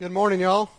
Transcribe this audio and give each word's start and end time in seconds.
Good 0.00 0.12
morning, 0.12 0.38
y'all. 0.38 0.70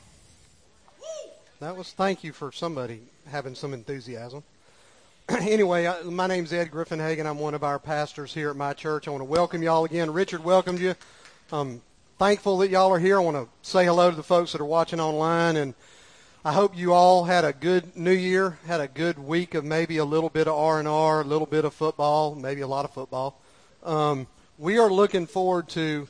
That 1.59 1.75
was 1.75 1.91
thank 1.91 2.23
you 2.23 2.31
for 2.31 2.53
somebody 2.53 3.01
having 3.29 3.53
some 3.53 3.73
enthusiasm. 3.73 4.43
anyway, 5.29 5.87
I, 5.87 6.03
my 6.03 6.25
name's 6.25 6.53
Ed 6.53 6.71
Griffin 6.71 6.99
Hagan. 6.99 7.27
I'm 7.27 7.37
one 7.37 7.53
of 7.53 7.61
our 7.61 7.79
pastors 7.79 8.33
here 8.33 8.49
at 8.49 8.55
my 8.55 8.71
church. 8.71 9.09
I 9.09 9.11
want 9.11 9.19
to 9.19 9.25
welcome 9.25 9.61
y'all 9.61 9.83
again. 9.83 10.13
Richard 10.13 10.41
welcomed 10.41 10.79
you. 10.79 10.95
I'm 11.51 11.81
thankful 12.17 12.59
that 12.59 12.69
y'all 12.69 12.93
are 12.93 12.97
here. 12.97 13.17
I 13.17 13.19
want 13.19 13.35
to 13.35 13.49
say 13.61 13.83
hello 13.83 14.09
to 14.09 14.15
the 14.15 14.23
folks 14.23 14.53
that 14.53 14.61
are 14.61 14.65
watching 14.65 15.01
online, 15.01 15.57
and 15.57 15.73
I 16.45 16.53
hope 16.53 16.77
you 16.77 16.93
all 16.93 17.25
had 17.25 17.43
a 17.43 17.51
good 17.51 17.97
New 17.97 18.13
Year, 18.13 18.57
had 18.67 18.79
a 18.79 18.87
good 18.87 19.19
week 19.19 19.53
of 19.53 19.65
maybe 19.65 19.97
a 19.97 20.05
little 20.05 20.29
bit 20.29 20.47
of 20.47 20.53
R 20.53 20.79
and 20.79 20.87
R, 20.87 21.19
a 21.19 21.25
little 21.25 21.45
bit 21.45 21.65
of 21.65 21.73
football, 21.73 22.35
maybe 22.35 22.61
a 22.61 22.67
lot 22.67 22.85
of 22.85 22.93
football. 22.93 23.37
Um, 23.83 24.27
we 24.57 24.77
are 24.77 24.89
looking 24.89 25.27
forward 25.27 25.67
to 25.71 26.07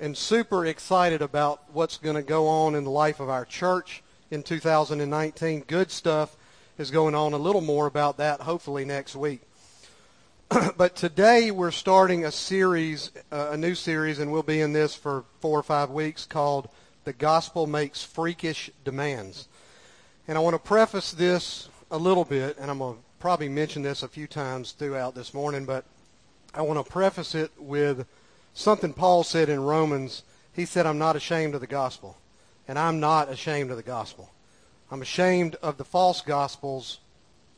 and 0.00 0.16
super 0.16 0.66
excited 0.66 1.22
about 1.22 1.62
what's 1.72 1.96
going 1.96 2.16
to 2.16 2.22
go 2.22 2.48
on 2.48 2.74
in 2.74 2.84
the 2.84 2.90
life 2.90 3.20
of 3.20 3.28
our 3.28 3.44
church 3.44 4.02
in 4.30 4.42
2019. 4.42 5.64
Good 5.66 5.90
stuff 5.90 6.36
is 6.78 6.90
going 6.90 7.14
on. 7.14 7.32
A 7.32 7.38
little 7.38 7.60
more 7.60 7.86
about 7.86 8.16
that 8.16 8.40
hopefully 8.40 8.84
next 8.84 9.14
week. 9.14 9.42
but 10.76 10.96
today 10.96 11.50
we're 11.50 11.70
starting 11.70 12.24
a 12.24 12.32
series, 12.32 13.10
uh, 13.30 13.50
a 13.52 13.56
new 13.56 13.74
series, 13.74 14.18
and 14.18 14.32
we'll 14.32 14.42
be 14.42 14.60
in 14.60 14.72
this 14.72 14.94
for 14.94 15.24
four 15.40 15.58
or 15.58 15.62
five 15.62 15.90
weeks 15.90 16.26
called 16.26 16.68
The 17.04 17.12
Gospel 17.12 17.66
Makes 17.66 18.02
Freakish 18.02 18.70
Demands. 18.84 19.48
And 20.28 20.36
I 20.36 20.40
want 20.40 20.54
to 20.54 20.58
preface 20.58 21.12
this 21.12 21.68
a 21.90 21.96
little 21.96 22.24
bit, 22.24 22.56
and 22.58 22.70
I'm 22.70 22.78
going 22.78 22.96
to 22.96 23.00
probably 23.18 23.48
mention 23.48 23.82
this 23.82 24.02
a 24.02 24.08
few 24.08 24.26
times 24.26 24.72
throughout 24.72 25.14
this 25.14 25.32
morning, 25.32 25.64
but 25.64 25.84
I 26.54 26.62
want 26.62 26.84
to 26.84 26.90
preface 26.90 27.34
it 27.34 27.50
with 27.58 28.06
something 28.54 28.92
Paul 28.92 29.24
said 29.24 29.48
in 29.48 29.62
Romans. 29.62 30.22
He 30.52 30.64
said, 30.64 30.86
I'm 30.86 30.98
not 30.98 31.16
ashamed 31.16 31.54
of 31.54 31.60
the 31.60 31.66
gospel. 31.66 32.16
And 32.68 32.78
I'm 32.78 33.00
not 33.00 33.30
ashamed 33.30 33.70
of 33.70 33.76
the 33.76 33.82
gospel. 33.82 34.30
I'm 34.90 35.02
ashamed 35.02 35.56
of 35.62 35.78
the 35.78 35.84
false 35.84 36.20
gospels 36.20 36.98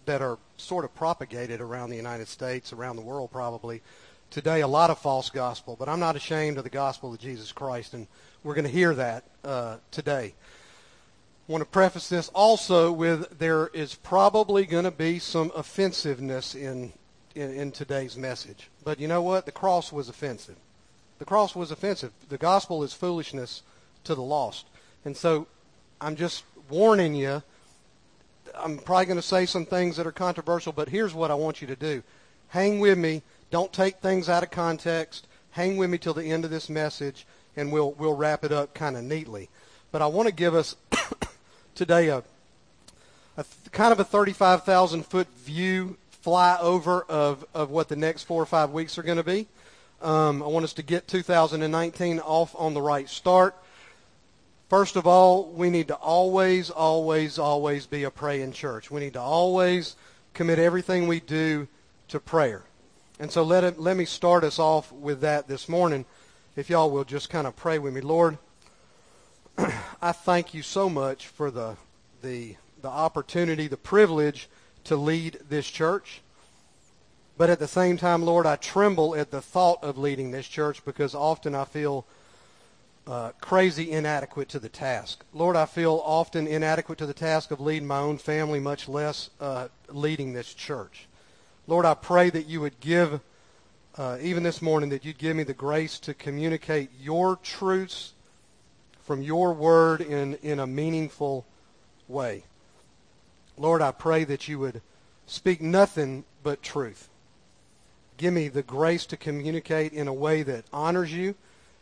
that 0.06 0.22
are 0.22 0.38
sort 0.56 0.84
of 0.84 0.94
propagated 0.94 1.60
around 1.60 1.90
the 1.90 1.96
United 1.96 2.28
States, 2.28 2.72
around 2.72 2.96
the 2.96 3.02
world 3.02 3.30
probably. 3.32 3.82
Today, 4.30 4.60
a 4.60 4.68
lot 4.68 4.90
of 4.90 4.98
false 4.98 5.30
gospel, 5.30 5.76
but 5.78 5.88
I'm 5.88 6.00
not 6.00 6.16
ashamed 6.16 6.58
of 6.58 6.64
the 6.64 6.70
gospel 6.70 7.12
of 7.12 7.20
Jesus 7.20 7.52
Christ, 7.52 7.94
and 7.94 8.06
we're 8.42 8.54
going 8.54 8.66
to 8.66 8.70
hear 8.70 8.94
that 8.94 9.24
uh, 9.44 9.76
today. 9.90 10.34
I 11.48 11.52
want 11.52 11.62
to 11.62 11.68
preface 11.68 12.08
this 12.08 12.30
also 12.30 12.90
with 12.90 13.38
there 13.38 13.68
is 13.68 13.94
probably 13.94 14.64
going 14.64 14.84
to 14.84 14.90
be 14.90 15.18
some 15.18 15.52
offensiveness 15.54 16.54
in, 16.54 16.92
in, 17.34 17.52
in 17.52 17.72
today's 17.72 18.16
message. 18.16 18.70
But 18.82 18.98
you 18.98 19.08
know 19.08 19.22
what? 19.22 19.44
The 19.44 19.52
cross 19.52 19.92
was 19.92 20.08
offensive. 20.08 20.56
The 21.18 21.24
cross 21.24 21.54
was 21.54 21.70
offensive. 21.70 22.12
The 22.28 22.38
gospel 22.38 22.82
is 22.82 22.92
foolishness 22.92 23.62
to 24.04 24.14
the 24.14 24.22
lost. 24.22 24.66
And 25.04 25.16
so 25.16 25.46
I'm 26.00 26.16
just 26.16 26.44
warning 26.68 27.14
you. 27.14 27.42
I'm 28.54 28.78
probably 28.78 29.06
going 29.06 29.16
to 29.16 29.22
say 29.22 29.46
some 29.46 29.66
things 29.66 29.96
that 29.96 30.06
are 30.06 30.12
controversial, 30.12 30.72
but 30.72 30.88
here's 30.88 31.14
what 31.14 31.30
I 31.30 31.34
want 31.34 31.60
you 31.60 31.66
to 31.68 31.76
do. 31.76 32.02
Hang 32.48 32.78
with 32.78 32.98
me. 32.98 33.22
Don't 33.50 33.72
take 33.72 33.96
things 33.96 34.28
out 34.28 34.42
of 34.42 34.50
context. 34.50 35.26
Hang 35.52 35.76
with 35.76 35.90
me 35.90 35.98
till 35.98 36.14
the 36.14 36.30
end 36.30 36.44
of 36.44 36.50
this 36.50 36.68
message, 36.68 37.26
and 37.56 37.72
we'll, 37.72 37.92
we'll 37.92 38.16
wrap 38.16 38.44
it 38.44 38.52
up 38.52 38.74
kind 38.74 38.96
of 38.96 39.04
neatly. 39.04 39.48
But 39.92 40.02
I 40.02 40.06
want 40.06 40.28
to 40.28 40.34
give 40.34 40.54
us 40.54 40.76
today 41.74 42.08
a, 42.08 42.22
a 43.36 43.44
kind 43.72 43.92
of 43.92 44.00
a 44.00 44.04
35,000 44.04 45.04
foot 45.06 45.28
view 45.38 45.96
flyover 46.24 47.08
of, 47.08 47.44
of 47.54 47.70
what 47.70 47.88
the 47.88 47.96
next 47.96 48.24
four 48.24 48.42
or 48.42 48.46
five 48.46 48.70
weeks 48.70 48.98
are 48.98 49.02
going 49.02 49.18
to 49.18 49.24
be. 49.24 49.46
Um, 50.04 50.42
I 50.42 50.46
want 50.48 50.64
us 50.64 50.74
to 50.74 50.82
get 50.82 51.08
2019 51.08 52.20
off 52.20 52.54
on 52.58 52.74
the 52.74 52.82
right 52.82 53.08
start. 53.08 53.56
First 54.68 54.96
of 54.96 55.06
all, 55.06 55.46
we 55.46 55.70
need 55.70 55.88
to 55.88 55.94
always, 55.94 56.68
always, 56.68 57.38
always 57.38 57.86
be 57.86 58.04
a 58.04 58.10
praying 58.10 58.52
church. 58.52 58.90
We 58.90 59.00
need 59.00 59.14
to 59.14 59.20
always 59.22 59.96
commit 60.34 60.58
everything 60.58 61.06
we 61.06 61.20
do 61.20 61.68
to 62.08 62.20
prayer. 62.20 62.64
And 63.18 63.32
so 63.32 63.42
let, 63.44 63.64
it, 63.64 63.80
let 63.80 63.96
me 63.96 64.04
start 64.04 64.44
us 64.44 64.58
off 64.58 64.92
with 64.92 65.22
that 65.22 65.48
this 65.48 65.70
morning. 65.70 66.04
If 66.54 66.68
y'all 66.68 66.90
will 66.90 67.04
just 67.04 67.30
kind 67.30 67.46
of 67.46 67.56
pray 67.56 67.78
with 67.78 67.94
me. 67.94 68.02
Lord, 68.02 68.36
I 70.02 70.12
thank 70.12 70.52
you 70.52 70.60
so 70.60 70.90
much 70.90 71.28
for 71.28 71.50
the, 71.50 71.78
the, 72.20 72.56
the 72.82 72.88
opportunity, 72.88 73.68
the 73.68 73.78
privilege 73.78 74.50
to 74.84 74.96
lead 74.96 75.38
this 75.48 75.70
church. 75.70 76.20
But 77.36 77.50
at 77.50 77.58
the 77.58 77.68
same 77.68 77.96
time, 77.96 78.22
Lord, 78.22 78.46
I 78.46 78.56
tremble 78.56 79.16
at 79.16 79.30
the 79.30 79.42
thought 79.42 79.82
of 79.82 79.98
leading 79.98 80.30
this 80.30 80.46
church 80.46 80.84
because 80.84 81.14
often 81.14 81.54
I 81.54 81.64
feel 81.64 82.06
uh, 83.06 83.32
crazy 83.40 83.90
inadequate 83.90 84.48
to 84.50 84.58
the 84.58 84.68
task. 84.68 85.24
Lord, 85.32 85.56
I 85.56 85.66
feel 85.66 86.00
often 86.04 86.46
inadequate 86.46 86.98
to 86.98 87.06
the 87.06 87.14
task 87.14 87.50
of 87.50 87.60
leading 87.60 87.88
my 87.88 87.98
own 87.98 88.18
family, 88.18 88.60
much 88.60 88.88
less 88.88 89.30
uh, 89.40 89.68
leading 89.88 90.32
this 90.32 90.54
church. 90.54 91.06
Lord, 91.66 91.84
I 91.84 91.94
pray 91.94 92.30
that 92.30 92.46
you 92.46 92.60
would 92.60 92.78
give, 92.80 93.20
uh, 93.98 94.18
even 94.20 94.42
this 94.42 94.62
morning, 94.62 94.90
that 94.90 95.04
you'd 95.04 95.18
give 95.18 95.36
me 95.36 95.42
the 95.42 95.54
grace 95.54 95.98
to 96.00 96.14
communicate 96.14 96.90
your 97.00 97.36
truths 97.36 98.12
from 99.02 99.22
your 99.22 99.52
word 99.52 100.00
in, 100.00 100.34
in 100.36 100.60
a 100.60 100.66
meaningful 100.66 101.46
way. 102.06 102.44
Lord, 103.58 103.82
I 103.82 103.90
pray 103.90 104.24
that 104.24 104.48
you 104.48 104.58
would 104.60 104.82
speak 105.26 105.60
nothing 105.60 106.24
but 106.42 106.62
truth. 106.62 107.08
Give 108.16 108.32
me 108.32 108.48
the 108.48 108.62
grace 108.62 109.06
to 109.06 109.16
communicate 109.16 109.92
in 109.92 110.08
a 110.08 110.12
way 110.12 110.42
that 110.42 110.64
honors 110.72 111.12
you. 111.12 111.34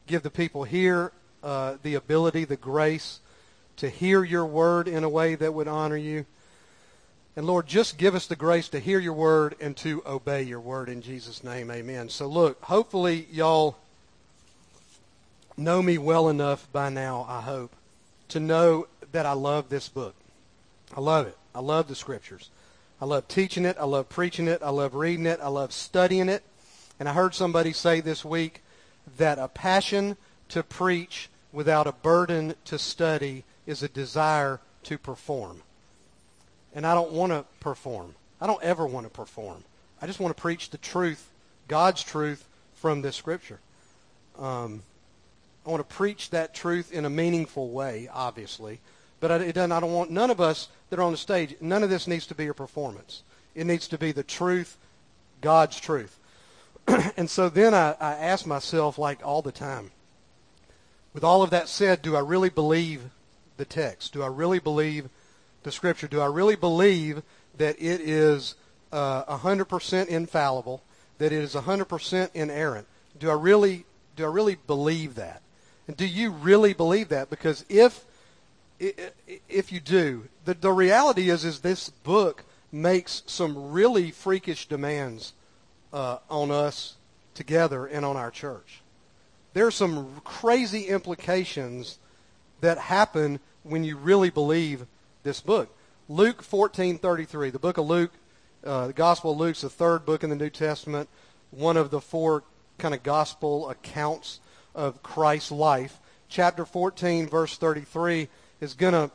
Give 0.07 0.23
the 0.23 0.31
people 0.31 0.65
here 0.65 1.13
uh, 1.43 1.77
the 1.83 1.95
ability, 1.95 2.45
the 2.45 2.57
grace 2.57 3.21
to 3.77 3.89
hear 3.89 4.25
your 4.25 4.47
word 4.47 4.89
in 4.89 5.05
a 5.05 5.09
way 5.09 5.35
that 5.35 5.55
would 5.55 5.69
honor 5.69 5.97
you. 5.97 6.25
And 7.35 7.47
Lord, 7.47 7.67
just 7.67 7.97
give 7.97 8.15
us 8.15 8.27
the 8.27 8.37
grace 8.37 8.69
to 8.71 8.79
hear 8.79 8.99
your 8.99 9.15
word 9.15 9.57
and 9.61 9.77
to 9.79 10.03
obey 10.05 10.43
your 10.43 10.61
word 10.61 10.89
in 10.89 11.01
Jesus' 11.01 11.43
name. 11.43 11.71
Amen. 11.71 12.09
So 12.11 12.27
look, 12.27 12.63
hopefully 12.65 13.27
y'all 13.31 13.77
know 15.57 15.83
me 15.83 15.99
well 15.99 16.29
enough 16.29 16.71
by 16.73 16.91
now, 16.91 17.27
I 17.29 17.41
hope, 17.41 17.75
to 18.29 18.41
know 18.41 18.87
that 19.13 19.27
I 19.27 19.33
love 19.33 19.69
this 19.69 19.89
book. 19.89 20.15
I 20.95 21.01
love 21.01 21.27
it. 21.27 21.37
I 21.55 21.61
love 21.61 21.89
the 21.89 21.95
scriptures. 21.95 22.51
I 23.03 23.05
love 23.05 23.27
teaching 23.27 23.65
it. 23.65 23.77
I 23.81 23.85
love 23.85 24.09
preaching 24.09 24.47
it. 24.47 24.63
I 24.63 24.71
love 24.71 24.95
reading 24.95 25.27
it. 25.27 25.41
I 25.43 25.49
love 25.49 25.73
studying 25.73 26.29
it. 26.29 26.45
And 27.01 27.09
I 27.09 27.13
heard 27.13 27.35
somebody 27.35 27.73
say 27.73 28.01
this 28.01 28.25
week 28.25 28.63
that 29.17 29.41
a 29.41 29.49
passion 29.49 30.17
to 30.51 30.63
preach 30.63 31.29
without 31.53 31.89
a 31.89 31.93
burden 31.93 32.55
to 32.67 32.79
study 32.79 33.43
is 33.67 33.83
a 33.83 33.89
desire 33.89 34.61
to 34.85 34.99
perform. 34.99 35.63
And 36.77 36.87
I 36.87 36.95
don't 36.95 37.11
want 37.11 37.33
to 37.33 37.45
perform. 37.59 38.15
I 38.41 38.47
don't 38.47 38.63
ever 38.63 38.87
want 38.87 39.05
to 39.07 39.11
perform. 39.11 39.65
I 40.01 40.07
just 40.07 40.21
want 40.21 40.37
to 40.37 40.41
preach 40.41 40.71
the 40.71 40.79
truth, 40.79 41.29
God's 41.67 42.05
truth 42.05 42.47
from 42.75 43.03
this 43.03 43.17
scripture. 43.17 43.59
Um, 44.39 44.85
I 45.67 45.71
want 45.71 45.81
to 45.81 45.93
preach 45.93 46.31
that 46.31 46.55
truth 46.55 46.93
in 46.93 47.05
a 47.05 47.11
meaningful 47.11 47.69
way, 47.71 48.09
obviously. 48.13 48.79
But 49.23 49.41
it 49.41 49.55
doesn't, 49.55 49.71
I 49.71 49.79
don't 49.79 49.93
want 49.93 50.11
none 50.11 50.33
of 50.33 50.41
us 50.41 50.67
that 50.91 50.99
are 50.99 51.03
on 51.03 51.13
the 51.13 51.17
stage, 51.17 51.55
none 51.61 51.85
of 51.85 51.91
this 51.91 52.09
needs 52.09 52.27
to 52.27 52.35
be 52.35 52.49
a 52.49 52.55
performance. 52.55 53.23
It 53.55 53.69
needs 53.69 53.87
to 53.89 53.97
be 53.97 54.11
the 54.11 54.25
truth, 54.25 54.77
God's 55.41 55.79
truth. 55.79 56.19
and 57.17 57.31
so 57.31 57.49
then 57.49 57.73
I, 57.73 57.95
I 58.01 58.15
ask 58.15 58.47
myself, 58.47 58.99
like 58.99 59.25
all 59.25 59.41
the 59.41 59.53
time, 59.53 59.93
with 61.15 61.23
all 61.23 61.45
of 61.45 61.51
that 61.51 61.69
said, 61.69 62.03
do 62.03 62.17
I 62.17 62.19
really 62.19 62.49
believe 62.49 63.03
the 63.59 63.65
text? 63.65 64.13
Do 64.13 64.25
I 64.25 64.27
really 64.27 64.59
believe 64.59 65.09
the 65.63 65.71
Scripture? 65.71 66.09
Do 66.09 66.21
I 66.21 66.27
really 66.27 66.57
believe 66.57 67.23
that 67.59 67.77
it 67.79 68.01
is 68.01 68.57
uh, 68.91 69.39
100% 69.39 70.07
infallible, 70.09 70.83
that 71.19 71.27
it 71.27 71.45
is 71.45 71.55
100% 71.55 72.31
inerrant? 72.35 72.89
Do 73.21 73.31
I 73.31 73.35
really 73.35 73.85
do 74.17 74.25
I 74.25 74.29
really 74.29 74.57
believe 74.67 75.15
that? 75.15 75.43
And 75.87 75.97
do 75.97 76.07
you 76.07 76.33
really 76.33 76.75
believe 76.75 77.09
that? 77.11 77.31
Because 77.31 77.65
if 77.69 78.05
if 79.49 79.71
you 79.71 79.81
do, 79.81 80.29
the, 80.45 80.55
the 80.55 80.73
reality 80.73 81.31
is, 81.31 81.45
is 81.45 81.61
this 81.61 81.91
book 81.91 82.45
makes 82.73 83.23
some 83.27 83.71
really 83.71 84.11
freakish 84.11 84.67
demands 84.67 85.35
uh, 85.93 86.19
on 86.29 86.51
us 86.51 86.97
together 87.35 87.87
and 87.87 88.05
on 88.05 88.17
our 88.17 88.31
church. 88.31 88.81
There 89.55 89.67
are 89.67 89.73
some 89.73 90.21
crazy 90.25 90.87
implications 90.87 91.99
that 92.61 92.79
happen 92.79 93.39
when 93.63 93.85
you 93.85 93.97
really 93.97 94.31
believe 94.31 94.87
this 95.23 95.41
book. 95.41 95.69
Luke 96.09 96.43
14:33, 96.43 97.53
the 97.53 97.59
book 97.59 97.79
of 97.79 97.87
Luke, 97.87 98.13
uh, 98.65 98.89
the 98.89 98.93
Gospel 98.93 99.33
of 99.33 99.39
Luke's 99.39 99.61
the 99.61 99.71
third 99.71 100.05
book 100.05 100.25
in 100.25 100.31
the 100.31 100.37
New 100.37 100.51
Testament, 100.51 101.09
one 101.51 101.77
of 101.77 101.91
the 101.91 102.01
four 102.01 102.43
kind 102.79 102.95
of 102.95 103.03
gospel 103.03 103.69
accounts 103.69 104.41
of 104.75 105.03
Christ's 105.03 105.53
life. 105.53 106.01
Chapter 106.29 106.65
14, 106.65 107.29
verse 107.29 107.59
33 107.59 108.29
is 108.63 108.75
going 108.75 108.93
to 108.93 109.11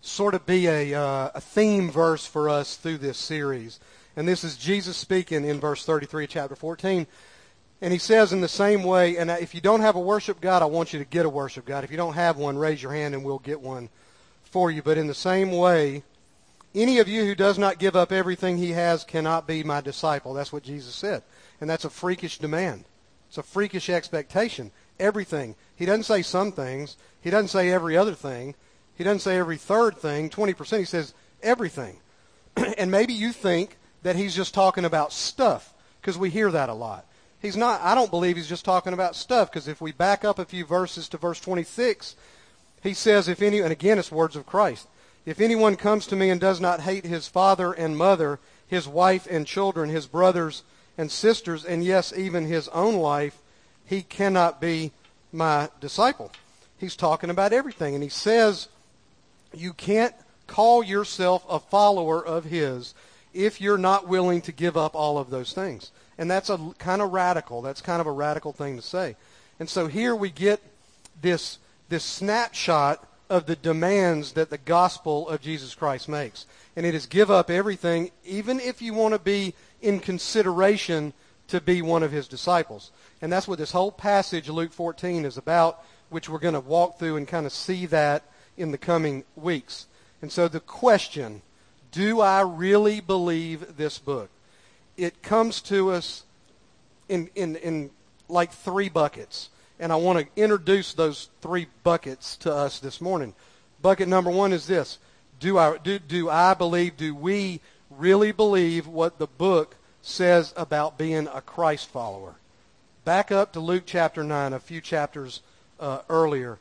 sort 0.00 0.32
of 0.32 0.46
be 0.46 0.66
a, 0.66 0.94
uh, 0.94 1.30
a 1.34 1.40
theme 1.42 1.90
verse 1.90 2.24
for 2.24 2.48
us 2.48 2.76
through 2.76 2.96
this 2.96 3.18
series. 3.18 3.78
And 4.16 4.26
this 4.26 4.44
is 4.44 4.56
Jesus 4.56 4.96
speaking 4.96 5.44
in 5.44 5.60
verse 5.60 5.84
33 5.84 6.26
chapter 6.26 6.56
14. 6.56 7.06
And 7.82 7.92
he 7.92 7.98
says 7.98 8.32
in 8.32 8.40
the 8.40 8.48
same 8.48 8.82
way, 8.82 9.18
and 9.18 9.30
if 9.30 9.54
you 9.54 9.60
don't 9.60 9.82
have 9.82 9.94
a 9.94 10.00
worship 10.00 10.40
God, 10.40 10.62
I 10.62 10.66
want 10.66 10.94
you 10.94 10.98
to 10.98 11.04
get 11.04 11.26
a 11.26 11.28
worship 11.28 11.66
God. 11.66 11.84
If 11.84 11.90
you 11.90 11.98
don't 11.98 12.14
have 12.14 12.38
one, 12.38 12.56
raise 12.56 12.82
your 12.82 12.94
hand 12.94 13.14
and 13.14 13.22
we'll 13.22 13.40
get 13.40 13.60
one 13.60 13.90
for 14.42 14.70
you. 14.70 14.82
But 14.82 14.96
in 14.96 15.06
the 15.06 15.14
same 15.14 15.52
way, 15.52 16.02
any 16.74 16.98
of 16.98 17.08
you 17.08 17.26
who 17.26 17.34
does 17.34 17.58
not 17.58 17.78
give 17.78 17.94
up 17.94 18.10
everything 18.10 18.56
he 18.56 18.70
has 18.70 19.04
cannot 19.04 19.46
be 19.46 19.62
my 19.62 19.82
disciple. 19.82 20.32
That's 20.32 20.52
what 20.52 20.62
Jesus 20.62 20.94
said. 20.94 21.22
And 21.60 21.68
that's 21.68 21.84
a 21.84 21.90
freakish 21.90 22.38
demand. 22.38 22.84
It's 23.28 23.36
a 23.36 23.42
freakish 23.42 23.90
expectation. 23.90 24.72
Everything. 25.00 25.56
He 25.74 25.86
doesn't 25.86 26.04
say 26.04 26.22
some 26.22 26.52
things. 26.52 26.96
He 27.20 27.30
doesn't 27.30 27.48
say 27.48 27.70
every 27.70 27.96
other 27.96 28.14
thing. 28.14 28.54
He 28.94 29.02
doesn't 29.02 29.20
say 29.20 29.38
every 29.38 29.56
third 29.56 29.96
thing, 29.96 30.30
20%. 30.30 30.78
He 30.78 30.84
says 30.84 31.14
everything. 31.42 31.96
and 32.78 32.90
maybe 32.90 33.14
you 33.14 33.32
think 33.32 33.78
that 34.02 34.16
he's 34.16 34.34
just 34.36 34.54
talking 34.54 34.84
about 34.84 35.12
stuff 35.12 35.74
because 36.00 36.18
we 36.18 36.30
hear 36.30 36.50
that 36.50 36.68
a 36.68 36.74
lot. 36.74 37.06
He's 37.40 37.56
not, 37.56 37.80
I 37.80 37.94
don't 37.94 38.10
believe 38.10 38.36
he's 38.36 38.48
just 38.48 38.64
talking 38.64 38.92
about 38.92 39.16
stuff 39.16 39.50
because 39.50 39.68
if 39.68 39.80
we 39.80 39.92
back 39.92 40.24
up 40.24 40.38
a 40.38 40.44
few 40.44 40.66
verses 40.66 41.08
to 41.08 41.16
verse 41.16 41.40
26, 41.40 42.14
he 42.82 42.92
says, 42.92 43.28
if 43.28 43.40
any, 43.40 43.60
and 43.60 43.72
again 43.72 43.98
it's 43.98 44.12
words 44.12 44.36
of 44.36 44.46
Christ, 44.46 44.86
if 45.24 45.40
anyone 45.40 45.76
comes 45.76 46.06
to 46.08 46.16
me 46.16 46.30
and 46.30 46.40
does 46.40 46.60
not 46.60 46.80
hate 46.80 47.04
his 47.04 47.28
father 47.28 47.72
and 47.72 47.96
mother, 47.96 48.38
his 48.66 48.86
wife 48.86 49.26
and 49.30 49.46
children, 49.46 49.88
his 49.88 50.06
brothers 50.06 50.62
and 50.98 51.10
sisters, 51.10 51.64
and 51.64 51.84
yes, 51.84 52.12
even 52.14 52.46
his 52.46 52.68
own 52.68 52.96
life, 52.96 53.40
he 53.90 54.02
cannot 54.02 54.60
be 54.60 54.92
my 55.32 55.68
disciple. 55.80 56.30
He's 56.78 56.94
talking 56.94 57.28
about 57.28 57.52
everything. 57.52 57.94
And 57.94 58.04
he 58.04 58.08
says, 58.08 58.68
you 59.52 59.72
can't 59.72 60.14
call 60.46 60.84
yourself 60.84 61.44
a 61.50 61.58
follower 61.58 62.24
of 62.24 62.44
his 62.44 62.94
if 63.34 63.60
you're 63.60 63.76
not 63.76 64.06
willing 64.06 64.42
to 64.42 64.52
give 64.52 64.76
up 64.76 64.94
all 64.94 65.18
of 65.18 65.30
those 65.30 65.52
things. 65.52 65.90
And 66.18 66.30
that's 66.30 66.50
a 66.50 66.72
kind 66.78 67.02
of 67.02 67.10
radical. 67.10 67.62
That's 67.62 67.80
kind 67.80 68.00
of 68.00 68.06
a 68.06 68.12
radical 68.12 68.52
thing 68.52 68.76
to 68.76 68.82
say. 68.82 69.16
And 69.58 69.68
so 69.68 69.88
here 69.88 70.14
we 70.14 70.30
get 70.30 70.60
this, 71.20 71.58
this 71.88 72.04
snapshot 72.04 73.04
of 73.28 73.46
the 73.46 73.56
demands 73.56 74.32
that 74.32 74.50
the 74.50 74.58
gospel 74.58 75.28
of 75.28 75.42
Jesus 75.42 75.74
Christ 75.74 76.08
makes. 76.08 76.46
And 76.76 76.86
it 76.86 76.94
is 76.94 77.06
give 77.06 77.30
up 77.30 77.50
everything, 77.50 78.12
even 78.24 78.60
if 78.60 78.80
you 78.80 78.94
want 78.94 79.14
to 79.14 79.20
be 79.20 79.52
in 79.82 79.98
consideration 79.98 81.12
to 81.48 81.60
be 81.60 81.82
one 81.82 82.04
of 82.04 82.12
his 82.12 82.28
disciples. 82.28 82.92
And 83.22 83.32
that's 83.32 83.46
what 83.46 83.58
this 83.58 83.72
whole 83.72 83.92
passage, 83.92 84.48
Luke 84.48 84.72
14, 84.72 85.24
is 85.24 85.36
about, 85.36 85.84
which 86.08 86.28
we're 86.28 86.38
going 86.38 86.54
to 86.54 86.60
walk 86.60 86.98
through 86.98 87.16
and 87.16 87.28
kind 87.28 87.46
of 87.46 87.52
see 87.52 87.86
that 87.86 88.24
in 88.56 88.70
the 88.70 88.78
coming 88.78 89.24
weeks. 89.36 89.86
And 90.22 90.32
so 90.32 90.48
the 90.48 90.60
question, 90.60 91.42
do 91.92 92.20
I 92.20 92.40
really 92.40 93.00
believe 93.00 93.76
this 93.76 93.98
book? 93.98 94.30
It 94.96 95.22
comes 95.22 95.60
to 95.62 95.90
us 95.90 96.24
in, 97.08 97.28
in, 97.34 97.56
in 97.56 97.90
like 98.28 98.52
three 98.52 98.88
buckets. 98.88 99.50
And 99.78 99.92
I 99.92 99.96
want 99.96 100.18
to 100.18 100.42
introduce 100.42 100.92
those 100.92 101.28
three 101.40 101.66
buckets 101.82 102.36
to 102.38 102.52
us 102.54 102.80
this 102.80 103.00
morning. 103.00 103.34
Bucket 103.82 104.08
number 104.08 104.30
one 104.30 104.52
is 104.52 104.66
this. 104.66 104.98
Do 105.38 105.56
I, 105.58 105.78
do, 105.78 105.98
do 105.98 106.28
I 106.28 106.52
believe, 106.54 106.96
do 106.96 107.14
we 107.14 107.60
really 107.88 108.30
believe 108.30 108.86
what 108.86 109.18
the 109.18 109.26
book 109.26 109.76
says 110.02 110.52
about 110.56 110.98
being 110.98 111.28
a 111.28 111.40
Christ 111.40 111.88
follower? 111.88 112.34
Back 113.10 113.32
up 113.32 113.54
to 113.54 113.60
Luke 113.60 113.82
chapter 113.86 114.22
9, 114.22 114.52
a 114.52 114.60
few 114.60 114.80
chapters 114.80 115.40
uh, 115.80 116.02
earlier. 116.08 116.60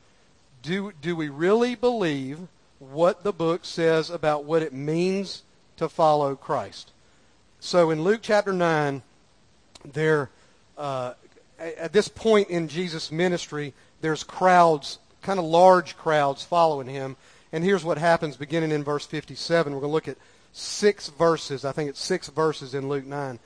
Do, 0.63 0.93
do 0.99 1.15
we 1.15 1.29
really 1.29 1.75
believe 1.75 2.39
what 2.79 3.21
the 3.21 3.31
book 3.31 3.63
says 3.63 4.09
about 4.09 4.45
what 4.45 4.63
it 4.63 4.73
means 4.73 5.43
to 5.77 5.87
follow 5.87 6.35
Christ? 6.35 6.89
So 7.59 7.91
in 7.91 8.01
Luke 8.01 8.21
chapter 8.23 8.51
9, 8.51 9.03
there, 9.93 10.31
uh, 10.75 11.13
at 11.59 11.93
this 11.93 12.07
point 12.07 12.49
in 12.49 12.67
Jesus' 12.67 13.11
ministry, 13.11 13.75
there's 14.01 14.23
crowds, 14.23 14.97
kind 15.21 15.37
of 15.37 15.45
large 15.45 15.97
crowds 15.97 16.43
following 16.43 16.87
him. 16.87 17.15
And 17.51 17.63
here's 17.63 17.83
what 17.83 17.99
happens 17.99 18.37
beginning 18.37 18.71
in 18.71 18.83
verse 18.83 19.05
57. 19.05 19.71
We're 19.71 19.81
going 19.81 19.91
to 19.91 19.93
look 19.93 20.07
at 20.07 20.17
six 20.51 21.09
verses. 21.09 21.63
I 21.63 21.73
think 21.73 21.91
it's 21.91 22.01
six 22.01 22.27
verses 22.27 22.73
in 22.73 22.89
Luke 22.89 23.05
9. 23.05 23.37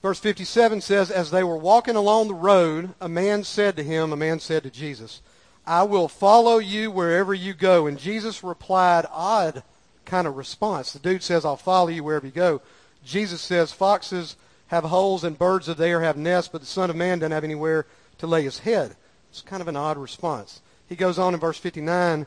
Verse 0.00 0.18
57 0.20 0.80
says, 0.80 1.10
As 1.10 1.30
they 1.30 1.42
were 1.42 1.56
walking 1.56 1.96
along 1.96 2.28
the 2.28 2.34
road, 2.34 2.94
a 3.00 3.08
man 3.08 3.44
said 3.44 3.76
to 3.76 3.82
him, 3.82 4.12
a 4.12 4.16
man 4.16 4.38
said 4.38 4.62
to 4.62 4.70
Jesus, 4.70 5.22
I 5.66 5.82
will 5.82 6.08
follow 6.08 6.58
you 6.58 6.90
wherever 6.90 7.34
you 7.34 7.52
go. 7.52 7.86
And 7.86 7.98
Jesus 7.98 8.44
replied, 8.44 9.06
odd 9.10 9.62
kind 10.04 10.26
of 10.26 10.36
response. 10.36 10.92
The 10.92 10.98
dude 10.98 11.22
says, 11.22 11.44
I'll 11.44 11.56
follow 11.56 11.88
you 11.88 12.04
wherever 12.04 12.26
you 12.26 12.32
go. 12.32 12.62
Jesus 13.04 13.40
says, 13.40 13.72
Foxes 13.72 14.36
have 14.68 14.84
holes 14.84 15.24
and 15.24 15.38
birds 15.38 15.68
of 15.68 15.76
the 15.76 15.86
air 15.86 16.00
have 16.00 16.16
nests, 16.16 16.50
but 16.50 16.60
the 16.60 16.66
Son 16.66 16.90
of 16.90 16.96
Man 16.96 17.18
doesn't 17.18 17.32
have 17.32 17.44
anywhere 17.44 17.86
to 18.18 18.26
lay 18.26 18.42
his 18.42 18.60
head. 18.60 18.96
It's 19.30 19.42
kind 19.42 19.60
of 19.60 19.68
an 19.68 19.76
odd 19.76 19.98
response. 19.98 20.60
He 20.88 20.96
goes 20.96 21.18
on 21.18 21.34
in 21.34 21.40
verse 21.40 21.58
59. 21.58 22.26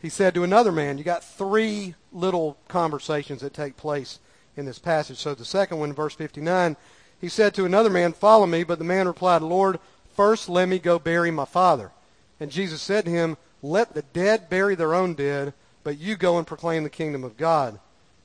He 0.00 0.08
said 0.08 0.34
to 0.34 0.44
another 0.44 0.72
man, 0.72 0.98
you 0.98 1.04
got 1.04 1.24
three 1.24 1.94
little 2.12 2.58
conversations 2.68 3.42
that 3.42 3.54
take 3.54 3.76
place 3.76 4.18
in 4.56 4.66
this 4.66 4.78
passage. 4.78 5.18
So 5.18 5.34
the 5.34 5.44
second 5.44 5.78
one, 5.78 5.92
verse 5.92 6.14
59, 6.14 6.76
he 7.20 7.28
said 7.28 7.54
to 7.54 7.64
another 7.64 7.90
man, 7.90 8.12
Follow 8.12 8.46
me. 8.46 8.64
But 8.64 8.78
the 8.78 8.84
man 8.84 9.06
replied, 9.06 9.42
Lord, 9.42 9.78
first 10.14 10.48
let 10.48 10.68
me 10.68 10.78
go 10.78 10.98
bury 10.98 11.30
my 11.30 11.44
father. 11.44 11.92
And 12.40 12.50
Jesus 12.50 12.82
said 12.82 13.04
to 13.04 13.10
him, 13.10 13.36
Let 13.62 13.94
the 13.94 14.02
dead 14.02 14.48
bury 14.48 14.74
their 14.74 14.94
own 14.94 15.14
dead, 15.14 15.54
but 15.84 15.98
you 15.98 16.16
go 16.16 16.38
and 16.38 16.46
proclaim 16.46 16.82
the 16.82 16.90
kingdom 16.90 17.24
of 17.24 17.36
God. 17.36 17.78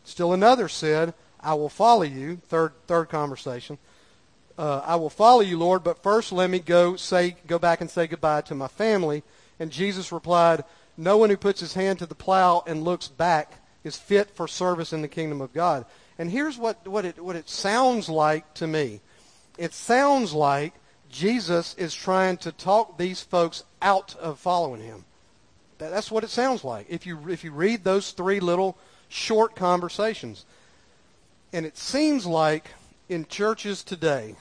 Still 0.04 0.34
another 0.34 0.68
said, 0.68 1.14
I 1.40 1.54
will 1.54 1.70
follow 1.70 2.04
you. 2.04 2.38
Third, 2.48 2.74
third 2.88 3.10
conversation. 3.10 3.78
Uh, 4.58 4.82
I 4.86 4.96
will 4.96 5.10
follow 5.10 5.42
you, 5.42 5.58
Lord, 5.58 5.84
but 5.84 6.04
first 6.04 6.32
let 6.32 6.50
me 6.50 6.60
go 6.60 6.96
say, 6.96 7.36
go 7.48 7.58
back 7.58 7.82
and 7.82 7.90
say 7.90 8.08
goodbye 8.08 8.42
to 8.42 8.56
my 8.56 8.68
family. 8.68 9.24
And 9.60 9.72
Jesus 9.72 10.12
replied, 10.12 10.64
No 10.98 11.18
one 11.18 11.30
who 11.30 11.38
puts 11.38 11.62
his 11.62 11.74
hand 11.74 12.00
to 12.00 12.06
the 12.06 12.16
plow 12.16 12.64
and 12.68 12.84
looks 12.84 13.08
back 13.08 13.54
is 13.84 13.96
fit 13.96 14.30
for 14.32 14.48
service 14.48 14.94
in 14.94 15.02
the 15.02 15.08
kingdom 15.08 15.42
of 15.42 15.54
God. 15.54 15.86
And 16.18 16.30
here's 16.30 16.58
what, 16.58 16.88
what, 16.88 17.06
it, 17.06 17.24
what 17.24 17.36
it 17.36 17.50
sounds 17.50 18.10
like 18.10 18.54
to 18.56 18.68
me. 18.68 19.02
It 19.58 19.74
sounds 19.74 20.34
like 20.34 20.74
Jesus 21.10 21.74
is 21.76 21.94
trying 21.94 22.38
to 22.38 22.52
talk 22.52 22.98
these 22.98 23.22
folks 23.22 23.64
out 23.82 24.16
of 24.16 24.40
following 24.40 24.82
him. 24.82 25.06
That's 25.78 26.12
what 26.12 26.24
it 26.24 26.30
sounds 26.30 26.64
like 26.64 26.86
if 26.90 27.08
you, 27.08 27.30
if 27.30 27.44
you 27.44 27.52
read 27.52 27.84
those 27.84 28.12
three 28.12 28.40
little 28.40 28.78
short 29.10 29.56
conversations. 29.56 30.46
And 31.52 31.66
it 31.66 31.78
seems 31.78 32.26
like 32.26 32.66
in 33.10 33.26
churches 33.26 33.84
today 33.84 34.36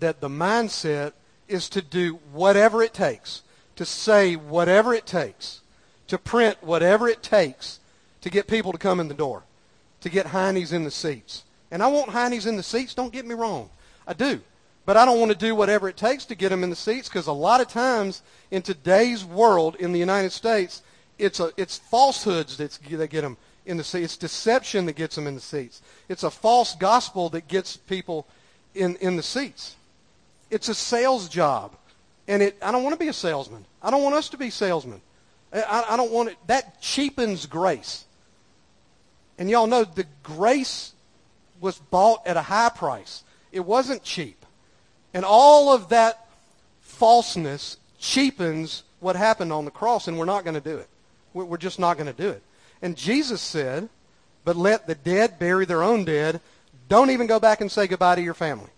that 0.00 0.20
the 0.20 0.28
mindset 0.28 1.12
is 1.48 1.68
to 1.70 1.82
do 1.82 2.18
whatever 2.32 2.82
it 2.82 2.92
takes, 2.92 3.42
to 3.76 3.84
say 3.84 4.36
whatever 4.36 4.94
it 4.94 5.06
takes, 5.06 5.60
to 6.08 6.18
print 6.18 6.58
whatever 6.60 7.08
it 7.08 7.22
takes 7.22 7.80
to 8.20 8.30
get 8.30 8.46
people 8.46 8.72
to 8.72 8.78
come 8.78 9.00
in 9.00 9.08
the 9.08 9.14
door, 9.14 9.42
to 10.02 10.10
get 10.10 10.26
heinies 10.26 10.72
in 10.72 10.84
the 10.84 10.90
seats. 10.90 11.44
And 11.70 11.82
I 11.82 11.88
want 11.88 12.10
heinies 12.10 12.46
in 12.46 12.56
the 12.56 12.62
seats, 12.62 12.94
don't 12.94 13.12
get 13.12 13.26
me 13.26 13.34
wrong. 13.34 13.70
I 14.06 14.12
do. 14.12 14.40
But 14.84 14.96
I 14.96 15.04
don't 15.04 15.20
want 15.20 15.30
to 15.30 15.38
do 15.38 15.54
whatever 15.54 15.88
it 15.88 15.96
takes 15.96 16.24
to 16.26 16.34
get 16.34 16.48
them 16.48 16.64
in 16.64 16.70
the 16.70 16.76
seats 16.76 17.08
because 17.08 17.28
a 17.28 17.32
lot 17.32 17.60
of 17.60 17.68
times 17.68 18.22
in 18.50 18.62
today's 18.62 19.24
world 19.24 19.76
in 19.76 19.92
the 19.92 19.98
United 19.98 20.32
States, 20.32 20.82
it's, 21.18 21.40
a, 21.40 21.50
it's 21.56 21.78
falsehoods 21.78 22.56
that 22.56 22.78
get 22.82 23.22
them 23.22 23.36
in 23.64 23.76
the 23.76 23.84
seats. 23.84 24.04
It's 24.04 24.16
deception 24.16 24.86
that 24.86 24.96
gets 24.96 25.14
them 25.14 25.26
in 25.26 25.34
the 25.34 25.40
seats. 25.40 25.82
It's 26.08 26.24
a 26.24 26.30
false 26.30 26.74
gospel 26.74 27.28
that 27.30 27.46
gets 27.46 27.76
people 27.76 28.26
in, 28.74 28.96
in 28.96 29.16
the 29.16 29.22
seats. 29.22 29.76
It's 30.50 30.68
a 30.68 30.74
sales 30.74 31.28
job. 31.28 31.76
And 32.26 32.42
it, 32.42 32.56
I 32.60 32.72
don't 32.72 32.82
want 32.82 32.94
to 32.94 32.98
be 32.98 33.08
a 33.08 33.12
salesman. 33.12 33.64
I 33.82 33.90
don't 33.90 34.02
want 34.02 34.16
us 34.16 34.28
to 34.30 34.36
be 34.36 34.50
salesmen. 34.50 35.00
I, 35.52 35.86
I 35.90 35.96
don't 35.96 36.10
want 36.10 36.30
it. 36.30 36.36
That 36.46 36.80
cheapens 36.80 37.46
grace. 37.46 38.04
And 39.42 39.50
y'all 39.50 39.66
know 39.66 39.82
the 39.82 40.06
grace 40.22 40.92
was 41.60 41.76
bought 41.76 42.24
at 42.28 42.36
a 42.36 42.42
high 42.42 42.68
price. 42.68 43.24
It 43.50 43.64
wasn't 43.64 44.04
cheap. 44.04 44.46
And 45.12 45.24
all 45.24 45.74
of 45.74 45.88
that 45.88 46.28
falseness 46.80 47.76
cheapens 47.98 48.84
what 49.00 49.16
happened 49.16 49.52
on 49.52 49.64
the 49.64 49.72
cross, 49.72 50.06
and 50.06 50.16
we're 50.16 50.26
not 50.26 50.44
going 50.44 50.54
to 50.54 50.60
do 50.60 50.76
it. 50.76 50.88
We're 51.34 51.56
just 51.56 51.80
not 51.80 51.96
going 51.96 52.06
to 52.06 52.12
do 52.12 52.28
it. 52.28 52.40
And 52.82 52.96
Jesus 52.96 53.40
said, 53.40 53.88
but 54.44 54.54
let 54.54 54.86
the 54.86 54.94
dead 54.94 55.40
bury 55.40 55.64
their 55.64 55.82
own 55.82 56.04
dead. 56.04 56.40
Don't 56.88 57.10
even 57.10 57.26
go 57.26 57.40
back 57.40 57.60
and 57.60 57.68
say 57.68 57.88
goodbye 57.88 58.14
to 58.14 58.22
your 58.22 58.34
family. 58.34 58.70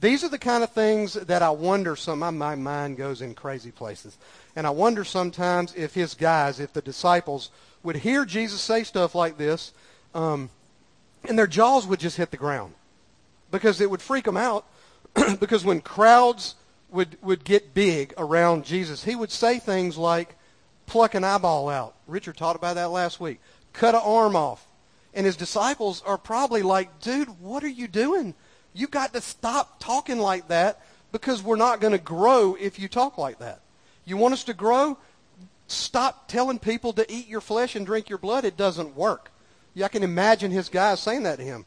These 0.00 0.22
are 0.22 0.28
the 0.28 0.38
kind 0.38 0.62
of 0.62 0.70
things 0.70 1.14
that 1.14 1.42
I 1.42 1.50
wonder 1.50 1.96
some 1.96 2.20
my, 2.20 2.30
my 2.30 2.54
mind 2.54 2.96
goes 2.96 3.20
in 3.20 3.34
crazy 3.34 3.70
places. 3.70 4.16
And 4.54 4.66
I 4.66 4.70
wonder 4.70 5.04
sometimes 5.04 5.74
if 5.74 5.94
his 5.94 6.14
guys, 6.14 6.60
if 6.60 6.72
the 6.72 6.82
disciples 6.82 7.50
would 7.82 7.96
hear 7.96 8.24
Jesus 8.24 8.60
say 8.60 8.84
stuff 8.84 9.14
like 9.14 9.38
this, 9.38 9.72
um, 10.14 10.50
and 11.28 11.38
their 11.38 11.46
jaws 11.46 11.86
would 11.86 12.00
just 12.00 12.16
hit 12.16 12.30
the 12.30 12.36
ground. 12.36 12.74
Because 13.50 13.80
it 13.80 13.90
would 13.90 14.02
freak 14.02 14.24
them 14.24 14.36
out 14.36 14.66
because 15.40 15.64
when 15.64 15.80
crowds 15.80 16.54
would, 16.90 17.16
would 17.22 17.44
get 17.44 17.74
big 17.74 18.14
around 18.16 18.64
Jesus, 18.64 19.04
he 19.04 19.16
would 19.16 19.30
say 19.30 19.58
things 19.58 19.96
like, 19.96 20.36
pluck 20.86 21.14
an 21.14 21.24
eyeball 21.24 21.68
out. 21.68 21.94
Richard 22.06 22.36
talked 22.36 22.56
about 22.56 22.74
that 22.74 22.90
last 22.90 23.20
week. 23.20 23.40
Cut 23.72 23.94
an 23.94 24.00
arm 24.04 24.34
off. 24.34 24.66
And 25.14 25.26
his 25.26 25.36
disciples 25.36 26.02
are 26.04 26.18
probably 26.18 26.62
like, 26.62 27.00
dude, 27.00 27.40
what 27.40 27.64
are 27.64 27.68
you 27.68 27.88
doing? 27.88 28.34
You 28.74 28.86
got 28.86 29.12
to 29.14 29.20
stop 29.20 29.80
talking 29.80 30.18
like 30.18 30.48
that 30.48 30.80
because 31.12 31.42
we're 31.42 31.56
not 31.56 31.80
going 31.80 31.92
to 31.92 31.98
grow 31.98 32.56
if 32.58 32.78
you 32.78 32.88
talk 32.88 33.18
like 33.18 33.38
that. 33.38 33.60
You 34.04 34.16
want 34.16 34.34
us 34.34 34.44
to 34.44 34.54
grow? 34.54 34.98
Stop 35.66 36.28
telling 36.28 36.58
people 36.58 36.92
to 36.94 37.12
eat 37.12 37.28
your 37.28 37.40
flesh 37.40 37.76
and 37.76 37.84
drink 37.84 38.08
your 38.08 38.18
blood. 38.18 38.44
It 38.44 38.56
doesn't 38.56 38.96
work. 38.96 39.30
Yeah, 39.74 39.86
I 39.86 39.88
can 39.88 40.02
imagine 40.02 40.50
his 40.50 40.68
guys 40.68 41.00
saying 41.00 41.24
that 41.24 41.36
to 41.36 41.44
him. 41.44 41.66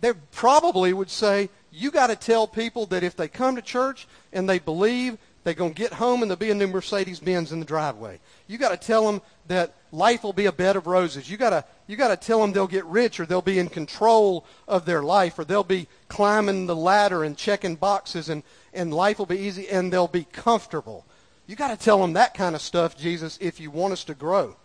They 0.00 0.12
probably 0.32 0.92
would 0.92 1.10
say, 1.10 1.48
you 1.70 1.90
got 1.90 2.08
to 2.08 2.16
tell 2.16 2.46
people 2.46 2.86
that 2.86 3.02
if 3.02 3.16
they 3.16 3.28
come 3.28 3.56
to 3.56 3.62
church 3.62 4.06
and 4.32 4.48
they 4.48 4.58
believe, 4.58 5.16
they're 5.44 5.54
going 5.54 5.74
to 5.74 5.80
get 5.80 5.94
home 5.94 6.22
and 6.22 6.30
there'll 6.30 6.38
be 6.38 6.50
a 6.50 6.54
new 6.54 6.68
Mercedes 6.68 7.18
Benz 7.18 7.50
in 7.50 7.58
the 7.58 7.66
driveway. 7.66 8.20
You 8.46 8.58
got 8.58 8.70
to 8.70 8.76
tell 8.76 9.10
them 9.10 9.20
that 9.48 9.74
life 9.90 10.22
will 10.22 10.32
be 10.32 10.46
a 10.46 10.52
bed 10.52 10.76
of 10.76 10.86
roses. 10.86 11.28
You 11.28 11.36
got 11.36 11.50
to 11.50 11.64
you 11.88 11.96
got 11.96 12.08
to 12.08 12.16
tell 12.16 12.40
them 12.40 12.52
they'll 12.52 12.68
get 12.68 12.84
rich 12.86 13.18
or 13.18 13.26
they'll 13.26 13.42
be 13.42 13.58
in 13.58 13.68
control 13.68 14.46
of 14.68 14.84
their 14.84 15.02
life 15.02 15.38
or 15.38 15.44
they'll 15.44 15.64
be 15.64 15.88
climbing 16.08 16.66
the 16.66 16.76
ladder 16.76 17.24
and 17.24 17.36
checking 17.36 17.74
boxes 17.74 18.28
and 18.28 18.42
and 18.72 18.94
life 18.94 19.18
will 19.18 19.26
be 19.26 19.38
easy 19.38 19.68
and 19.68 19.92
they'll 19.92 20.06
be 20.06 20.26
comfortable. 20.32 21.04
You 21.46 21.56
got 21.56 21.76
to 21.76 21.84
tell 21.84 22.00
them 22.00 22.12
that 22.12 22.34
kind 22.34 22.54
of 22.54 22.62
stuff, 22.62 22.96
Jesus, 22.96 23.36
if 23.40 23.58
you 23.58 23.70
want 23.70 23.92
us 23.92 24.04
to 24.04 24.14
grow. 24.14 24.56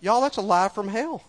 Y'all, 0.00 0.20
that's 0.20 0.36
a 0.36 0.42
lie 0.42 0.68
from 0.68 0.88
hell. 0.88 1.24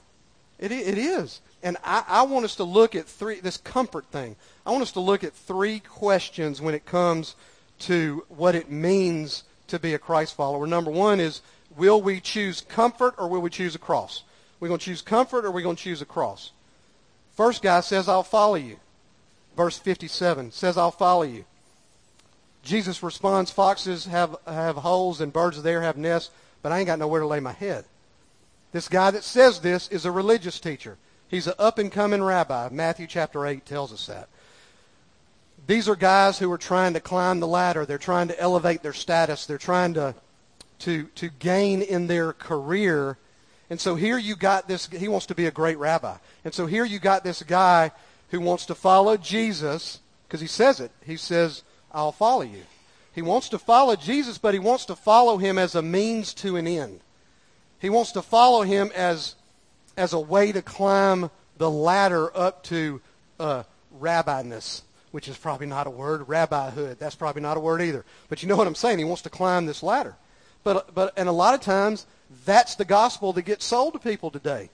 It, 0.59 0.71
it 0.71 0.97
is. 0.97 1.41
And 1.61 1.77
I, 1.83 2.03
I 2.07 2.21
want 2.23 2.43
us 2.43 2.55
to 2.55 2.63
look 2.63 2.95
at 2.95 3.05
three, 3.05 3.39
this 3.39 3.57
comfort 3.57 4.05
thing. 4.07 4.35
I 4.65 4.71
want 4.71 4.81
us 4.81 4.91
to 4.93 4.99
look 4.99 5.23
at 5.23 5.33
three 5.33 5.79
questions 5.79 6.61
when 6.61 6.73
it 6.75 6.85
comes 6.85 7.35
to 7.83 8.25
what 8.29 8.55
it 8.55 8.71
means 8.71 9.43
to 9.67 9.79
be 9.79 9.93
a 9.93 9.99
Christ 9.99 10.35
follower. 10.35 10.67
Number 10.67 10.91
one 10.91 11.19
is, 11.19 11.41
will 11.75 12.01
we 12.01 12.19
choose 12.19 12.61
comfort 12.61 13.15
or 13.17 13.27
will 13.27 13.41
we 13.41 13.49
choose 13.49 13.75
a 13.75 13.79
cross? 13.79 14.23
We're 14.59 14.67
going 14.67 14.79
to 14.79 14.85
choose 14.85 15.01
comfort 15.01 15.45
or 15.45 15.51
we're 15.51 15.63
going 15.63 15.75
to 15.75 15.83
choose 15.83 16.01
a 16.01 16.05
cross. 16.05 16.51
First 17.35 17.61
guy 17.61 17.81
says, 17.81 18.07
I'll 18.07 18.23
follow 18.23 18.55
you. 18.55 18.77
Verse 19.57 19.77
57 19.77 20.51
says, 20.51 20.77
I'll 20.77 20.91
follow 20.91 21.23
you. 21.23 21.45
Jesus 22.63 23.03
responds, 23.03 23.51
foxes 23.51 24.05
have, 24.05 24.37
have 24.47 24.77
holes 24.77 25.19
and 25.19 25.33
birds 25.33 25.57
of 25.57 25.63
the 25.63 25.71
air 25.71 25.81
have 25.81 25.97
nests, 25.97 26.31
but 26.61 26.71
I 26.71 26.79
ain't 26.79 26.87
got 26.87 26.99
nowhere 26.99 27.19
to 27.19 27.27
lay 27.27 27.39
my 27.39 27.51
head. 27.51 27.85
This 28.71 28.87
guy 28.87 29.11
that 29.11 29.23
says 29.23 29.59
this 29.59 29.89
is 29.89 30.05
a 30.05 30.11
religious 30.11 30.59
teacher. 30.59 30.97
He's 31.27 31.47
an 31.47 31.53
up-and-coming 31.59 32.23
rabbi. 32.23 32.69
Matthew 32.71 33.07
chapter 33.07 33.45
8 33.45 33.65
tells 33.65 33.91
us 33.91 34.05
that. 34.07 34.29
These 35.65 35.87
are 35.87 35.95
guys 35.95 36.39
who 36.39 36.51
are 36.51 36.57
trying 36.57 36.93
to 36.93 36.99
climb 36.99 37.39
the 37.39 37.47
ladder. 37.47 37.85
They're 37.85 37.97
trying 37.97 38.27
to 38.27 38.39
elevate 38.39 38.83
their 38.83 38.93
status. 38.93 39.45
They're 39.45 39.57
trying 39.57 39.93
to, 39.93 40.13
to, 40.79 41.03
to 41.15 41.29
gain 41.29 41.81
in 41.81 42.07
their 42.07 42.33
career. 42.33 43.17
And 43.69 43.79
so 43.79 43.95
here 43.95 44.17
you 44.17 44.35
got 44.35 44.67
this, 44.67 44.87
he 44.87 45.07
wants 45.07 45.27
to 45.27 45.35
be 45.35 45.45
a 45.45 45.51
great 45.51 45.77
rabbi. 45.77 46.17
And 46.43 46.53
so 46.53 46.65
here 46.65 46.85
you 46.85 46.99
got 46.99 47.23
this 47.23 47.41
guy 47.43 47.91
who 48.29 48.41
wants 48.41 48.65
to 48.65 48.75
follow 48.75 49.15
Jesus, 49.15 49.99
because 50.27 50.41
he 50.41 50.47
says 50.47 50.79
it. 50.79 50.91
He 51.05 51.15
says, 51.15 51.63
I'll 51.91 52.11
follow 52.11 52.41
you. 52.41 52.63
He 53.13 53.21
wants 53.21 53.49
to 53.49 53.59
follow 53.59 53.95
Jesus, 53.95 54.37
but 54.37 54.53
he 54.53 54.59
wants 54.59 54.85
to 54.85 54.95
follow 54.95 55.37
him 55.37 55.57
as 55.57 55.75
a 55.75 55.81
means 55.81 56.33
to 56.35 56.57
an 56.57 56.67
end. 56.67 56.99
He 57.79 57.89
wants 57.89 58.11
to 58.13 58.21
follow 58.21 58.63
him 58.63 58.91
as, 58.95 59.35
as 59.95 60.13
a 60.13 60.19
way 60.19 60.51
to 60.51 60.61
climb 60.61 61.29
the 61.57 61.69
ladder 61.69 62.35
up 62.35 62.63
to 62.63 63.01
uh, 63.39 63.63
rabbiness, 63.99 64.81
which 65.13 65.27
is 65.27 65.37
probably 65.37 65.67
not 65.67 65.85
a 65.85 65.91
word. 65.91 66.21
Rabbihood, 66.25 66.97
that's 66.97 67.13
probably 67.13 67.43
not 67.43 67.55
a 67.55 67.59
word 67.59 67.83
either. 67.83 68.03
But 68.29 68.41
you 68.41 68.49
know 68.49 68.55
what 68.55 68.65
I'm 68.65 68.73
saying? 68.73 68.97
He 68.97 69.05
wants 69.05 69.21
to 69.21 69.29
climb 69.29 69.67
this 69.67 69.83
ladder. 69.83 70.15
But, 70.63 70.95
but, 70.95 71.13
and 71.15 71.29
a 71.29 71.31
lot 71.31 71.53
of 71.53 71.61
times, 71.61 72.07
that's 72.45 72.73
the 72.73 72.83
gospel 72.83 73.31
that 73.33 73.43
gets 73.43 73.63
sold 73.63 73.93
to 73.93 73.99
people 73.99 74.31
today. 74.31 74.71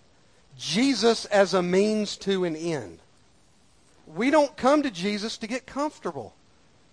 Jesus 0.57 1.25
as 1.25 1.53
a 1.53 1.61
means 1.61 2.15
to 2.17 2.45
an 2.45 2.55
end. 2.55 2.99
We 4.07 4.31
don't 4.31 4.55
come 4.55 4.81
to 4.83 4.89
Jesus 4.89 5.37
to 5.39 5.47
get 5.47 5.65
comfortable. 5.65 6.33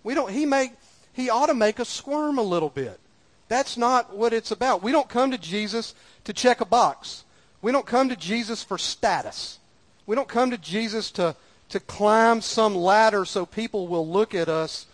We 0.03 0.13
don't, 0.13 0.29
he, 0.29 0.45
make, 0.45 0.73
he 1.13 1.29
ought 1.29 1.45
to 1.45 1.53
make 1.53 1.79
us 1.79 1.87
squirm 1.87 2.39
a 2.39 2.43
little 2.43 2.69
bit. 2.69 2.99
That's 3.47 3.77
not 3.77 4.13
what 4.13 4.33
it's 4.33 4.51
about. 4.51 4.83
We 4.83 4.91
don't 4.91 5.07
come 5.07 5.31
to 5.31 5.37
Jesus 5.37 5.95
to 6.25 6.33
check 6.33 6.59
a 6.59 6.65
box. 6.65 7.23
We 7.61 7.71
don't 7.71 7.85
come 7.85 8.09
to 8.09 8.17
Jesus 8.17 8.61
for 8.61 8.77
status. 8.77 9.59
We 10.05 10.17
don't 10.17 10.27
come 10.27 10.51
to 10.51 10.57
Jesus 10.57 11.11
to, 11.11 11.37
to 11.69 11.79
climb 11.79 12.41
some 12.41 12.75
ladder 12.75 13.25
so 13.25 13.45
people 13.45 13.87
will 13.87 14.07
look 14.07 14.33
at 14.33 14.49
us 14.49 14.85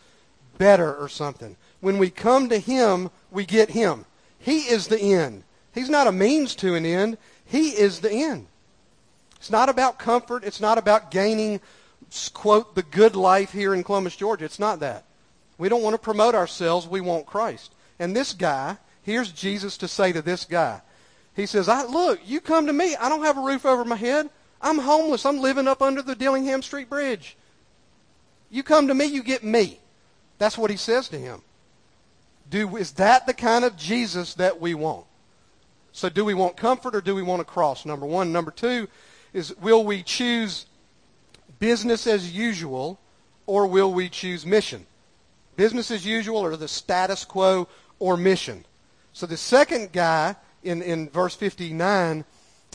better 0.57 0.95
or 0.95 1.07
something. 1.09 1.55
When 1.81 1.97
we 1.97 2.09
come 2.09 2.49
to 2.49 2.59
him, 2.59 3.09
we 3.31 3.45
get 3.45 3.71
him. 3.71 4.05
He 4.39 4.61
is 4.61 4.87
the 4.87 4.99
end. 4.99 5.43
He's 5.73 5.89
not 5.89 6.07
a 6.07 6.11
means 6.11 6.55
to 6.55 6.75
an 6.75 6.85
end. 6.85 7.17
He 7.45 7.69
is 7.69 7.99
the 7.99 8.11
end. 8.11 8.47
It's 9.37 9.51
not 9.51 9.69
about 9.69 9.99
comfort. 9.99 10.43
It's 10.43 10.61
not 10.61 10.77
about 10.77 11.11
gaining 11.11 11.59
quote, 12.33 12.75
the 12.75 12.83
good 12.83 13.15
life 13.15 13.51
here 13.51 13.73
in 13.73 13.83
Columbus, 13.83 14.15
Georgia. 14.15 14.45
It's 14.45 14.59
not 14.59 14.79
that. 14.81 15.05
We 15.57 15.69
don't 15.69 15.83
want 15.83 15.95
to 15.95 15.99
promote 15.99 16.35
ourselves. 16.35 16.87
We 16.87 17.01
want 17.01 17.25
Christ. 17.25 17.73
And 17.99 18.15
this 18.15 18.33
guy, 18.33 18.77
here's 19.01 19.31
Jesus 19.31 19.77
to 19.77 19.87
say 19.87 20.11
to 20.11 20.21
this 20.21 20.45
guy. 20.45 20.81
He 21.35 21.45
says, 21.45 21.67
I, 21.67 21.85
look, 21.85 22.19
you 22.25 22.39
come 22.39 22.67
to 22.67 22.73
me. 22.73 22.95
I 22.95 23.09
don't 23.09 23.23
have 23.23 23.37
a 23.37 23.41
roof 23.41 23.65
over 23.65 23.83
my 23.83 23.95
head. 23.95 24.29
I'm 24.63 24.79
homeless. 24.79 25.25
I'm 25.25 25.39
living 25.39 25.67
up 25.67 25.81
under 25.81 26.01
the 26.01 26.15
Dillingham 26.15 26.63
Street 26.63 26.89
Bridge. 26.89 27.35
You 28.49 28.63
come 28.63 28.87
to 28.87 28.93
me, 28.93 29.05
you 29.05 29.21
get 29.21 29.43
me. 29.43 29.79
That's 30.37 30.57
what 30.57 30.71
he 30.71 30.77
says 30.77 31.09
to 31.09 31.19
him. 31.19 31.41
Do, 32.49 32.77
is 32.77 32.93
that 32.93 33.27
the 33.27 33.33
kind 33.33 33.65
of 33.65 33.75
Jesus 33.75 34.33
that 34.35 34.59
we 34.61 34.73
want? 34.73 35.05
So 35.91 36.09
do 36.09 36.25
we 36.25 36.33
want 36.33 36.57
comfort 36.57 36.95
or 36.95 37.01
do 37.01 37.13
we 37.13 37.21
want 37.21 37.41
a 37.41 37.45
cross? 37.45 37.85
Number 37.85 38.05
one. 38.05 38.31
Number 38.31 38.51
two 38.51 38.87
is 39.33 39.55
will 39.57 39.83
we 39.83 40.01
choose 40.01 40.65
business 41.59 42.07
as 42.07 42.31
usual 42.31 42.99
or 43.45 43.67
will 43.67 43.93
we 43.93 44.09
choose 44.09 44.45
mission? 44.45 44.85
Business 45.55 45.91
as 45.91 46.05
usual 46.05 46.37
or 46.37 46.55
the 46.55 46.67
status 46.67 47.25
quo 47.25 47.67
or 47.99 48.17
mission? 48.17 48.65
So 49.13 49.25
the 49.25 49.37
second 49.37 49.91
guy 49.91 50.35
in, 50.63 50.81
in 50.81 51.09
verse 51.09 51.35
59, 51.35 52.25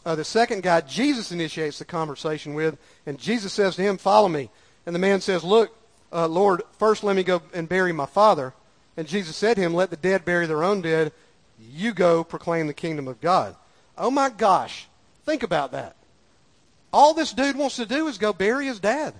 uh, 0.08 0.14
the 0.14 0.24
second 0.24 0.62
guy 0.62 0.80
Jesus 0.80 1.32
initiates 1.32 1.78
the 1.78 1.84
conversation 1.84 2.54
with, 2.54 2.78
and 3.04 3.18
Jesus 3.18 3.52
says 3.52 3.76
to 3.76 3.82
him, 3.82 3.98
Follow 3.98 4.30
me. 4.30 4.48
And 4.86 4.94
the 4.94 4.98
man 4.98 5.20
says, 5.20 5.44
Look, 5.44 5.76
uh, 6.10 6.26
Lord, 6.26 6.62
first 6.78 7.04
let 7.04 7.14
me 7.14 7.22
go 7.22 7.42
and 7.52 7.68
bury 7.68 7.92
my 7.92 8.06
father. 8.06 8.54
And 8.96 9.06
Jesus 9.06 9.36
said 9.36 9.56
to 9.56 9.60
him, 9.60 9.74
Let 9.74 9.90
the 9.90 9.98
dead 9.98 10.24
bury 10.24 10.46
their 10.46 10.64
own 10.64 10.80
dead. 10.80 11.12
You 11.60 11.92
go 11.92 12.24
proclaim 12.24 12.68
the 12.68 12.72
kingdom 12.72 13.06
of 13.06 13.20
God. 13.20 13.54
Oh 13.98 14.10
my 14.10 14.30
gosh. 14.30 14.88
Think 15.26 15.42
about 15.42 15.72
that. 15.72 15.94
All 16.90 17.12
this 17.12 17.34
dude 17.34 17.56
wants 17.56 17.76
to 17.76 17.84
do 17.84 18.08
is 18.08 18.16
go 18.16 18.32
bury 18.32 18.64
his 18.64 18.80
dad. 18.80 19.12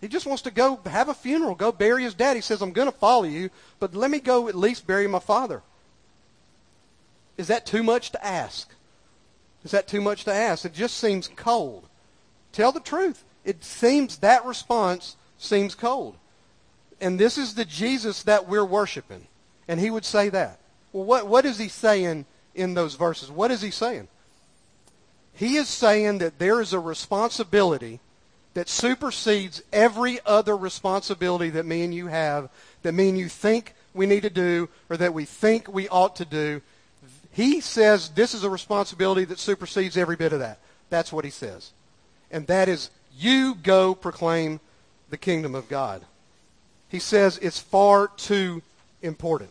He 0.00 0.06
just 0.06 0.24
wants 0.24 0.42
to 0.42 0.52
go 0.52 0.78
have 0.86 1.08
a 1.08 1.14
funeral, 1.14 1.56
go 1.56 1.72
bury 1.72 2.04
his 2.04 2.14
dad. 2.14 2.36
He 2.36 2.42
says, 2.42 2.62
I'm 2.62 2.72
going 2.72 2.92
to 2.92 2.96
follow 2.96 3.24
you, 3.24 3.50
but 3.80 3.92
let 3.92 4.12
me 4.12 4.20
go 4.20 4.46
at 4.46 4.54
least 4.54 4.86
bury 4.86 5.08
my 5.08 5.18
father. 5.18 5.62
Is 7.36 7.48
that 7.48 7.66
too 7.66 7.82
much 7.82 8.12
to 8.12 8.24
ask? 8.24 8.70
Is 9.64 9.70
that 9.70 9.88
too 9.88 10.00
much 10.00 10.24
to 10.24 10.32
ask? 10.32 10.64
It 10.64 10.74
just 10.74 10.98
seems 10.98 11.28
cold. 11.28 11.88
Tell 12.52 12.70
the 12.70 12.80
truth. 12.80 13.24
It 13.44 13.64
seems 13.64 14.18
that 14.18 14.44
response 14.44 15.16
seems 15.38 15.74
cold. 15.74 16.16
And 17.00 17.18
this 17.18 17.36
is 17.36 17.54
the 17.54 17.64
Jesus 17.64 18.22
that 18.22 18.48
we're 18.48 18.64
worshiping. 18.64 19.26
And 19.66 19.80
he 19.80 19.90
would 19.90 20.04
say 20.04 20.28
that. 20.28 20.58
Well, 20.92 21.04
what, 21.04 21.26
what 21.26 21.44
is 21.44 21.58
he 21.58 21.68
saying 21.68 22.26
in 22.54 22.74
those 22.74 22.94
verses? 22.94 23.30
What 23.30 23.50
is 23.50 23.62
he 23.62 23.70
saying? 23.70 24.08
He 25.32 25.56
is 25.56 25.68
saying 25.68 26.18
that 26.18 26.38
there 26.38 26.60
is 26.60 26.72
a 26.72 26.78
responsibility 26.78 28.00
that 28.54 28.68
supersedes 28.68 29.62
every 29.72 30.20
other 30.24 30.56
responsibility 30.56 31.50
that 31.50 31.66
me 31.66 31.82
and 31.82 31.92
you 31.92 32.06
have, 32.06 32.48
that 32.82 32.92
me 32.92 33.08
and 33.08 33.18
you 33.18 33.28
think 33.28 33.74
we 33.92 34.06
need 34.06 34.22
to 34.22 34.30
do, 34.30 34.68
or 34.88 34.96
that 34.96 35.12
we 35.12 35.24
think 35.24 35.66
we 35.68 35.88
ought 35.88 36.14
to 36.16 36.24
do. 36.24 36.62
He 37.34 37.60
says 37.60 38.10
this 38.10 38.32
is 38.32 38.44
a 38.44 38.50
responsibility 38.50 39.24
that 39.24 39.40
supersedes 39.40 39.96
every 39.96 40.14
bit 40.14 40.32
of 40.32 40.38
that. 40.38 40.60
That's 40.88 41.12
what 41.12 41.24
he 41.24 41.32
says. 41.32 41.72
And 42.30 42.46
that 42.46 42.68
is, 42.68 42.90
you 43.18 43.56
go 43.56 43.94
proclaim 43.94 44.60
the 45.10 45.16
kingdom 45.16 45.54
of 45.54 45.68
God. 45.68 46.02
He 46.88 47.00
says 47.00 47.38
it's 47.38 47.58
far 47.58 48.08
too 48.16 48.62
important. 49.02 49.50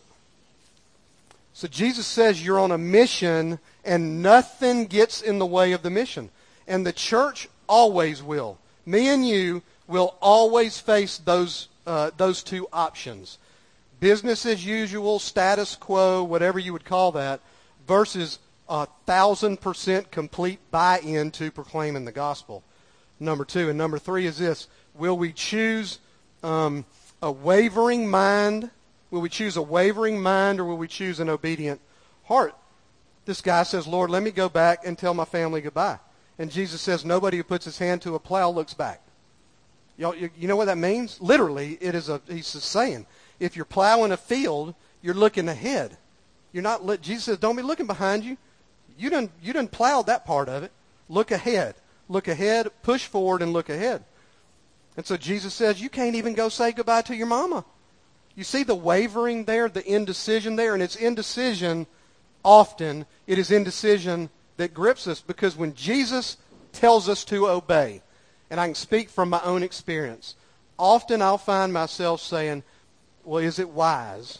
So 1.52 1.68
Jesus 1.68 2.06
says 2.06 2.44
you're 2.44 2.58
on 2.58 2.72
a 2.72 2.78
mission 2.78 3.58
and 3.84 4.22
nothing 4.22 4.86
gets 4.86 5.20
in 5.20 5.38
the 5.38 5.46
way 5.46 5.72
of 5.72 5.82
the 5.82 5.90
mission. 5.90 6.30
And 6.66 6.86
the 6.86 6.92
church 6.92 7.48
always 7.68 8.22
will. 8.22 8.56
Me 8.86 9.08
and 9.08 9.28
you 9.28 9.62
will 9.86 10.16
always 10.22 10.80
face 10.80 11.18
those, 11.18 11.68
uh, 11.86 12.12
those 12.16 12.42
two 12.42 12.66
options. 12.72 13.36
Business 14.00 14.46
as 14.46 14.64
usual, 14.64 15.18
status 15.18 15.76
quo, 15.76 16.24
whatever 16.24 16.58
you 16.58 16.72
would 16.72 16.86
call 16.86 17.12
that, 17.12 17.40
versus 17.86 18.38
a 18.68 18.86
thousand 19.06 19.60
percent 19.60 20.10
complete 20.10 20.58
buy-in 20.70 21.30
to 21.32 21.50
proclaiming 21.50 22.04
the 22.04 22.12
gospel. 22.12 22.62
Number 23.20 23.44
two. 23.44 23.68
And 23.68 23.78
number 23.78 23.98
three 23.98 24.26
is 24.26 24.38
this. 24.38 24.68
Will 24.94 25.16
we 25.16 25.32
choose 25.32 25.98
um, 26.42 26.84
a 27.22 27.30
wavering 27.30 28.08
mind 28.08 28.70
Will 29.14 29.20
we 29.20 29.28
choose 29.28 29.56
a 29.56 29.62
wavering 29.62 30.20
mind 30.20 30.58
or 30.58 30.64
will 30.64 30.76
we 30.76 30.88
choose 30.88 31.20
an 31.20 31.28
obedient 31.28 31.80
heart? 32.24 32.56
This 33.26 33.40
guy 33.40 33.62
says, 33.62 33.86
Lord, 33.86 34.10
let 34.10 34.24
me 34.24 34.32
go 34.32 34.48
back 34.48 34.84
and 34.84 34.98
tell 34.98 35.14
my 35.14 35.24
family 35.24 35.60
goodbye. 35.60 36.00
And 36.36 36.50
Jesus 36.50 36.80
says, 36.80 37.04
nobody 37.04 37.36
who 37.36 37.44
puts 37.44 37.64
his 37.64 37.78
hand 37.78 38.02
to 38.02 38.16
a 38.16 38.18
plow 38.18 38.50
looks 38.50 38.74
back. 38.74 39.00
You 39.96 40.48
know 40.48 40.56
what 40.56 40.64
that 40.64 40.78
means? 40.78 41.20
Literally, 41.20 41.78
it 41.80 41.94
is 41.94 42.08
a, 42.08 42.20
he's 42.26 42.48
saying, 42.48 43.06
if 43.38 43.54
you're 43.54 43.64
plowing 43.64 44.10
a 44.10 44.16
field, 44.16 44.74
you're 45.00 45.14
looking 45.14 45.48
ahead. 45.48 45.96
You're 46.54 46.62
not, 46.62 47.02
Jesus 47.02 47.24
says, 47.24 47.38
don't 47.38 47.56
be 47.56 47.62
looking 47.62 47.88
behind 47.88 48.24
you. 48.24 48.36
You 48.96 49.10
didn't, 49.10 49.32
you 49.42 49.52
didn't 49.52 49.72
plow 49.72 50.02
that 50.02 50.24
part 50.24 50.48
of 50.48 50.62
it. 50.62 50.70
Look 51.08 51.32
ahead. 51.32 51.74
Look 52.08 52.28
ahead, 52.28 52.68
push 52.84 53.06
forward, 53.06 53.42
and 53.42 53.52
look 53.52 53.68
ahead. 53.68 54.04
And 54.96 55.04
so 55.04 55.16
Jesus 55.16 55.52
says, 55.52 55.82
you 55.82 55.88
can't 55.88 56.14
even 56.14 56.34
go 56.34 56.48
say 56.48 56.70
goodbye 56.70 57.02
to 57.02 57.16
your 57.16 57.26
mama. 57.26 57.64
You 58.36 58.44
see 58.44 58.62
the 58.62 58.76
wavering 58.76 59.46
there, 59.46 59.68
the 59.68 59.84
indecision 59.84 60.54
there, 60.54 60.74
and 60.74 60.82
it's 60.82 60.94
indecision 60.94 61.88
often, 62.44 63.06
it 63.26 63.36
is 63.36 63.50
indecision 63.50 64.30
that 64.56 64.72
grips 64.72 65.08
us 65.08 65.20
because 65.20 65.56
when 65.56 65.74
Jesus 65.74 66.36
tells 66.72 67.08
us 67.08 67.24
to 67.24 67.48
obey, 67.48 68.00
and 68.48 68.60
I 68.60 68.66
can 68.66 68.76
speak 68.76 69.08
from 69.08 69.28
my 69.28 69.40
own 69.42 69.64
experience, 69.64 70.36
often 70.78 71.20
I'll 71.20 71.36
find 71.36 71.72
myself 71.72 72.20
saying, 72.20 72.62
well, 73.24 73.42
is 73.42 73.58
it 73.58 73.70
wise? 73.70 74.38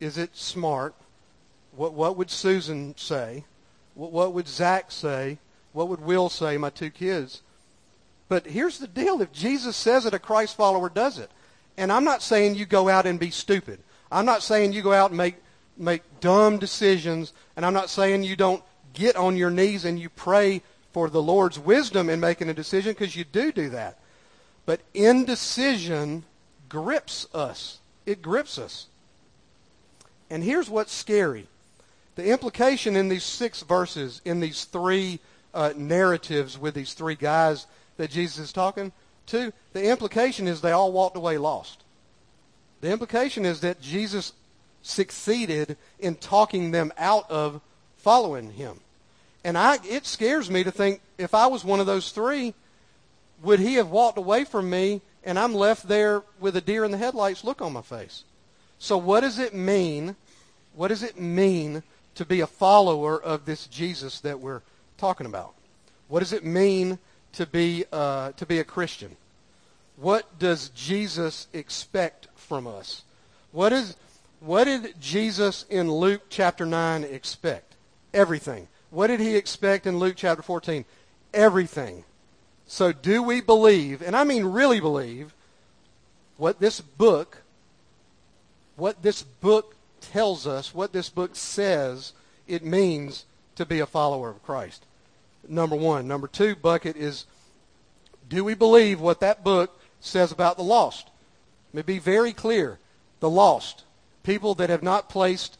Is 0.00 0.16
it 0.16 0.34
smart? 0.34 0.94
What, 1.74 1.94
what 1.94 2.16
would 2.16 2.30
Susan 2.30 2.94
say? 2.96 3.44
What, 3.94 4.12
what 4.12 4.32
would 4.34 4.48
Zach 4.48 4.90
say? 4.90 5.38
What 5.72 5.88
would 5.88 6.00
Will 6.00 6.28
say, 6.28 6.56
my 6.58 6.70
two 6.70 6.90
kids? 6.90 7.42
But 8.28 8.46
here's 8.46 8.78
the 8.78 8.86
deal. 8.86 9.20
If 9.20 9.32
Jesus 9.32 9.76
says 9.76 10.06
it, 10.06 10.14
a 10.14 10.18
Christ 10.18 10.56
follower 10.56 10.88
does 10.88 11.18
it. 11.18 11.30
And 11.76 11.90
I'm 11.92 12.04
not 12.04 12.22
saying 12.22 12.54
you 12.54 12.66
go 12.66 12.88
out 12.88 13.06
and 13.06 13.18
be 13.18 13.30
stupid. 13.30 13.80
I'm 14.10 14.26
not 14.26 14.42
saying 14.42 14.72
you 14.72 14.82
go 14.82 14.92
out 14.92 15.10
and 15.10 15.16
make, 15.16 15.36
make 15.76 16.02
dumb 16.20 16.58
decisions. 16.58 17.32
And 17.56 17.64
I'm 17.64 17.74
not 17.74 17.90
saying 17.90 18.24
you 18.24 18.36
don't 18.36 18.62
get 18.92 19.16
on 19.16 19.36
your 19.36 19.50
knees 19.50 19.84
and 19.84 19.98
you 19.98 20.08
pray 20.10 20.62
for 20.92 21.08
the 21.08 21.22
Lord's 21.22 21.58
wisdom 21.58 22.10
in 22.10 22.20
making 22.20 22.48
a 22.48 22.54
decision 22.54 22.92
because 22.92 23.16
you 23.16 23.24
do 23.24 23.52
do 23.52 23.70
that. 23.70 23.98
But 24.66 24.80
indecision 24.94 26.24
grips 26.68 27.26
us. 27.34 27.80
It 28.06 28.22
grips 28.22 28.58
us. 28.58 28.86
And 30.30 30.44
here's 30.44 30.70
what's 30.70 30.92
scary. 30.92 31.48
The 32.14 32.30
implication 32.30 32.96
in 32.96 33.08
these 33.08 33.24
six 33.24 33.62
verses, 33.62 34.20
in 34.24 34.40
these 34.40 34.64
three 34.64 35.20
uh, 35.54 35.72
narratives 35.76 36.58
with 36.58 36.74
these 36.74 36.94
three 36.94 37.14
guys 37.14 37.66
that 37.96 38.10
Jesus 38.10 38.38
is 38.38 38.52
talking 38.52 38.92
to, 39.26 39.52
the 39.72 39.84
implication 39.84 40.46
is 40.46 40.60
they 40.60 40.72
all 40.72 40.92
walked 40.92 41.16
away 41.16 41.38
lost. 41.38 41.82
The 42.80 42.90
implication 42.90 43.46
is 43.46 43.60
that 43.60 43.80
Jesus 43.80 44.32
succeeded 44.82 45.76
in 46.00 46.16
talking 46.16 46.70
them 46.70 46.92
out 46.98 47.30
of 47.30 47.60
following 47.96 48.50
him. 48.50 48.80
And 49.44 49.56
I, 49.56 49.78
it 49.84 50.06
scares 50.06 50.50
me 50.50 50.64
to 50.64 50.70
think 50.70 51.00
if 51.18 51.34
I 51.34 51.46
was 51.46 51.64
one 51.64 51.80
of 51.80 51.86
those 51.86 52.10
three, 52.10 52.54
would 53.42 53.60
he 53.60 53.74
have 53.74 53.88
walked 53.88 54.18
away 54.18 54.44
from 54.44 54.68
me 54.68 55.00
and 55.24 55.38
I'm 55.38 55.54
left 55.54 55.88
there 55.88 56.22
with 56.40 56.56
a 56.56 56.60
deer 56.60 56.84
in 56.84 56.90
the 56.90 56.98
headlights 56.98 57.44
look 57.44 57.62
on 57.62 57.72
my 57.72 57.82
face? 57.82 58.24
So 58.78 58.98
what 58.98 59.20
does 59.20 59.38
it 59.38 59.54
mean? 59.54 60.16
What 60.74 60.88
does 60.88 61.02
it 61.02 61.18
mean 61.18 61.82
to 62.14 62.24
be 62.24 62.40
a 62.40 62.46
follower 62.46 63.20
of 63.20 63.44
this 63.44 63.66
Jesus 63.66 64.20
that 64.20 64.40
we're 64.40 64.62
talking 64.98 65.26
about? 65.26 65.54
What 66.08 66.20
does 66.20 66.32
it 66.32 66.44
mean 66.44 66.98
to 67.32 67.46
be 67.46 67.84
uh, 67.92 68.32
to 68.32 68.46
be 68.46 68.58
a 68.58 68.64
Christian? 68.64 69.16
What 69.96 70.38
does 70.38 70.68
Jesus 70.70 71.46
expect 71.52 72.28
from 72.34 72.66
us? 72.66 73.02
What 73.52 73.72
is 73.72 73.96
what 74.40 74.64
did 74.64 75.00
Jesus 75.00 75.64
in 75.70 75.90
Luke 75.90 76.22
chapter 76.28 76.66
9 76.66 77.04
expect? 77.04 77.74
Everything. 78.12 78.68
What 78.90 79.06
did 79.06 79.20
he 79.20 79.36
expect 79.36 79.86
in 79.86 79.98
Luke 79.98 80.14
chapter 80.16 80.42
14? 80.42 80.84
Everything. 81.32 82.04
So 82.66 82.92
do 82.92 83.22
we 83.22 83.40
believe, 83.40 84.02
and 84.02 84.16
I 84.16 84.24
mean 84.24 84.44
really 84.44 84.80
believe, 84.80 85.32
what 86.36 86.58
this 86.58 86.80
book 86.80 87.38
what 88.76 89.02
this 89.02 89.22
book 89.22 89.76
tells 90.02 90.46
us, 90.46 90.74
what 90.74 90.92
this 90.92 91.08
book 91.08 91.36
says 91.36 92.12
it 92.46 92.64
means 92.64 93.24
to 93.56 93.64
be 93.64 93.80
a 93.80 93.86
follower 93.86 94.28
of 94.28 94.42
Christ? 94.42 94.84
Number 95.48 95.76
1. 95.76 96.06
Number 96.06 96.28
2 96.28 96.56
bucket 96.56 96.96
is 96.96 97.26
do 98.28 98.44
we 98.44 98.54
believe 98.54 99.00
what 99.00 99.20
that 99.20 99.44
book 99.44 99.78
says 100.00 100.32
about 100.32 100.56
the 100.56 100.62
lost? 100.62 101.08
Let 101.72 101.86
me 101.86 101.94
be 101.94 101.98
very 101.98 102.32
clear. 102.32 102.78
The 103.20 103.28
lost, 103.28 103.84
people 104.22 104.54
that 104.54 104.70
have 104.70 104.82
not 104.82 105.08
placed 105.08 105.58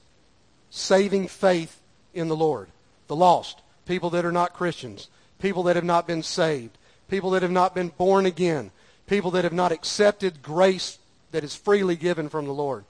saving 0.70 1.28
faith 1.28 1.81
in 2.14 2.28
the 2.28 2.37
Lord. 2.37 2.68
The 3.09 3.16
lost, 3.16 3.61
people 3.87 4.11
that 4.11 4.24
are 4.24 4.33
not 4.33 4.55
Christians, 4.55 5.09
people 5.38 5.64
that 5.64 5.76
have 5.76 5.85
not 5.85 6.07
been 6.07 6.22
saved, 6.22 6.78
people 7.09 7.31
that 7.31 7.42
have 7.42 7.50
not 7.50 7.74
been 7.74 7.88
born 7.88 8.24
again, 8.24 8.70
people 9.07 9.31
that 9.33 9.44
have 9.44 9.52
not 9.52 9.72
accepted 9.72 10.42
grace 10.42 10.98
that 11.33 11.44
is 11.44 11.55
freely 11.55 11.96
given 11.96 12.28
from 12.28 12.46
the 12.46 12.52
Lord, 12.52 12.85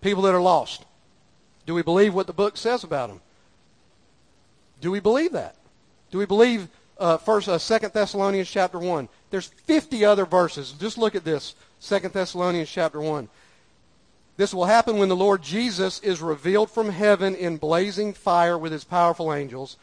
people 0.00 0.22
that 0.24 0.34
are 0.34 0.40
lost. 0.40 0.84
Do 1.66 1.74
we 1.74 1.82
believe 1.82 2.14
what 2.14 2.26
the 2.26 2.32
book 2.32 2.56
says 2.56 2.84
about 2.84 3.08
them? 3.08 3.20
Do 4.80 4.90
we 4.90 5.00
believe 5.00 5.32
that? 5.32 5.56
Do 6.10 6.18
we 6.18 6.26
believe 6.26 6.68
uh, 6.98 7.16
first, 7.16 7.48
uh, 7.48 7.58
2 7.58 7.88
Thessalonians 7.88 8.50
chapter 8.50 8.78
1. 8.78 9.08
There's 9.30 9.46
50 9.46 10.04
other 10.04 10.26
verses. 10.26 10.72
Just 10.72 10.98
look 10.98 11.14
at 11.14 11.24
this. 11.24 11.54
2 11.80 12.00
Thessalonians 12.08 12.68
chapter 12.68 13.00
1. 13.00 13.28
This 14.36 14.54
will 14.54 14.66
happen 14.66 14.98
when 14.98 15.08
the 15.08 15.16
Lord 15.16 15.42
Jesus 15.42 16.00
is 16.00 16.20
revealed 16.20 16.70
from 16.70 16.90
heaven 16.90 17.34
in 17.34 17.56
blazing 17.56 18.12
fire 18.12 18.58
with 18.58 18.72
his 18.72 18.84
powerful 18.84 19.32
angels. 19.32 19.76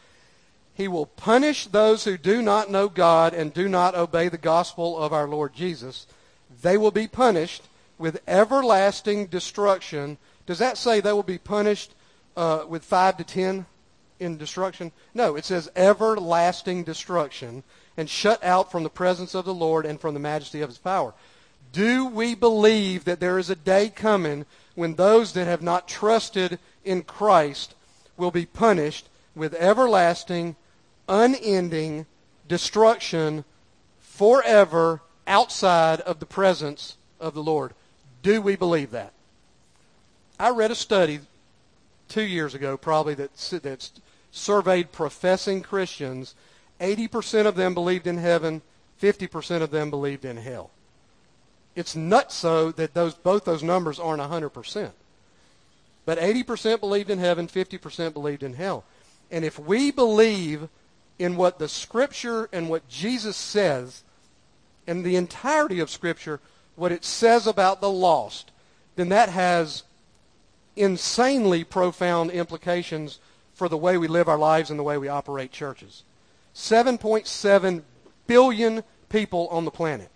He 0.74 0.88
will 0.88 1.06
punish 1.06 1.66
those 1.66 2.04
who 2.04 2.18
do 2.18 2.42
not 2.42 2.70
know 2.70 2.88
God 2.88 3.32
and 3.32 3.52
do 3.52 3.68
not 3.68 3.94
obey 3.94 4.28
the 4.28 4.38
gospel 4.38 4.98
of 4.98 5.12
our 5.12 5.28
Lord 5.28 5.54
Jesus. 5.54 6.06
They 6.62 6.76
will 6.76 6.90
be 6.90 7.06
punished 7.06 7.62
with 7.98 8.20
everlasting 8.26 9.26
destruction. 9.26 10.18
Does 10.46 10.58
that 10.58 10.78
say 10.78 11.00
they 11.00 11.12
will 11.12 11.22
be 11.22 11.38
punished 11.38 11.94
uh, 12.36 12.64
with 12.68 12.84
five 12.84 13.16
to 13.16 13.24
ten 13.24 13.66
in 14.20 14.36
destruction? 14.36 14.92
No, 15.14 15.36
it 15.36 15.44
says 15.44 15.70
everlasting 15.76 16.84
destruction 16.84 17.62
and 17.96 18.08
shut 18.08 18.42
out 18.44 18.70
from 18.70 18.82
the 18.82 18.90
presence 18.90 19.34
of 19.34 19.44
the 19.44 19.54
Lord 19.54 19.86
and 19.86 20.00
from 20.00 20.14
the 20.14 20.20
majesty 20.20 20.60
of 20.60 20.68
his 20.68 20.78
power. 20.78 21.14
Do 21.72 22.06
we 22.06 22.34
believe 22.34 23.04
that 23.04 23.20
there 23.20 23.38
is 23.38 23.50
a 23.50 23.56
day 23.56 23.88
coming 23.88 24.46
when 24.74 24.94
those 24.94 25.32
that 25.32 25.46
have 25.46 25.62
not 25.62 25.88
trusted 25.88 26.58
in 26.84 27.02
Christ 27.02 27.74
will 28.16 28.30
be 28.30 28.46
punished 28.46 29.08
with 29.34 29.54
everlasting, 29.54 30.56
unending 31.08 32.06
destruction 32.48 33.44
forever 34.00 35.02
outside 35.26 36.00
of 36.02 36.20
the 36.20 36.26
presence 36.26 36.96
of 37.18 37.34
the 37.34 37.42
Lord? 37.42 37.74
Do 38.26 38.42
we 38.42 38.56
believe 38.56 38.90
that? 38.90 39.12
I 40.36 40.50
read 40.50 40.72
a 40.72 40.74
study 40.74 41.20
two 42.08 42.24
years 42.24 42.56
ago, 42.56 42.76
probably, 42.76 43.14
that, 43.14 43.36
that's 43.62 43.92
surveyed 44.32 44.90
professing 44.90 45.62
Christians, 45.62 46.34
80% 46.80 47.46
of 47.46 47.54
them 47.54 47.72
believed 47.72 48.08
in 48.08 48.18
heaven, 48.18 48.62
50% 49.00 49.62
of 49.62 49.70
them 49.70 49.90
believed 49.90 50.24
in 50.24 50.38
hell. 50.38 50.72
It's 51.76 51.94
nuts 51.94 52.34
so 52.34 52.72
that 52.72 52.94
those, 52.94 53.14
both 53.14 53.44
those 53.44 53.62
numbers 53.62 54.00
aren't 54.00 54.20
100%. 54.20 54.90
But 56.04 56.18
80% 56.18 56.80
believed 56.80 57.10
in 57.10 57.20
heaven, 57.20 57.46
50% 57.46 58.12
believed 58.12 58.42
in 58.42 58.54
hell. 58.54 58.82
And 59.30 59.44
if 59.44 59.56
we 59.56 59.92
believe 59.92 60.68
in 61.20 61.36
what 61.36 61.60
the 61.60 61.68
Scripture 61.68 62.48
and 62.52 62.68
what 62.68 62.88
Jesus 62.88 63.36
says, 63.36 64.02
and 64.84 65.04
the 65.04 65.14
entirety 65.14 65.78
of 65.78 65.90
Scripture, 65.90 66.40
what 66.76 66.92
it 66.92 67.04
says 67.04 67.46
about 67.46 67.80
the 67.80 67.90
lost, 67.90 68.52
then 68.94 69.08
that 69.08 69.28
has 69.28 69.82
insanely 70.76 71.64
profound 71.64 72.30
implications 72.30 73.18
for 73.54 73.68
the 73.68 73.76
way 73.76 73.96
we 73.96 74.06
live 74.06 74.28
our 74.28 74.38
lives 74.38 74.70
and 74.70 74.78
the 74.78 74.84
way 74.84 74.98
we 74.98 75.08
operate 75.08 75.50
churches. 75.50 76.04
7.7 76.54 77.82
billion 78.26 78.82
people 79.08 79.48
on 79.48 79.64
the 79.64 79.70
planet. 79.70 80.10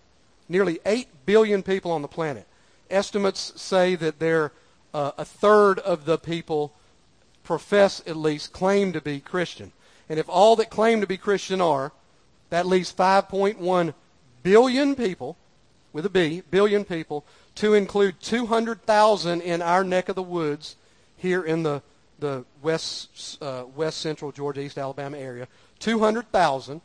Nearly 0.49 0.79
8 0.85 1.09
billion 1.27 1.63
people 1.63 1.91
on 1.91 2.03
the 2.03 2.09
planet. 2.09 2.47
Estimates 2.91 3.53
say 3.61 3.95
that 3.95 4.19
there 4.19 4.53
uh, 4.93 5.13
a 5.17 5.25
third 5.25 5.79
of 5.79 6.05
the 6.05 6.19
people 6.19 6.75
profess 7.45 8.03
at 8.07 8.17
least 8.17 8.53
claim 8.53 8.93
to 8.93 9.01
be 9.01 9.21
Christian. 9.21 9.73
And 10.09 10.19
if 10.19 10.29
all 10.29 10.57
that 10.57 10.71
claim 10.71 11.01
to 11.01 11.07
be 11.07 11.17
Christian 11.17 11.61
are, 11.61 11.93
that 12.51 12.67
leaves 12.67 12.93
5.1 12.93 13.95
billion 14.43 14.95
people, 14.95 15.37
with 15.93 16.07
a 16.07 16.11
B, 16.11 16.43
billion 16.51 16.85
people, 16.85 17.25
to 17.57 17.75
include 17.75 18.21
200,000 18.21 19.41
in 19.41 19.63
our 19.63 19.85
neck 19.85 20.09
of 20.09 20.17
the 20.17 20.23
woods 20.23 20.77
here 21.17 21.43
in 21.43 21.63
the 21.63 21.83
the 22.21 22.45
west, 22.63 23.39
uh, 23.43 23.65
west 23.75 23.99
central 23.99 24.31
Georgia, 24.31 24.61
East 24.61 24.79
Alabama 24.79 25.19
area. 25.19 25.49
200,000. 25.81 26.81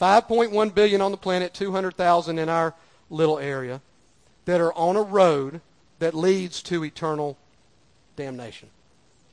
5.1 0.00 0.74
billion 0.74 1.02
on 1.02 1.10
the 1.10 1.18
planet, 1.18 1.52
200,000 1.52 2.38
in 2.38 2.48
our 2.48 2.74
little 3.10 3.38
area 3.38 3.82
that 4.46 4.60
are 4.60 4.72
on 4.72 4.96
a 4.96 5.02
road 5.02 5.60
that 5.98 6.14
leads 6.14 6.62
to 6.62 6.82
eternal 6.82 7.36
damnation. 8.16 8.70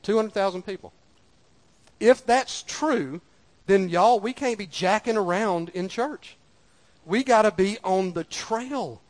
200,000 0.02 0.66
people. 0.66 0.92
If 2.00 2.26
that's 2.26 2.62
true, 2.62 3.22
then 3.66 3.88
y'all, 3.88 4.20
we 4.20 4.34
can't 4.34 4.58
be 4.58 4.66
jacking 4.66 5.16
around 5.16 5.70
in 5.70 5.88
church. 5.88 6.36
We 7.08 7.24
got 7.24 7.42
to 7.42 7.50
be 7.50 7.78
on 7.82 8.12
the 8.12 8.22
trail. 8.22 9.00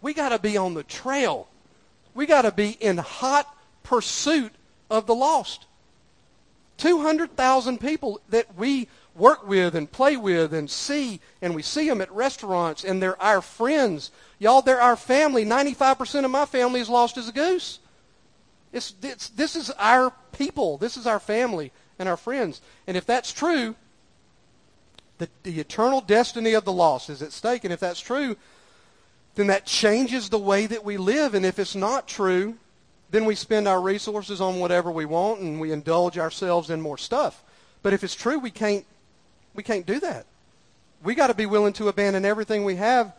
We 0.00 0.14
got 0.14 0.30
to 0.30 0.38
be 0.38 0.56
on 0.56 0.72
the 0.72 0.82
trail. 0.82 1.48
We 2.14 2.24
got 2.24 2.42
to 2.42 2.50
be 2.50 2.70
in 2.70 2.96
hot 2.96 3.54
pursuit 3.82 4.52
of 4.90 5.06
the 5.06 5.14
lost. 5.14 5.66
200,000 6.78 7.78
people 7.78 8.20
that 8.30 8.56
we 8.56 8.88
work 9.14 9.46
with 9.46 9.74
and 9.74 9.92
play 9.92 10.16
with 10.16 10.54
and 10.54 10.70
see, 10.70 11.20
and 11.42 11.54
we 11.54 11.60
see 11.60 11.86
them 11.86 12.00
at 12.00 12.10
restaurants, 12.10 12.84
and 12.84 13.02
they're 13.02 13.20
our 13.22 13.42
friends. 13.42 14.10
Y'all, 14.38 14.62
they're 14.62 14.80
our 14.80 14.96
family. 14.96 15.44
95% 15.44 16.24
of 16.24 16.30
my 16.30 16.46
family 16.46 16.80
is 16.80 16.88
lost 16.88 17.18
as 17.18 17.28
a 17.28 17.32
goose. 17.32 17.80
It's, 18.72 18.94
it's, 19.02 19.28
this 19.28 19.56
is 19.56 19.70
our 19.78 20.14
people. 20.32 20.78
This 20.78 20.96
is 20.96 21.06
our 21.06 21.20
family 21.20 21.70
and 21.98 22.08
our 22.08 22.16
friends. 22.16 22.62
And 22.86 22.96
if 22.96 23.04
that's 23.04 23.30
true, 23.30 23.76
the, 25.22 25.28
the 25.44 25.60
eternal 25.60 26.00
destiny 26.00 26.54
of 26.54 26.64
the 26.64 26.72
lost 26.72 27.08
is 27.08 27.22
at 27.22 27.32
stake. 27.32 27.64
And 27.64 27.72
if 27.72 27.80
that's 27.80 28.00
true, 28.00 28.36
then 29.34 29.46
that 29.46 29.64
changes 29.64 30.28
the 30.28 30.38
way 30.38 30.66
that 30.66 30.84
we 30.84 30.96
live. 30.96 31.34
And 31.34 31.46
if 31.46 31.58
it's 31.58 31.74
not 31.74 32.08
true, 32.08 32.56
then 33.10 33.24
we 33.24 33.34
spend 33.34 33.68
our 33.68 33.80
resources 33.80 34.40
on 34.40 34.58
whatever 34.58 34.90
we 34.90 35.04
want 35.04 35.40
and 35.40 35.60
we 35.60 35.70
indulge 35.70 36.18
ourselves 36.18 36.70
in 36.70 36.80
more 36.80 36.98
stuff. 36.98 37.42
But 37.82 37.92
if 37.92 38.02
it's 38.02 38.14
true, 38.14 38.38
we 38.38 38.50
can't 38.50 38.84
we 39.54 39.62
can't 39.62 39.86
do 39.86 40.00
that. 40.00 40.26
We 41.02 41.14
got 41.14 41.26
to 41.26 41.34
be 41.34 41.46
willing 41.46 41.74
to 41.74 41.88
abandon 41.88 42.24
everything 42.24 42.64
we 42.64 42.76
have 42.76 43.12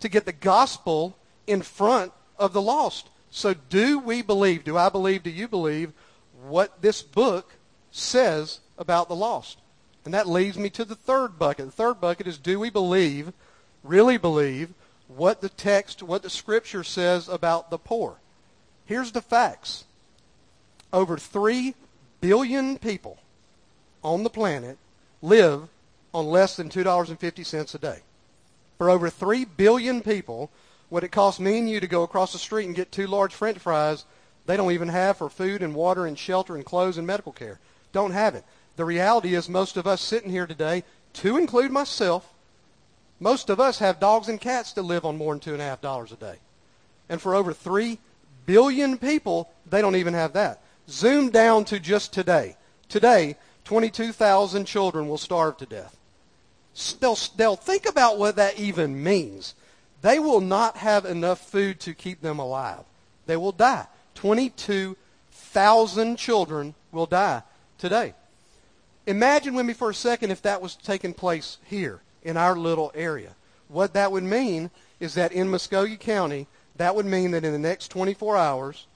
to 0.00 0.08
get 0.08 0.26
the 0.26 0.32
gospel 0.32 1.16
in 1.46 1.62
front 1.62 2.12
of 2.38 2.52
the 2.52 2.62
lost. 2.62 3.08
So 3.30 3.52
do 3.52 3.98
we 3.98 4.22
believe, 4.22 4.62
do 4.62 4.76
I 4.76 4.90
believe, 4.90 5.24
do 5.24 5.30
you 5.30 5.48
believe 5.48 5.92
what 6.46 6.82
this 6.82 7.02
book 7.02 7.54
says 7.90 8.60
about 8.78 9.08
the 9.08 9.16
lost? 9.16 9.58
And 10.06 10.14
that 10.14 10.28
leads 10.28 10.56
me 10.56 10.70
to 10.70 10.84
the 10.84 10.94
third 10.94 11.36
bucket. 11.36 11.66
The 11.66 11.72
third 11.72 12.00
bucket 12.00 12.28
is 12.28 12.38
do 12.38 12.60
we 12.60 12.70
believe, 12.70 13.32
really 13.82 14.16
believe, 14.16 14.72
what 15.08 15.40
the 15.40 15.48
text, 15.48 16.00
what 16.00 16.22
the 16.22 16.30
scripture 16.30 16.84
says 16.84 17.28
about 17.28 17.70
the 17.70 17.78
poor? 17.78 18.18
Here's 18.84 19.10
the 19.10 19.20
facts. 19.20 19.84
Over 20.92 21.18
3 21.18 21.74
billion 22.20 22.78
people 22.78 23.18
on 24.04 24.22
the 24.22 24.30
planet 24.30 24.78
live 25.20 25.68
on 26.14 26.26
less 26.26 26.54
than 26.54 26.68
$2.50 26.68 27.74
a 27.74 27.78
day. 27.78 27.98
For 28.78 28.88
over 28.88 29.10
3 29.10 29.44
billion 29.44 30.02
people, 30.02 30.50
what 30.88 31.02
it 31.02 31.10
costs 31.10 31.40
me 31.40 31.58
and 31.58 31.68
you 31.68 31.80
to 31.80 31.88
go 31.88 32.04
across 32.04 32.32
the 32.32 32.38
street 32.38 32.66
and 32.66 32.76
get 32.76 32.92
two 32.92 33.08
large 33.08 33.34
french 33.34 33.58
fries, 33.58 34.04
they 34.46 34.56
don't 34.56 34.70
even 34.70 34.88
have 34.88 35.16
for 35.16 35.28
food 35.28 35.62
and 35.64 35.74
water 35.74 36.06
and 36.06 36.16
shelter 36.16 36.54
and 36.54 36.64
clothes 36.64 36.96
and 36.96 37.08
medical 37.08 37.32
care. 37.32 37.58
Don't 37.92 38.12
have 38.12 38.36
it. 38.36 38.44
The 38.76 38.84
reality 38.84 39.34
is 39.34 39.48
most 39.48 39.76
of 39.76 39.86
us 39.86 40.00
sitting 40.00 40.30
here 40.30 40.46
today, 40.46 40.84
to 41.14 41.38
include 41.38 41.70
myself, 41.70 42.32
most 43.18 43.48
of 43.48 43.58
us 43.58 43.78
have 43.78 43.98
dogs 43.98 44.28
and 44.28 44.40
cats 44.40 44.74
that 44.74 44.82
live 44.82 45.06
on 45.06 45.16
more 45.16 45.32
than 45.32 45.40
two 45.40 45.54
and 45.54 45.62
a 45.62 45.64
half 45.64 45.80
dollars 45.80 46.12
a 46.12 46.16
day. 46.16 46.36
And 47.08 47.20
for 47.20 47.34
over 47.34 47.52
three 47.52 47.98
billion 48.44 48.98
people, 48.98 49.50
they 49.68 49.80
don't 49.80 49.96
even 49.96 50.14
have 50.14 50.34
that. 50.34 50.62
Zoom 50.88 51.30
down 51.30 51.64
to 51.66 51.80
just 51.80 52.12
today. 52.12 52.56
Today, 52.88 53.36
22,000 53.64 54.66
children 54.66 55.08
will 55.08 55.18
starve 55.18 55.56
to 55.56 55.66
death. 55.66 55.96
They'll, 57.00 57.18
they'll 57.36 57.56
think 57.56 57.86
about 57.86 58.18
what 58.18 58.36
that 58.36 58.60
even 58.60 59.02
means. 59.02 59.54
They 60.02 60.18
will 60.18 60.42
not 60.42 60.76
have 60.76 61.06
enough 61.06 61.40
food 61.40 61.80
to 61.80 61.94
keep 61.94 62.20
them 62.20 62.38
alive. 62.38 62.84
They 63.24 63.36
will 63.36 63.52
die. 63.52 63.86
22,000 64.14 66.16
children 66.16 66.74
will 66.92 67.06
die 67.06 67.42
today. 67.78 68.12
Imagine 69.06 69.54
with 69.54 69.66
me 69.66 69.72
for 69.72 69.90
a 69.90 69.94
second 69.94 70.30
if 70.30 70.42
that 70.42 70.60
was 70.60 70.74
taking 70.74 71.14
place 71.14 71.58
here 71.64 72.00
in 72.22 72.36
our 72.36 72.56
little 72.56 72.90
area. 72.94 73.36
What 73.68 73.94
that 73.94 74.10
would 74.10 74.24
mean 74.24 74.70
is 74.98 75.14
that 75.14 75.32
in 75.32 75.48
Muscogee 75.48 75.96
County, 75.96 76.48
that 76.76 76.94
would 76.94 77.06
mean 77.06 77.30
that 77.30 77.44
in 77.44 77.52
the 77.52 77.58
next 77.58 77.88
24 77.88 78.36
hours, 78.36 78.86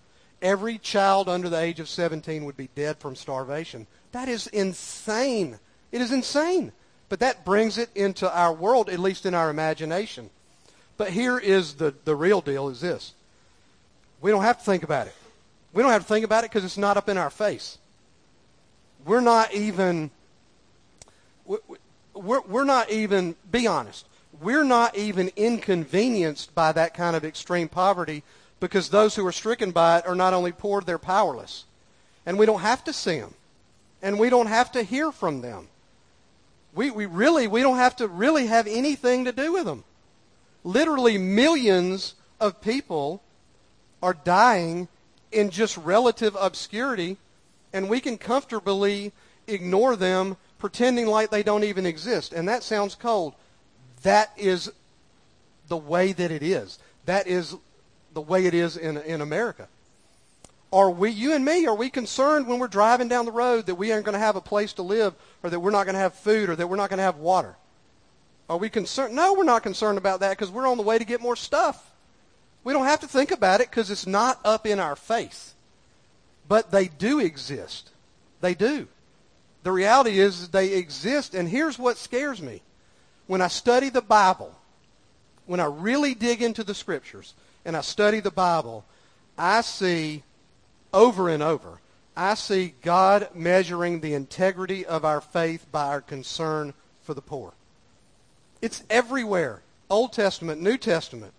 every 0.42 0.78
child 0.78 1.28
under 1.28 1.48
the 1.48 1.60
age 1.60 1.80
of 1.80 1.88
17 1.88 2.44
would 2.44 2.56
be 2.56 2.70
dead 2.74 2.98
from 2.98 3.14
starvation. 3.14 3.86
That 4.12 4.28
is 4.28 4.46
insane. 4.48 5.58
It 5.92 6.00
is 6.00 6.12
insane. 6.12 6.72
But 7.08 7.20
that 7.20 7.44
brings 7.44 7.78
it 7.78 7.90
into 7.94 8.32
our 8.32 8.52
world, 8.52 8.88
at 8.88 8.98
least 8.98 9.26
in 9.26 9.34
our 9.34 9.50
imagination. 9.50 10.30
But 10.96 11.10
here 11.10 11.38
is 11.38 11.74
the, 11.74 11.94
the 12.04 12.14
real 12.14 12.40
deal 12.40 12.68
is 12.68 12.80
this. 12.80 13.14
We 14.20 14.30
don't 14.30 14.42
have 14.42 14.58
to 14.58 14.64
think 14.64 14.82
about 14.82 15.06
it. 15.06 15.14
We 15.72 15.82
don't 15.82 15.92
have 15.92 16.02
to 16.02 16.08
think 16.08 16.24
about 16.24 16.44
it 16.44 16.50
because 16.50 16.64
it's 16.64 16.78
not 16.78 16.96
up 16.96 17.08
in 17.08 17.16
our 17.16 17.30
face. 17.30 17.78
We're 19.04 19.20
not 19.20 19.52
even, 19.54 20.10
we're, 21.46 22.40
we're 22.40 22.64
not 22.64 22.90
even, 22.90 23.36
be 23.50 23.66
honest, 23.66 24.06
we're 24.40 24.64
not 24.64 24.96
even 24.96 25.30
inconvenienced 25.36 26.54
by 26.54 26.72
that 26.72 26.94
kind 26.94 27.16
of 27.16 27.24
extreme 27.24 27.68
poverty 27.68 28.22
because 28.58 28.90
those 28.90 29.14
who 29.16 29.26
are 29.26 29.32
stricken 29.32 29.70
by 29.70 29.98
it 29.98 30.06
are 30.06 30.14
not 30.14 30.34
only 30.34 30.52
poor, 30.52 30.80
they're 30.80 30.98
powerless. 30.98 31.64
And 32.26 32.38
we 32.38 32.46
don't 32.46 32.60
have 32.60 32.84
to 32.84 32.92
see 32.92 33.18
them 33.18 33.34
and 34.02 34.18
we 34.18 34.30
don't 34.30 34.46
have 34.46 34.72
to 34.72 34.82
hear 34.82 35.12
from 35.12 35.40
them. 35.40 35.68
We, 36.74 36.90
we 36.90 37.06
really, 37.06 37.46
we 37.46 37.62
don't 37.62 37.76
have 37.76 37.96
to 37.96 38.08
really 38.08 38.46
have 38.46 38.66
anything 38.66 39.24
to 39.24 39.32
do 39.32 39.52
with 39.52 39.64
them. 39.64 39.84
Literally 40.62 41.18
millions 41.18 42.14
of 42.38 42.60
people 42.60 43.22
are 44.02 44.14
dying 44.14 44.88
in 45.32 45.50
just 45.50 45.76
relative 45.76 46.36
obscurity, 46.38 47.16
and 47.72 47.88
we 47.88 48.00
can 48.00 48.18
comfortably 48.18 49.12
ignore 49.46 49.96
them 49.96 50.36
pretending 50.58 51.06
like 51.06 51.30
they 51.30 51.42
don't 51.42 51.64
even 51.64 51.86
exist. 51.86 52.32
And 52.32 52.48
that 52.48 52.62
sounds 52.62 52.94
cold. 52.94 53.34
That 54.02 54.32
is 54.36 54.70
the 55.68 55.76
way 55.76 56.12
that 56.12 56.30
it 56.30 56.42
is. 56.42 56.78
That 57.06 57.26
is 57.26 57.56
the 58.12 58.20
way 58.20 58.46
it 58.46 58.54
is 58.54 58.76
in, 58.76 58.96
in 58.98 59.20
America. 59.20 59.68
Are 60.72 60.90
we, 60.90 61.10
you 61.10 61.34
and 61.34 61.44
me, 61.44 61.66
are 61.66 61.74
we 61.74 61.90
concerned 61.90 62.46
when 62.46 62.60
we're 62.60 62.68
driving 62.68 63.08
down 63.08 63.24
the 63.24 63.32
road 63.32 63.66
that 63.66 63.74
we 63.74 63.90
aren't 63.90 64.04
going 64.04 64.12
to 64.12 64.20
have 64.20 64.36
a 64.36 64.40
place 64.40 64.72
to 64.74 64.82
live 64.82 65.14
or 65.42 65.50
that 65.50 65.58
we're 65.58 65.72
not 65.72 65.84
going 65.84 65.94
to 65.94 66.00
have 66.00 66.14
food 66.14 66.48
or 66.48 66.56
that 66.56 66.66
we're 66.66 66.76
not 66.76 66.90
going 66.90 66.98
to 66.98 67.04
have 67.04 67.16
water? 67.16 67.56
Are 68.48 68.56
we 68.56 68.68
concerned? 68.68 69.14
No, 69.14 69.34
we're 69.34 69.44
not 69.44 69.62
concerned 69.62 69.98
about 69.98 70.20
that 70.20 70.30
because 70.30 70.50
we're 70.50 70.68
on 70.68 70.76
the 70.76 70.82
way 70.82 70.98
to 70.98 71.04
get 71.04 71.20
more 71.20 71.36
stuff. 71.36 71.92
We 72.62 72.72
don't 72.72 72.84
have 72.84 73.00
to 73.00 73.08
think 73.08 73.30
about 73.30 73.60
it 73.60 73.70
because 73.70 73.90
it's 73.90 74.06
not 74.06 74.38
up 74.44 74.66
in 74.66 74.78
our 74.78 74.96
face. 74.96 75.54
But 76.50 76.72
they 76.72 76.88
do 76.88 77.20
exist. 77.20 77.90
They 78.40 78.54
do. 78.54 78.88
The 79.62 79.70
reality 79.70 80.18
is 80.18 80.48
they 80.48 80.72
exist, 80.72 81.32
and 81.32 81.48
here's 81.48 81.78
what 81.78 81.96
scares 81.96 82.42
me. 82.42 82.60
When 83.28 83.40
I 83.40 83.46
study 83.46 83.88
the 83.88 84.02
Bible, 84.02 84.52
when 85.46 85.60
I 85.60 85.66
really 85.66 86.12
dig 86.12 86.42
into 86.42 86.64
the 86.64 86.74
Scriptures 86.74 87.34
and 87.64 87.76
I 87.76 87.82
study 87.82 88.18
the 88.18 88.32
Bible, 88.32 88.84
I 89.38 89.60
see 89.60 90.24
over 90.92 91.28
and 91.28 91.40
over, 91.40 91.78
I 92.16 92.34
see 92.34 92.74
God 92.82 93.28
measuring 93.32 94.00
the 94.00 94.14
integrity 94.14 94.84
of 94.84 95.04
our 95.04 95.20
faith 95.20 95.66
by 95.70 95.86
our 95.86 96.00
concern 96.00 96.74
for 97.04 97.14
the 97.14 97.22
poor. 97.22 97.52
It's 98.60 98.82
everywhere. 98.90 99.62
Old 99.88 100.12
Testament, 100.12 100.60
New 100.60 100.78
Testament, 100.78 101.32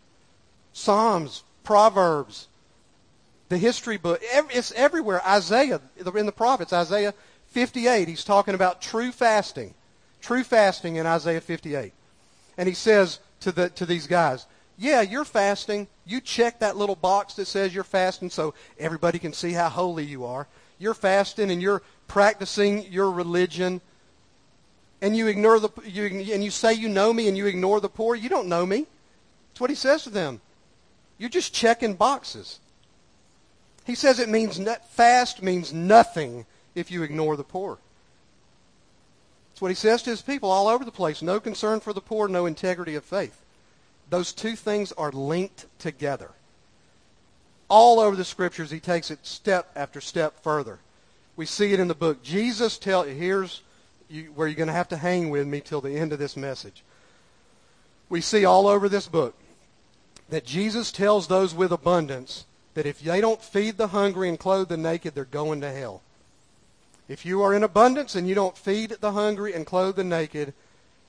Psalms, 0.72 1.44
Proverbs, 1.66 2.48
the 3.52 3.58
history 3.58 3.98
book. 3.98 4.22
It's 4.24 4.72
everywhere. 4.72 5.22
Isaiah, 5.28 5.82
in 6.16 6.26
the 6.26 6.32
prophets, 6.32 6.72
Isaiah 6.72 7.14
58, 7.48 8.08
he's 8.08 8.24
talking 8.24 8.56
about 8.56 8.82
true 8.82 9.12
fasting. 9.12 9.74
True 10.22 10.46
fasting 10.46 10.96
in 10.96 11.06
Isaiah 11.06 11.42
58. 11.42 11.92
And 12.58 12.70
he 12.70 12.74
says 12.74 13.20
to, 13.42 13.52
the, 13.52 13.70
to 13.72 13.86
these 13.86 14.08
guys, 14.08 14.46
yeah, 14.78 15.02
you're 15.02 15.26
fasting. 15.26 15.88
You 16.06 16.22
check 16.22 16.60
that 16.60 16.78
little 16.78 16.96
box 16.96 17.34
that 17.34 17.46
says 17.46 17.76
you're 17.76 17.84
fasting 17.84 18.30
so 18.30 18.54
everybody 18.80 19.20
can 19.20 19.34
see 19.34 19.52
how 19.52 19.68
holy 19.68 20.06
you 20.06 20.24
are. 20.24 20.48
You're 20.80 20.94
fasting 20.94 21.52
and 21.52 21.62
you're 21.62 21.82
practicing 22.08 22.90
your 22.90 23.12
religion. 23.12 23.82
And 25.02 25.18
you 25.18 25.28
ignore 25.28 25.60
the 25.60 25.70
you 25.84 26.06
and 26.06 26.44
you 26.44 26.52
say 26.52 26.74
you 26.74 26.88
know 26.88 27.12
me 27.12 27.28
and 27.28 27.36
you 27.36 27.48
ignore 27.48 27.82
the 27.82 27.90
poor. 27.90 28.16
You 28.16 28.30
don't 28.30 28.48
know 28.48 28.66
me. 28.66 28.88
That's 29.50 29.60
what 29.60 29.70
he 29.70 29.76
says 29.76 30.04
to 30.04 30.10
them. 30.10 30.40
You're 31.18 31.30
just 31.30 31.54
checking 31.54 31.96
boxes. 31.96 32.61
He 33.86 33.96
says 33.96 34.20
it 34.20 34.30
means 34.30 34.60
fast 34.90 35.42
means 35.42 35.74
nothing 35.74 36.46
if 36.76 36.92
you 36.92 37.04
ignore 37.04 37.36
the 37.36 37.44
poor. 37.44 37.78
That's 39.52 39.62
what 39.62 39.72
he 39.72 39.76
says 39.76 40.04
to 40.04 40.12
his 40.12 40.22
people 40.22 40.52
all 40.52 40.68
over 40.68 40.86
the 40.86 40.92
place. 40.92 41.22
No 41.22 41.40
concern 41.40 41.80
for 41.80 41.94
the 41.94 42.02
poor, 42.02 42.28
no 42.28 42.46
integrity 42.46 42.96
of 42.96 43.04
faith. 43.04 43.42
Those 44.10 44.34
two 44.34 44.56
things 44.56 44.92
are 44.94 45.12
linked 45.12 45.66
together. 45.80 46.32
All 47.70 48.00
over 48.00 48.16
the 48.16 48.26
scriptures, 48.26 48.70
he 48.70 48.80
takes 48.80 49.10
it 49.10 49.26
step 49.26 49.72
after 49.76 50.02
step 50.02 50.44
further. 50.44 50.80
We 51.36 51.46
see 51.46 51.74
it 51.74 51.80
in 51.80 51.88
the 51.88 51.96
book. 51.96 52.22
Jesus 52.22 52.78
tell 52.78 53.04
here's 53.04 53.62
where 54.36 54.48
you're 54.48 54.56
going 54.56 54.68
to 54.68 54.74
have 54.74 54.90
to 54.90 54.98
hang 54.98 55.30
with 55.30 55.48
me 55.48 55.62
till 55.62 55.80
the 55.80 55.98
end 55.98 56.12
of 56.12 56.20
this 56.20 56.36
message. 56.36 56.84
We 58.10 58.20
see 58.20 58.44
all 58.44 58.68
over 58.68 58.90
this 58.90 59.08
book 59.08 59.36
that 60.30 60.46
Jesus 60.46 60.92
tells 60.92 61.28
those 61.28 61.54
with 61.56 61.72
abundance 61.72 62.46
that 62.74 62.86
if 62.86 63.02
they 63.02 63.22
don't 63.22 63.42
feed 63.42 63.78
the 63.78 63.88
hungry 63.88 64.30
and 64.30 64.40
clothe 64.40 64.70
the 64.70 64.78
naked, 64.78 65.16
they're 65.16 65.26
going 65.26 65.62
to 65.62 65.72
hell. 65.72 66.02
If 67.08 67.26
you 67.26 67.42
are 67.42 67.54
in 67.54 67.64
abundance 67.64 68.16
and 68.16 68.28
you 68.28 68.36
don't 68.36 68.58
feed 68.58 68.92
the 69.02 69.12
hungry 69.12 69.54
and 69.54 69.66
clothe 69.66 69.98
the 69.98 70.04
naked, 70.04 70.54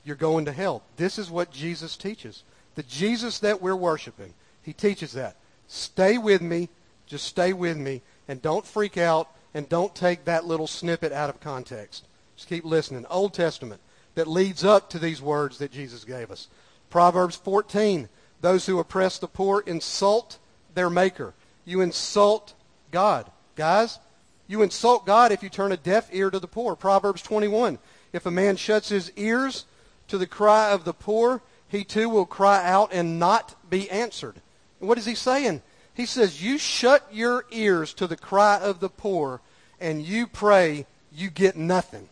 you're 0.05 0.17
going 0.17 0.45
to 0.47 0.53
hell. 0.53 0.83
This 0.97 1.19
is 1.19 1.31
what 1.31 1.53
Jesus 1.53 1.97
teaches. 1.97 2.43
The 2.75 2.83
Jesus 2.83 3.39
that 3.41 3.63
we're 3.63 3.77
worshiping, 3.77 4.35
he 4.63 4.73
teaches 4.73 5.13
that. 5.13 5.37
Stay 5.69 6.19
with 6.19 6.43
me, 6.43 6.69
just 7.07 7.27
stay 7.27 7.53
with 7.53 7.77
me, 7.77 8.03
and 8.27 8.43
don't 8.43 8.67
freak 8.67 8.99
out 8.99 9.29
and 9.55 9.69
don't 9.69 9.95
take 9.95 10.25
that 10.25 10.45
little 10.45 10.67
snippet 10.67 11.13
out 11.13 11.31
of 11.31 11.41
context. 11.41 12.05
Just 12.37 12.49
keep 12.49 12.65
listening. 12.65 13.07
Old 13.09 13.35
Testament 13.35 13.81
that 14.15 14.27
leads 14.27 14.65
up 14.65 14.91
to 14.91 14.99
these 14.99 15.23
words 15.23 15.59
that 15.59 15.73
Jesus 15.73 16.05
gave 16.05 16.31
us. 16.31 16.49
Proverbs 16.91 17.37
14, 17.37 18.09
those 18.41 18.67
who 18.67 18.79
oppress 18.79 19.19
the 19.19 19.29
poor 19.29 19.63
insult 19.67 20.39
their 20.75 20.91
maker. 20.91 21.35
You 21.65 21.81
insult 21.81 22.55
God. 22.91 23.31
Guys, 23.57 23.99
you 24.47 24.63
insult 24.63 25.07
God 25.07 25.33
if 25.33 25.43
you 25.43 25.49
turn 25.49 25.73
a 25.73 25.77
deaf 25.77 26.09
ear 26.13 26.31
to 26.31 26.39
the 26.39 26.47
poor. 26.47 26.77
Proverbs 26.77 27.23
21, 27.23 27.79
if 28.13 28.27
a 28.27 28.31
man 28.31 28.57
shuts 28.57 28.89
his 28.89 29.13
ears 29.17 29.65
to 30.09 30.19
the 30.19 30.27
cry 30.27 30.71
of 30.71 30.85
the 30.85 30.93
poor, 30.93 31.41
he 31.69 31.85
too 31.85 32.09
will 32.09 32.27
cry 32.27 32.69
out 32.69 32.91
and 32.93 33.19
not 33.19 33.55
be 33.71 33.91
answered. 33.91 34.37
And 34.81 34.89
what 34.89 34.99
is 34.99 35.07
he 35.07 35.15
saying? 35.15 35.63
He 35.95 36.07
says, 36.07 36.43
You 36.43 36.59
shut 36.59 37.07
your 37.13 37.47
ears 37.51 37.95
to 37.95 38.07
the 38.07 38.17
cry 38.17 38.59
of 38.59 38.81
the 38.81 38.89
poor, 38.89 39.41
and 39.81 40.03
you 40.03 40.27
pray, 40.27 40.87
you 41.15 41.31
get 41.31 41.57
nothing. 41.57 42.09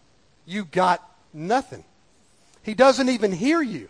You 0.46 0.64
got 0.64 1.06
nothing. 1.32 1.84
He 2.62 2.74
doesn't 2.74 3.08
even 3.08 3.32
hear 3.32 3.62
you. 3.62 3.88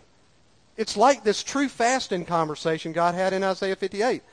It's 0.77 0.97
like 0.97 1.23
this 1.23 1.43
true 1.43 1.69
fasting 1.69 2.25
conversation 2.25 2.93
God 2.93 3.15
had 3.15 3.33
in 3.33 3.43
Isaiah 3.43 3.75
58. 3.75 4.23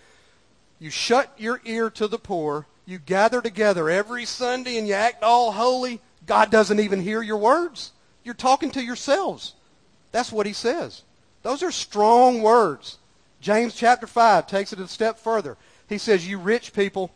You 0.78 0.90
shut 0.90 1.32
your 1.36 1.60
ear 1.64 1.90
to 1.90 2.06
the 2.06 2.18
poor, 2.18 2.66
you 2.86 2.98
gather 2.98 3.42
together 3.42 3.90
every 3.90 4.24
Sunday, 4.24 4.78
and 4.78 4.86
you 4.86 4.94
act 4.94 5.22
all 5.22 5.52
holy. 5.52 6.00
God 6.26 6.50
doesn't 6.50 6.80
even 6.80 7.02
hear 7.02 7.22
your 7.22 7.36
words. 7.38 7.92
You're 8.24 8.34
talking 8.34 8.70
to 8.72 8.82
yourselves. 8.82 9.54
That's 10.12 10.32
what 10.32 10.46
he 10.46 10.52
says. 10.52 11.02
Those 11.42 11.62
are 11.62 11.70
strong 11.70 12.42
words. 12.42 12.98
James 13.40 13.74
chapter 13.74 14.06
5 14.06 14.46
takes 14.46 14.72
it 14.72 14.80
a 14.80 14.88
step 14.88 15.18
further. 15.18 15.56
He 15.88 15.98
says, 15.98 16.26
You 16.26 16.38
rich 16.38 16.72
people 16.72 17.10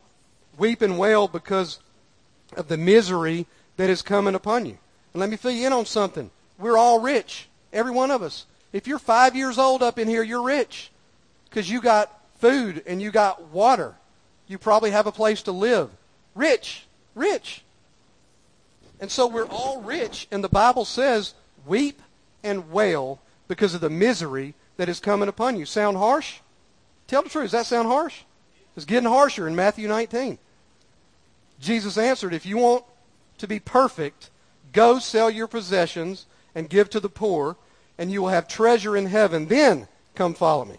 weep 0.59 0.83
and 0.83 0.98
wail 0.98 1.29
because 1.29 1.79
of 2.57 2.68
the 2.68 2.77
misery 2.77 3.46
that 3.77 3.90
is 3.90 4.03
coming 4.03 4.35
upon 4.35 4.66
you. 4.66 4.79
And 5.12 5.20
let 5.20 5.31
me 5.31 5.37
fill 5.37 5.53
you 5.53 5.66
in 5.66 5.72
on 5.72 5.87
something. 5.87 6.31
We're 6.59 6.77
all 6.77 7.01
rich, 7.01 7.48
every 7.72 7.92
one 7.92 8.11
of 8.11 8.22
us. 8.22 8.46
If 8.72 8.87
you're 8.87 8.98
five 8.98 9.37
years 9.37 9.59
old 9.59 9.83
up 9.83 9.98
in 9.98 10.09
here, 10.09 10.22
you're 10.22 10.42
rich 10.42 10.90
because 11.48 11.68
you 11.68 11.81
got 11.81 12.22
food 12.42 12.83
and 12.87 13.00
you 13.00 13.11
got 13.11 13.50
water. 13.50 13.94
You 14.48 14.59
probably 14.59 14.90
have 14.90 15.07
a 15.07 15.12
place 15.12 15.42
to 15.42 15.52
live. 15.52 15.88
Rich, 16.35 16.85
rich. 17.14 17.62
And 19.00 19.11
so 19.11 19.26
we're 19.26 19.46
all 19.46 19.81
rich, 19.81 20.28
and 20.31 20.44
the 20.44 20.48
Bible 20.48 20.85
says, 20.85 21.35
weep 21.64 22.02
and 22.42 22.70
wail 22.70 23.20
because 23.48 23.74
of 23.74 23.81
the 23.81 23.90
misery 23.90 24.55
that 24.76 24.88
is 24.88 25.00
coming 25.00 25.28
upon 25.28 25.57
you. 25.57 25.64
Sound 25.64 25.96
harsh? 25.96 26.40
Tell 27.07 27.22
the 27.22 27.28
truth. 27.28 27.44
Does 27.44 27.52
that 27.52 27.66
sound 27.66 27.88
harsh? 27.88 28.22
It's 28.76 28.87
getting 28.87 29.09
harsher 29.09 29.46
in 29.46 29.55
Matthew 29.55 29.87
19. 29.88 30.38
Jesus 31.61 31.96
answered, 31.96 32.35
If 32.35 32.46
you 32.46 32.59
want 32.59 32.85
to 33.38 33.46
be 33.46 33.61
perfect, 33.61 34.31
go 34.72 34.98
sell 34.98 35.31
your 35.31 35.46
possessions 35.46 36.26
and 36.55 36.68
give 36.68 36.90
to 36.90 37.00
the 37.00 37.09
poor, 37.09 37.57
and 37.98 38.11
you 38.11 38.22
will 38.22 38.28
have 38.31 38.48
treasure 38.48 38.96
in 38.96 39.07
heaven. 39.07 39.46
Then 39.46 39.88
come 40.14 40.35
follow 40.35 40.64
me. 40.64 40.76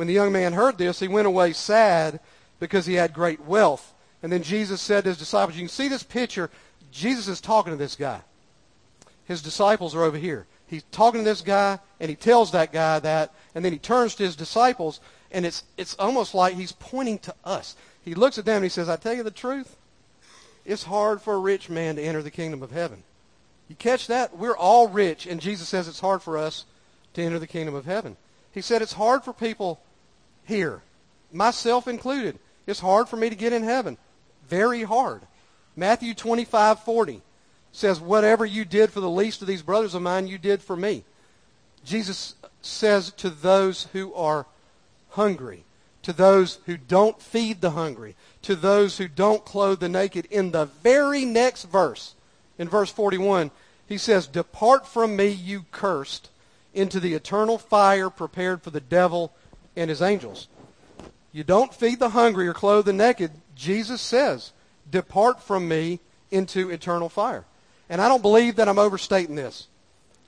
When 0.00 0.08
the 0.08 0.14
young 0.14 0.32
man 0.32 0.54
heard 0.54 0.78
this, 0.78 0.98
he 0.98 1.08
went 1.08 1.26
away 1.26 1.52
sad 1.52 2.20
because 2.58 2.86
he 2.86 2.94
had 2.94 3.12
great 3.12 3.40
wealth. 3.44 3.92
And 4.22 4.32
then 4.32 4.42
Jesus 4.42 4.80
said 4.80 5.04
to 5.04 5.10
his 5.10 5.18
disciples, 5.18 5.56
You 5.56 5.62
can 5.62 5.68
see 5.68 5.88
this 5.88 6.02
picture. 6.02 6.50
Jesus 6.90 7.28
is 7.28 7.40
talking 7.40 7.72
to 7.72 7.76
this 7.76 7.96
guy. 7.96 8.22
His 9.26 9.42
disciples 9.42 9.94
are 9.94 10.02
over 10.02 10.16
here 10.16 10.46
he's 10.70 10.84
talking 10.92 11.20
to 11.20 11.24
this 11.24 11.42
guy, 11.42 11.78
and 11.98 12.08
he 12.08 12.14
tells 12.14 12.52
that 12.52 12.72
guy 12.72 13.00
that, 13.00 13.34
and 13.54 13.64
then 13.64 13.72
he 13.72 13.78
turns 13.78 14.14
to 14.14 14.22
his 14.22 14.36
disciples, 14.36 15.00
and 15.32 15.44
it's, 15.44 15.64
it's 15.76 15.96
almost 15.98 16.34
like 16.34 16.54
he's 16.54 16.72
pointing 16.72 17.18
to 17.18 17.34
us. 17.44 17.76
He 18.02 18.14
looks 18.14 18.38
at 18.38 18.44
them 18.44 18.56
and 18.56 18.64
he 18.64 18.70
says, 18.70 18.88
I 18.88 18.96
tell 18.96 19.14
you 19.14 19.22
the 19.22 19.30
truth, 19.30 19.76
it's 20.64 20.84
hard 20.84 21.20
for 21.20 21.34
a 21.34 21.38
rich 21.38 21.68
man 21.68 21.96
to 21.96 22.02
enter 22.02 22.22
the 22.22 22.30
kingdom 22.30 22.62
of 22.62 22.70
heaven. 22.70 23.02
You 23.68 23.76
catch 23.76 24.06
that? 24.06 24.36
We're 24.36 24.56
all 24.56 24.88
rich, 24.88 25.26
and 25.26 25.40
Jesus 25.40 25.68
says 25.68 25.88
it's 25.88 26.00
hard 26.00 26.22
for 26.22 26.38
us 26.38 26.64
to 27.14 27.22
enter 27.22 27.38
the 27.38 27.46
kingdom 27.46 27.74
of 27.74 27.84
heaven. 27.84 28.16
He 28.52 28.60
said 28.60 28.80
it's 28.80 28.94
hard 28.94 29.24
for 29.24 29.32
people 29.32 29.80
here, 30.50 30.82
myself 31.32 31.88
included. 31.88 32.38
It's 32.66 32.80
hard 32.80 33.08
for 33.08 33.16
me 33.16 33.30
to 33.30 33.36
get 33.36 33.52
in 33.52 33.62
heaven. 33.62 33.96
Very 34.48 34.82
hard. 34.82 35.22
Matthew 35.76 36.14
25, 36.14 36.80
40 36.80 37.22
says, 37.72 38.00
Whatever 38.00 38.44
you 38.44 38.64
did 38.64 38.90
for 38.90 39.00
the 39.00 39.08
least 39.08 39.40
of 39.40 39.48
these 39.48 39.62
brothers 39.62 39.94
of 39.94 40.02
mine, 40.02 40.26
you 40.26 40.38
did 40.38 40.62
for 40.62 40.76
me. 40.76 41.04
Jesus 41.84 42.34
says 42.60 43.10
to 43.12 43.30
those 43.30 43.84
who 43.92 44.12
are 44.14 44.46
hungry, 45.10 45.64
to 46.02 46.12
those 46.12 46.58
who 46.66 46.76
don't 46.76 47.20
feed 47.20 47.60
the 47.60 47.70
hungry, 47.70 48.16
to 48.42 48.54
those 48.54 48.98
who 48.98 49.08
don't 49.08 49.44
clothe 49.44 49.80
the 49.80 49.88
naked, 49.88 50.26
in 50.26 50.50
the 50.50 50.66
very 50.66 51.24
next 51.24 51.64
verse, 51.64 52.14
in 52.58 52.68
verse 52.68 52.90
41, 52.90 53.50
he 53.86 53.98
says, 53.98 54.26
Depart 54.26 54.86
from 54.86 55.16
me, 55.16 55.28
you 55.28 55.64
cursed, 55.72 56.30
into 56.72 57.00
the 57.00 57.14
eternal 57.14 57.58
fire 57.58 58.10
prepared 58.10 58.62
for 58.62 58.70
the 58.70 58.80
devil 58.80 59.32
and 59.76 59.88
his 59.88 60.02
angels. 60.02 60.48
You 61.32 61.44
don't 61.44 61.74
feed 61.74 61.98
the 61.98 62.10
hungry 62.10 62.48
or 62.48 62.54
clothe 62.54 62.86
the 62.86 62.92
naked, 62.92 63.30
Jesus 63.54 64.00
says, 64.00 64.52
Depart 64.90 65.42
from 65.42 65.68
me 65.68 66.00
into 66.30 66.70
eternal 66.70 67.08
fire. 67.08 67.44
And 67.88 68.00
I 68.00 68.08
don't 68.08 68.22
believe 68.22 68.56
that 68.56 68.68
I'm 68.68 68.78
overstating 68.78 69.34
this. 69.34 69.68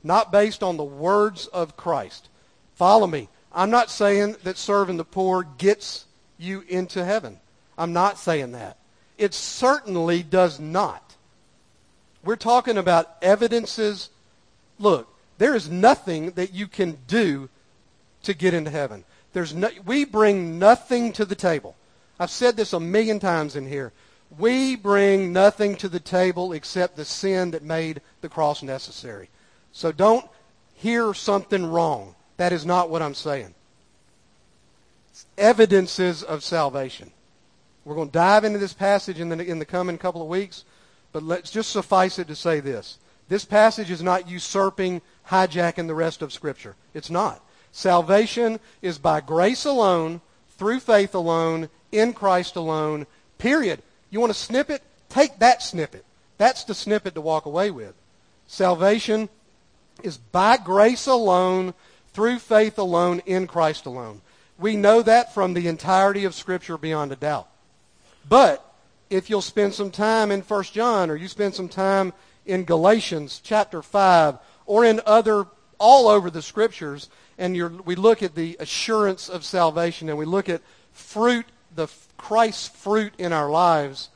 Not 0.02 0.32
based 0.32 0.62
on 0.62 0.76
the 0.76 0.84
words 0.84 1.46
of 1.46 1.76
Christ. 1.76 2.28
Follow 2.74 3.06
me. 3.06 3.28
I'm 3.52 3.70
not 3.70 3.90
saying 3.90 4.36
that 4.44 4.58
serving 4.58 4.96
the 4.96 5.04
poor 5.04 5.42
gets 5.42 6.06
you 6.38 6.64
into 6.68 7.04
heaven. 7.04 7.38
I'm 7.76 7.92
not 7.92 8.18
saying 8.18 8.52
that. 8.52 8.78
It 9.18 9.34
certainly 9.34 10.22
does 10.22 10.58
not. 10.58 11.16
We're 12.24 12.36
talking 12.36 12.78
about 12.78 13.16
evidences. 13.22 14.10
Look, 14.78 15.08
there 15.38 15.54
is 15.54 15.70
nothing 15.70 16.32
that 16.32 16.52
you 16.52 16.66
can 16.66 16.98
do 17.06 17.48
to 18.22 18.34
get 18.34 18.54
into 18.54 18.70
heaven. 18.70 19.04
There's 19.32 19.54
no, 19.54 19.70
we 19.86 20.04
bring 20.04 20.58
nothing 20.58 21.12
to 21.14 21.24
the 21.24 21.34
table. 21.34 21.76
I've 22.20 22.30
said 22.30 22.56
this 22.56 22.72
a 22.72 22.80
million 22.80 23.18
times 23.18 23.56
in 23.56 23.66
here. 23.66 23.92
We 24.38 24.76
bring 24.76 25.32
nothing 25.32 25.76
to 25.76 25.88
the 25.88 26.00
table 26.00 26.52
except 26.52 26.96
the 26.96 27.04
sin 27.04 27.50
that 27.50 27.62
made 27.62 28.00
the 28.20 28.28
cross 28.28 28.62
necessary. 28.62 29.28
So 29.72 29.92
don't 29.92 30.26
hear 30.74 31.14
something 31.14 31.66
wrong. 31.66 32.14
That 32.36 32.52
is 32.52 32.64
not 32.64 32.90
what 32.90 33.02
I'm 33.02 33.14
saying. 33.14 33.54
evidences 35.36 36.22
of 36.22 36.42
salvation. 36.42 37.10
We're 37.84 37.94
going 37.94 38.08
to 38.08 38.12
dive 38.12 38.44
into 38.44 38.58
this 38.58 38.72
passage 38.72 39.20
in 39.20 39.28
the, 39.28 39.44
in 39.44 39.58
the 39.58 39.64
coming 39.64 39.98
couple 39.98 40.22
of 40.22 40.28
weeks, 40.28 40.64
but 41.12 41.22
let's 41.22 41.50
just 41.50 41.70
suffice 41.70 42.18
it 42.18 42.28
to 42.28 42.36
say 42.36 42.60
this. 42.60 42.98
This 43.28 43.44
passage 43.44 43.90
is 43.90 44.02
not 44.02 44.28
usurping, 44.28 45.02
hijacking 45.28 45.86
the 45.86 45.94
rest 45.94 46.22
of 46.22 46.32
Scripture. 46.32 46.76
It's 46.94 47.10
not. 47.10 47.44
Salvation 47.72 48.60
is 48.82 48.98
by 48.98 49.20
grace 49.20 49.64
alone, 49.64 50.20
through 50.58 50.80
faith 50.80 51.14
alone, 51.14 51.68
in 51.90 52.12
Christ 52.12 52.56
alone, 52.56 53.06
period. 53.38 53.82
You 54.10 54.20
want 54.20 54.30
a 54.30 54.34
snippet? 54.34 54.82
Take 55.08 55.38
that 55.38 55.62
snippet. 55.62 56.04
That's 56.38 56.64
the 56.64 56.74
snippet 56.74 57.14
to 57.14 57.20
walk 57.20 57.46
away 57.46 57.70
with. 57.70 57.94
Salvation 58.46 59.28
is 60.02 60.18
by 60.18 60.58
grace 60.58 61.06
alone, 61.06 61.74
through 62.12 62.38
faith 62.38 62.78
alone, 62.78 63.22
in 63.24 63.46
Christ 63.46 63.86
alone. 63.86 64.20
We 64.58 64.76
know 64.76 65.02
that 65.02 65.34
from 65.34 65.54
the 65.54 65.66
entirety 65.66 66.24
of 66.24 66.34
Scripture 66.34 66.76
beyond 66.76 67.10
a 67.10 67.16
doubt. 67.16 67.48
But 68.28 68.64
if 69.10 69.28
you'll 69.28 69.42
spend 69.42 69.74
some 69.74 69.90
time 69.90 70.30
in 70.30 70.42
1 70.42 70.64
John 70.64 71.10
or 71.10 71.16
you 71.16 71.28
spend 71.28 71.54
some 71.54 71.68
time 71.68 72.12
in 72.46 72.64
Galatians 72.64 73.40
chapter 73.42 73.82
5 73.82 74.38
or 74.66 74.84
in 74.84 75.00
other, 75.06 75.46
all 75.78 76.08
over 76.08 76.30
the 76.30 76.42
Scriptures, 76.42 77.08
and 77.38 77.80
we 77.82 77.94
look 77.94 78.22
at 78.22 78.34
the 78.34 78.56
assurance 78.60 79.28
of 79.28 79.44
salvation 79.44 80.08
and 80.08 80.18
we 80.18 80.24
look 80.24 80.48
at 80.48 80.62
fruit, 80.92 81.46
the 81.74 81.88
Christ's 82.16 82.68
fruit 82.68 83.12
in 83.18 83.32
our 83.32 83.50
lives, 83.50 84.10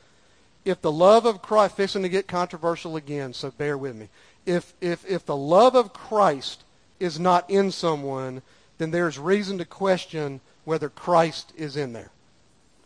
if 0.63 0.81
the 0.81 0.91
love 0.91 1.25
of 1.25 1.41
Christ, 1.41 1.77
fixing 1.77 2.03
to 2.03 2.09
get 2.09 2.27
controversial 2.27 2.95
again, 2.95 3.33
so 3.33 3.51
bear 3.51 3.77
with 3.77 3.95
me. 3.95 4.09
If, 4.45 4.73
if, 4.81 5.05
if 5.09 5.25
the 5.25 5.35
love 5.35 5.75
of 5.75 5.93
Christ 5.93 6.63
is 6.99 7.19
not 7.19 7.49
in 7.49 7.71
someone, 7.71 8.41
then 8.77 8.91
there's 8.91 9.17
reason 9.17 9.57
to 9.57 9.65
question 9.65 10.41
whether 10.65 10.89
Christ 10.89 11.53
is 11.55 11.77
in 11.77 11.93
there. 11.93 12.11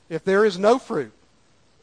If 0.10 0.24
there 0.24 0.46
is 0.46 0.60
no 0.60 0.78
fruit, 0.78 1.12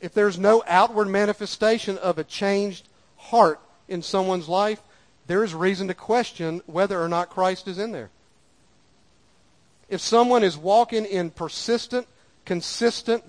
if 0.00 0.14
there's 0.14 0.38
no 0.38 0.62
outward 0.66 1.08
manifestation 1.08 1.98
of 1.98 2.18
a 2.18 2.24
changed 2.24 2.88
heart 3.16 3.60
in 3.88 4.02
someone's 4.02 4.48
life, 4.48 4.80
there 5.26 5.44
is 5.44 5.54
reason 5.54 5.88
to 5.88 5.94
question 5.94 6.62
whether 6.66 7.02
or 7.02 7.08
not 7.08 7.30
Christ 7.30 7.66
is 7.68 7.78
in 7.78 7.92
there. 7.92 8.10
If 9.88 10.00
someone 10.00 10.44
is 10.44 10.56
walking 10.56 11.04
in 11.04 11.30
persistent 11.30 12.06
consistent, 12.48 13.22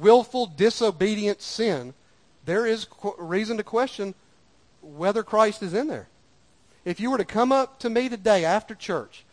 willful, 0.00 0.46
disobedient 0.46 1.40
sin, 1.40 1.94
there 2.44 2.66
is 2.66 2.84
qu- 2.84 3.14
reason 3.18 3.56
to 3.56 3.62
question 3.62 4.14
whether 4.82 5.22
Christ 5.22 5.62
is 5.62 5.72
in 5.72 5.86
there. 5.86 6.08
if 6.84 7.00
you 7.00 7.10
were 7.10 7.18
to 7.18 7.24
come 7.24 7.52
up 7.52 7.78
to 7.78 7.88
me 7.88 8.08
today 8.08 8.44
after 8.44 8.74
church, 8.74 9.24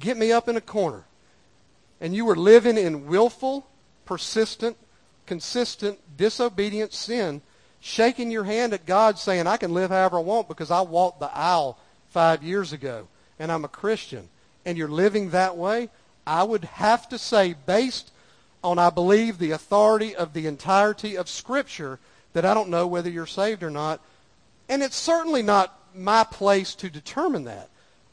get 0.00 0.16
me 0.16 0.32
up 0.32 0.48
in 0.48 0.56
a 0.56 0.60
corner, 0.60 1.04
and 2.00 2.14
you 2.14 2.24
were 2.24 2.34
living 2.34 2.78
in 2.78 3.06
willful, 3.06 3.66
persistent, 4.06 4.76
consistent, 5.26 5.98
disobedient 6.16 6.94
sin, 6.94 7.42
shaking 7.78 8.30
your 8.30 8.44
hand 8.44 8.72
at 8.72 8.86
God 8.86 9.18
saying, 9.18 9.46
I 9.46 9.58
can 9.58 9.74
live 9.74 9.90
however 9.90 10.16
I 10.16 10.22
want 10.22 10.48
because 10.48 10.70
I 10.70 10.80
walked 10.80 11.20
the 11.20 11.30
aisle 11.32 11.78
five 12.08 12.42
years 12.42 12.72
ago 12.72 13.06
and 13.38 13.52
I'm 13.52 13.64
a 13.66 13.68
Christian, 13.68 14.30
and 14.64 14.78
you're 14.78 14.88
living 14.88 15.30
that 15.30 15.56
way, 15.56 15.90
I 16.28 16.42
would 16.42 16.64
have 16.64 17.08
to 17.08 17.18
say, 17.18 17.54
based 17.64 18.12
on, 18.62 18.78
I 18.78 18.90
believe, 18.90 19.38
the 19.38 19.52
authority 19.52 20.14
of 20.14 20.34
the 20.34 20.46
entirety 20.46 21.16
of 21.16 21.26
Scripture, 21.26 21.98
that 22.34 22.44
I 22.44 22.52
don't 22.52 22.68
know 22.68 22.86
whether 22.86 23.08
you're 23.08 23.26
saved 23.26 23.62
or 23.62 23.70
not. 23.70 24.00
And 24.68 24.82
it's 24.82 24.94
certainly 24.94 25.42
not 25.42 25.74
my 25.94 26.24
place 26.24 26.74
to 26.76 26.90
determine 26.90 27.44
that. 27.44 27.70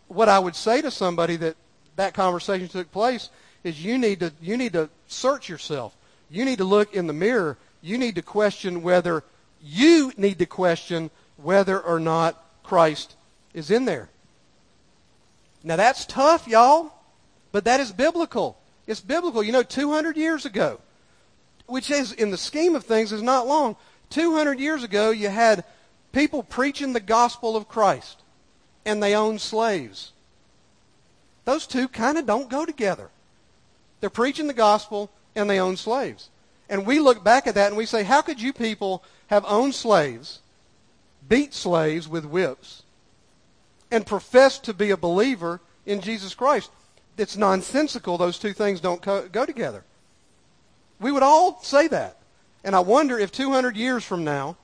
What 0.07 0.29
I 0.29 0.39
would 0.39 0.55
say 0.55 0.81
to 0.81 0.91
somebody 0.91 1.35
that 1.37 1.57
that 1.97 2.13
conversation 2.13 2.69
took 2.69 2.89
place 2.91 3.29
is 3.65 3.83
you 3.83 3.97
need 3.97 4.21
to, 4.21 4.31
you 4.41 4.55
need 4.55 4.73
to 4.73 4.89
search 5.07 5.49
yourself. 5.49 5.93
You 6.29 6.45
need 6.45 6.59
to 6.59 6.63
look 6.63 6.93
in 6.93 7.07
the 7.07 7.13
mirror. 7.13 7.57
You 7.81 7.97
need 7.97 8.15
to 8.15 8.21
question 8.21 8.81
whether 8.81 9.23
you 9.61 10.13
need 10.15 10.39
to 10.39 10.45
question 10.45 11.09
whether 11.35 11.79
or 11.79 11.99
not 11.99 12.41
Christ 12.63 13.15
is 13.53 13.71
in 13.71 13.83
there. 13.83 14.07
Now 15.63 15.75
that's 15.75 16.05
tough, 16.05 16.47
y'all, 16.47 16.93
but 17.55 17.63
that 17.63 17.79
is 17.79 17.93
biblical. 17.93 18.57
It's 18.85 18.99
biblical. 18.99 19.41
You 19.41 19.53
know, 19.53 19.63
200 19.63 20.17
years 20.17 20.43
ago, 20.43 20.81
which 21.67 21.89
is, 21.89 22.11
in 22.11 22.29
the 22.29 22.37
scheme 22.37 22.75
of 22.75 22.83
things, 22.83 23.13
is 23.13 23.21
not 23.21 23.47
long. 23.47 23.77
200 24.09 24.59
years 24.59 24.83
ago, 24.83 25.11
you 25.11 25.29
had 25.29 25.63
people 26.11 26.43
preaching 26.43 26.91
the 26.91 26.99
gospel 26.99 27.55
of 27.55 27.69
Christ, 27.69 28.17
and 28.85 29.01
they 29.01 29.15
owned 29.15 29.39
slaves. 29.39 30.11
Those 31.45 31.65
two 31.65 31.87
kind 31.87 32.17
of 32.17 32.25
don't 32.25 32.49
go 32.49 32.65
together. 32.65 33.09
They're 34.01 34.09
preaching 34.09 34.47
the 34.47 34.53
gospel, 34.53 35.09
and 35.33 35.49
they 35.49 35.61
own 35.61 35.77
slaves. 35.77 36.27
And 36.69 36.85
we 36.85 36.99
look 36.99 37.23
back 37.23 37.47
at 37.47 37.55
that 37.55 37.69
and 37.69 37.77
we 37.77 37.85
say, 37.85 38.03
how 38.03 38.21
could 38.21 38.41
you 38.41 38.51
people 38.51 39.01
have 39.27 39.45
owned 39.47 39.75
slaves, 39.75 40.41
beat 41.29 41.53
slaves 41.53 42.05
with 42.05 42.25
whips, 42.25 42.83
and 43.89 44.05
profess 44.05 44.59
to 44.59 44.73
be 44.73 44.91
a 44.91 44.97
believer 44.97 45.61
in 45.85 46.01
Jesus 46.01 46.35
Christ? 46.35 46.69
It's 47.17 47.37
nonsensical. 47.37 48.17
Those 48.17 48.37
two 48.37 48.53
things 48.53 48.81
don't 48.81 49.01
co- 49.01 49.27
go 49.27 49.45
together. 49.45 49.83
We 50.99 51.11
would 51.11 51.23
all 51.23 51.61
say 51.61 51.87
that. 51.87 52.17
And 52.63 52.75
I 52.75 52.79
wonder 52.79 53.17
if 53.17 53.31
200 53.31 53.77
years 53.77 54.03
from 54.03 54.23
now, 54.23 54.57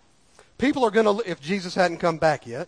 people 0.57 0.83
are 0.83 0.91
going 0.91 1.05
to, 1.05 1.29
if 1.29 1.39
Jesus 1.39 1.75
hadn't 1.75 1.97
come 1.99 2.17
back 2.17 2.47
yet, 2.47 2.67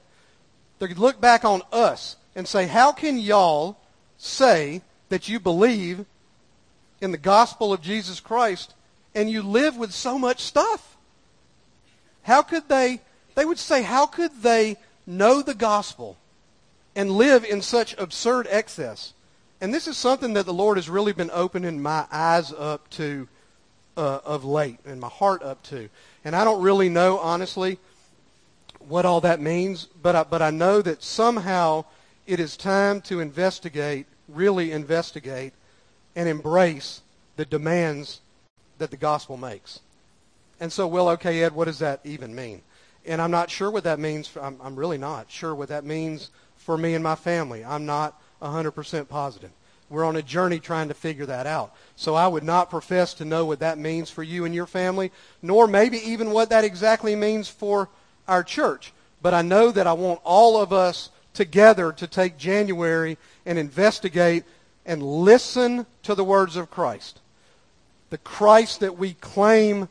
they 0.79 0.87
could 0.87 0.99
look 0.99 1.19
back 1.19 1.45
on 1.45 1.61
us 1.71 2.17
and 2.35 2.47
say, 2.47 2.67
how 2.67 2.91
can 2.91 3.17
y'all 3.17 3.77
say 4.17 4.81
that 5.09 5.27
you 5.27 5.39
believe 5.39 6.05
in 7.01 7.11
the 7.11 7.17
gospel 7.17 7.73
of 7.73 7.81
Jesus 7.81 8.19
Christ 8.19 8.73
and 9.15 9.29
you 9.29 9.41
live 9.41 9.77
with 9.77 9.91
so 9.91 10.17
much 10.17 10.41
stuff? 10.41 10.97
How 12.23 12.41
could 12.41 12.67
they, 12.69 13.01
they 13.35 13.45
would 13.45 13.59
say, 13.59 13.83
how 13.83 14.05
could 14.05 14.41
they 14.41 14.77
know 15.05 15.41
the 15.41 15.53
gospel 15.53 16.17
and 16.95 17.11
live 17.11 17.43
in 17.43 17.61
such 17.61 17.95
absurd 17.97 18.47
excess? 18.49 19.13
And 19.63 19.73
this 19.73 19.87
is 19.87 19.95
something 19.95 20.33
that 20.33 20.45
the 20.45 20.53
Lord 20.53 20.75
has 20.75 20.89
really 20.89 21.13
been 21.13 21.31
opening 21.31 21.81
my 21.81 22.05
eyes 22.11 22.51
up 22.51 22.89
to 22.89 23.29
uh, 23.95 24.19
of 24.25 24.43
late 24.43 24.79
and 24.85 24.99
my 24.99 25.07
heart 25.07 25.41
up 25.41 25.63
to. 25.63 25.87
And 26.25 26.35
I 26.35 26.43
don't 26.43 26.61
really 26.61 26.89
know, 26.89 27.17
honestly, 27.17 27.79
what 28.79 29.05
all 29.05 29.21
that 29.21 29.39
means, 29.39 29.85
but 29.85 30.17
I, 30.17 30.23
but 30.23 30.41
I 30.41 30.49
know 30.49 30.81
that 30.81 31.01
somehow 31.01 31.85
it 32.27 32.41
is 32.41 32.57
time 32.57 32.99
to 33.03 33.21
investigate, 33.21 34.05
really 34.27 34.73
investigate, 34.73 35.53
and 36.13 36.27
embrace 36.27 36.99
the 37.37 37.45
demands 37.45 38.19
that 38.79 38.91
the 38.91 38.97
gospel 38.97 39.37
makes. 39.37 39.79
And 40.59 40.73
so, 40.73 40.87
well, 40.87 41.07
okay, 41.11 41.41
Ed, 41.41 41.55
what 41.55 41.65
does 41.65 41.79
that 41.79 42.01
even 42.03 42.35
mean? 42.35 42.63
And 43.05 43.21
I'm 43.21 43.31
not 43.31 43.49
sure 43.49 43.71
what 43.71 43.85
that 43.85 43.97
means. 43.97 44.27
For, 44.27 44.43
I'm, 44.43 44.59
I'm 44.61 44.75
really 44.75 44.97
not 44.97 45.31
sure 45.31 45.55
what 45.55 45.69
that 45.69 45.85
means 45.85 46.31
for 46.57 46.77
me 46.77 46.95
and 46.95 47.03
my 47.03 47.15
family. 47.15 47.63
I'm 47.63 47.85
not 47.85 48.19
100% 48.43 49.07
positive. 49.07 49.51
We're 49.89 50.05
on 50.05 50.15
a 50.15 50.21
journey 50.21 50.59
trying 50.59 50.87
to 50.87 50.93
figure 50.93 51.25
that 51.27 51.45
out. 51.45 51.73
So 51.95 52.15
I 52.15 52.27
would 52.27 52.43
not 52.43 52.69
profess 52.69 53.13
to 53.15 53.25
know 53.25 53.45
what 53.45 53.59
that 53.59 53.77
means 53.77 54.09
for 54.09 54.23
you 54.23 54.45
and 54.45 54.53
your 54.53 54.65
family, 54.65 55.11
nor 55.41 55.67
maybe 55.67 55.97
even 55.97 56.31
what 56.31 56.49
that 56.49 56.63
exactly 56.63 57.15
means 57.15 57.47
for 57.47 57.89
our 58.27 58.43
church. 58.43 58.93
But 59.21 59.33
I 59.33 59.41
know 59.41 59.71
that 59.71 59.87
I 59.87 59.93
want 59.93 60.19
all 60.23 60.59
of 60.59 60.73
us 60.73 61.09
together 61.33 61.91
to 61.91 62.07
take 62.07 62.37
January 62.37 63.17
and 63.45 63.59
investigate 63.59 64.43
and 64.85 65.03
listen 65.03 65.85
to 66.03 66.15
the 66.15 66.23
words 66.23 66.55
of 66.55 66.71
Christ. 66.71 67.19
The 68.09 68.17
Christ 68.17 68.79
that 68.81 68.97
we 68.97 69.13
claim 69.13 69.89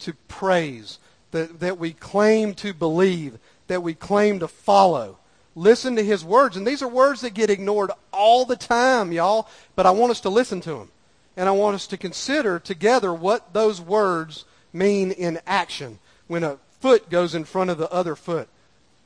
to 0.00 0.12
praise, 0.28 0.98
that, 1.30 1.60
that 1.60 1.78
we 1.78 1.92
claim 1.92 2.54
to 2.54 2.72
believe, 2.72 3.38
that 3.66 3.82
we 3.82 3.94
claim 3.94 4.40
to 4.40 4.48
follow. 4.48 5.18
Listen 5.58 5.96
to 5.96 6.04
his 6.04 6.24
words. 6.24 6.56
And 6.56 6.64
these 6.64 6.82
are 6.82 6.88
words 6.88 7.22
that 7.22 7.34
get 7.34 7.50
ignored 7.50 7.90
all 8.12 8.44
the 8.44 8.54
time, 8.54 9.10
y'all. 9.10 9.48
But 9.74 9.86
I 9.86 9.90
want 9.90 10.12
us 10.12 10.20
to 10.20 10.28
listen 10.28 10.60
to 10.60 10.74
them. 10.74 10.92
And 11.36 11.48
I 11.48 11.52
want 11.52 11.74
us 11.74 11.88
to 11.88 11.96
consider 11.96 12.60
together 12.60 13.12
what 13.12 13.52
those 13.52 13.80
words 13.80 14.44
mean 14.72 15.10
in 15.10 15.40
action. 15.48 15.98
When 16.28 16.44
a 16.44 16.58
foot 16.78 17.10
goes 17.10 17.34
in 17.34 17.44
front 17.44 17.70
of 17.70 17.78
the 17.78 17.90
other 17.90 18.14
foot. 18.14 18.48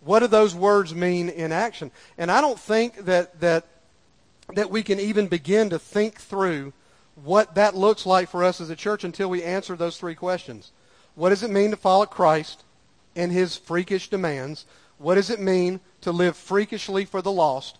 What 0.05 0.19
do 0.21 0.27
those 0.27 0.55
words 0.55 0.95
mean 0.95 1.31
in 1.31 1.53
action? 1.53 1.91
And 2.19 2.31
I 2.31 2.43
don't 2.43 2.61
think 2.61 3.07
that, 3.07 3.41
that, 3.41 3.65
that 4.55 4.71
we 4.71 4.83
can 4.83 5.01
even 5.01 5.29
begin 5.29 5.71
to 5.71 5.79
think 5.79 6.21
through 6.21 6.75
what 7.25 7.55
that 7.55 7.75
looks 7.75 8.05
like 8.05 8.29
for 8.29 8.45
us 8.45 8.61
as 8.61 8.69
a 8.69 8.77
church 8.77 9.05
until 9.05 9.31
we 9.31 9.43
answer 9.43 9.75
those 9.75 9.97
three 9.97 10.15
questions. 10.15 10.71
What 11.15 11.31
does 11.31 11.43
it 11.43 11.51
mean 11.51 11.71
to 11.71 11.79
follow 11.79 12.05
Christ 12.05 12.63
and 13.17 13.33
his 13.33 13.57
freakish 13.57 14.11
demands? 14.11 14.67
What 15.03 15.17
does 15.17 15.31
it 15.31 15.41
mean 15.41 15.81
to 16.03 16.13
live 16.13 16.37
freakishly 16.37 17.05
for 17.05 17.21
the 17.21 17.33
lost? 17.33 17.77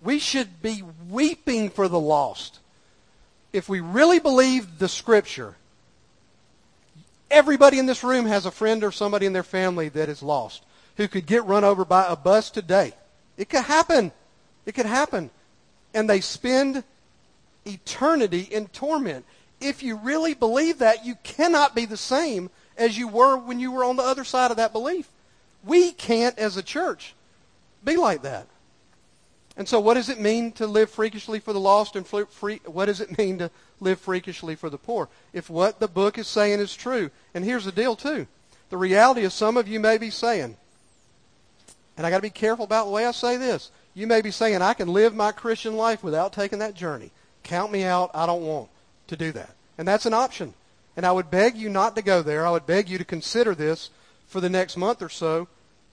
We 0.00 0.18
should 0.18 0.62
be 0.62 0.82
weeping 1.08 1.70
for 1.70 1.88
the 1.88 2.00
lost. 2.00 2.60
If 3.52 3.68
we 3.68 3.80
really 3.80 4.20
believe 4.20 4.78
the 4.78 4.88
Scripture, 4.88 5.56
everybody 7.30 7.78
in 7.78 7.86
this 7.86 8.04
room 8.04 8.26
has 8.26 8.46
a 8.46 8.50
friend 8.50 8.84
or 8.84 8.92
somebody 8.92 9.26
in 9.26 9.32
their 9.32 9.42
family 9.42 9.88
that 9.90 10.08
is 10.08 10.22
lost 10.22 10.62
who 10.96 11.08
could 11.08 11.26
get 11.26 11.44
run 11.44 11.64
over 11.64 11.84
by 11.84 12.06
a 12.06 12.16
bus 12.16 12.50
today. 12.50 12.92
It 13.36 13.48
could 13.48 13.64
happen. 13.64 14.12
It 14.66 14.74
could 14.74 14.86
happen. 14.86 15.30
And 15.92 16.08
they 16.08 16.20
spend 16.20 16.84
eternity 17.66 18.42
in 18.42 18.68
torment 18.68 19.24
if 19.60 19.82
you 19.82 19.96
really 19.96 20.34
believe 20.34 20.78
that, 20.78 21.04
you 21.04 21.16
cannot 21.22 21.74
be 21.74 21.84
the 21.84 21.96
same 21.96 22.50
as 22.78 22.96
you 22.96 23.08
were 23.08 23.36
when 23.36 23.60
you 23.60 23.70
were 23.70 23.84
on 23.84 23.96
the 23.96 24.02
other 24.02 24.24
side 24.24 24.50
of 24.50 24.56
that 24.56 24.72
belief. 24.72 25.08
We 25.64 25.92
can't, 25.92 26.38
as 26.38 26.56
a 26.56 26.62
church, 26.62 27.14
be 27.84 27.96
like 27.96 28.22
that. 28.22 28.46
And 29.56 29.68
so, 29.68 29.80
what 29.80 29.94
does 29.94 30.08
it 30.08 30.20
mean 30.20 30.52
to 30.52 30.66
live 30.66 30.90
freakishly 30.90 31.38
for 31.38 31.52
the 31.52 31.60
lost, 31.60 31.96
and 31.96 32.06
free, 32.06 32.60
what 32.64 32.86
does 32.86 33.00
it 33.00 33.18
mean 33.18 33.38
to 33.38 33.50
live 33.80 34.00
freakishly 34.00 34.54
for 34.54 34.70
the 34.70 34.78
poor? 34.78 35.08
If 35.32 35.50
what 35.50 35.80
the 35.80 35.88
book 35.88 36.18
is 36.18 36.26
saying 36.28 36.60
is 36.60 36.74
true, 36.74 37.10
and 37.34 37.44
here's 37.44 37.64
the 37.64 37.72
deal 37.72 37.96
too, 37.96 38.26
the 38.70 38.76
reality 38.76 39.22
is 39.22 39.34
some 39.34 39.56
of 39.56 39.68
you 39.68 39.80
may 39.80 39.98
be 39.98 40.10
saying, 40.10 40.56
and 41.96 42.06
I 42.06 42.10
got 42.10 42.16
to 42.16 42.22
be 42.22 42.30
careful 42.30 42.64
about 42.64 42.86
the 42.86 42.92
way 42.92 43.04
I 43.04 43.10
say 43.10 43.36
this. 43.36 43.70
You 43.92 44.06
may 44.06 44.22
be 44.22 44.30
saying, 44.30 44.62
I 44.62 44.72
can 44.72 44.88
live 44.88 45.14
my 45.14 45.32
Christian 45.32 45.76
life 45.76 46.02
without 46.02 46.32
taking 46.32 46.60
that 46.60 46.74
journey. 46.74 47.10
Count 47.42 47.72
me 47.72 47.84
out. 47.84 48.10
I 48.14 48.24
don't 48.24 48.46
want 48.46 48.70
to 49.08 49.16
do 49.16 49.32
that. 49.32 49.50
And 49.76 49.86
that's 49.86 50.06
an 50.06 50.14
option. 50.14 50.54
And 50.96 51.04
I 51.04 51.12
would 51.12 51.30
beg 51.30 51.56
you 51.56 51.68
not 51.68 51.96
to 51.96 52.02
go 52.02 52.22
there. 52.22 52.46
I 52.46 52.50
would 52.52 52.66
beg 52.66 52.88
you 52.88 52.96
to 52.96 53.04
consider 53.04 53.54
this 53.54 53.90
for 54.30 54.40
the 54.40 54.48
next 54.48 54.76
month 54.76 55.02
or 55.02 55.08
so 55.08 55.48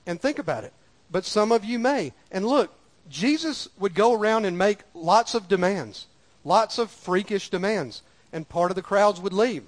and 0.06 0.22
think 0.22 0.40
about 0.40 0.64
it. 0.64 0.72
But 1.12 1.26
some 1.26 1.52
of 1.52 1.66
you 1.66 1.80
may. 1.80 2.14
And 2.32 2.46
look, 2.46 2.72
Jesus 3.10 3.68
would 3.80 3.96
go 3.96 4.14
around 4.14 4.46
and 4.46 4.58
make 4.58 4.80
lots 4.94 5.34
of 5.34 5.48
demands, 5.48 6.06
lots 6.46 6.78
of 6.78 6.92
freakish 6.92 7.50
demands, 7.50 8.04
and 8.32 8.48
part 8.48 8.72
of 8.72 8.76
the 8.76 8.82
crowds 8.82 9.20
would 9.20 9.34
leave. 9.34 9.64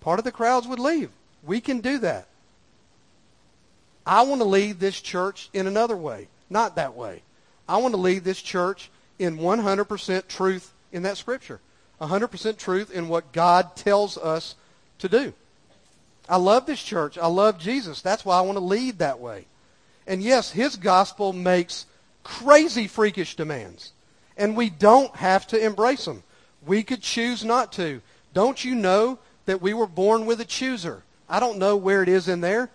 Part 0.00 0.18
of 0.20 0.24
the 0.24 0.32
crowds 0.32 0.68
would 0.68 0.78
leave. 0.78 1.10
We 1.42 1.60
can 1.60 1.80
do 1.80 1.98
that. 1.98 2.28
I 4.06 4.22
want 4.22 4.40
to 4.40 4.46
lead 4.46 4.78
this 4.78 5.00
church 5.00 5.50
in 5.52 5.66
another 5.66 5.96
way, 5.96 6.28
not 6.48 6.76
that 6.76 6.94
way. 6.94 7.22
I 7.68 7.78
want 7.78 7.92
to 7.94 8.00
lead 8.00 8.22
this 8.22 8.40
church 8.40 8.88
in 9.18 9.38
100% 9.38 10.28
truth 10.28 10.72
in 10.92 11.02
that 11.02 11.16
scripture. 11.16 11.60
100% 12.00 12.56
truth 12.56 12.92
in 12.92 13.08
what 13.08 13.32
God 13.32 13.74
tells 13.74 14.16
us 14.16 14.54
to 14.98 15.08
do. 15.08 15.32
I 16.28 16.36
love 16.36 16.66
this 16.66 16.82
church. 16.82 17.16
I 17.18 17.26
love 17.26 17.58
Jesus. 17.58 18.02
That's 18.02 18.24
why 18.24 18.38
I 18.38 18.42
want 18.42 18.58
to 18.58 18.64
lead 18.64 18.98
that 18.98 19.20
way. 19.20 19.46
And 20.06 20.22
yes, 20.22 20.50
his 20.50 20.76
gospel 20.76 21.32
makes 21.32 21.86
crazy 22.24 22.86
freakish 22.86 23.36
demands. 23.36 23.92
And 24.36 24.56
we 24.56 24.70
don't 24.70 25.14
have 25.16 25.46
to 25.48 25.64
embrace 25.64 26.04
them. 26.04 26.22
We 26.66 26.82
could 26.82 27.00
choose 27.00 27.44
not 27.44 27.72
to. 27.72 28.02
Don't 28.34 28.64
you 28.64 28.74
know 28.74 29.18
that 29.46 29.62
we 29.62 29.72
were 29.72 29.86
born 29.86 30.26
with 30.26 30.40
a 30.40 30.44
chooser? 30.44 31.04
I 31.28 31.40
don't 31.40 31.58
know 31.58 31.76
where 31.76 32.02
it 32.02 32.08
is 32.08 32.28
in 32.28 32.40
there, 32.40 32.70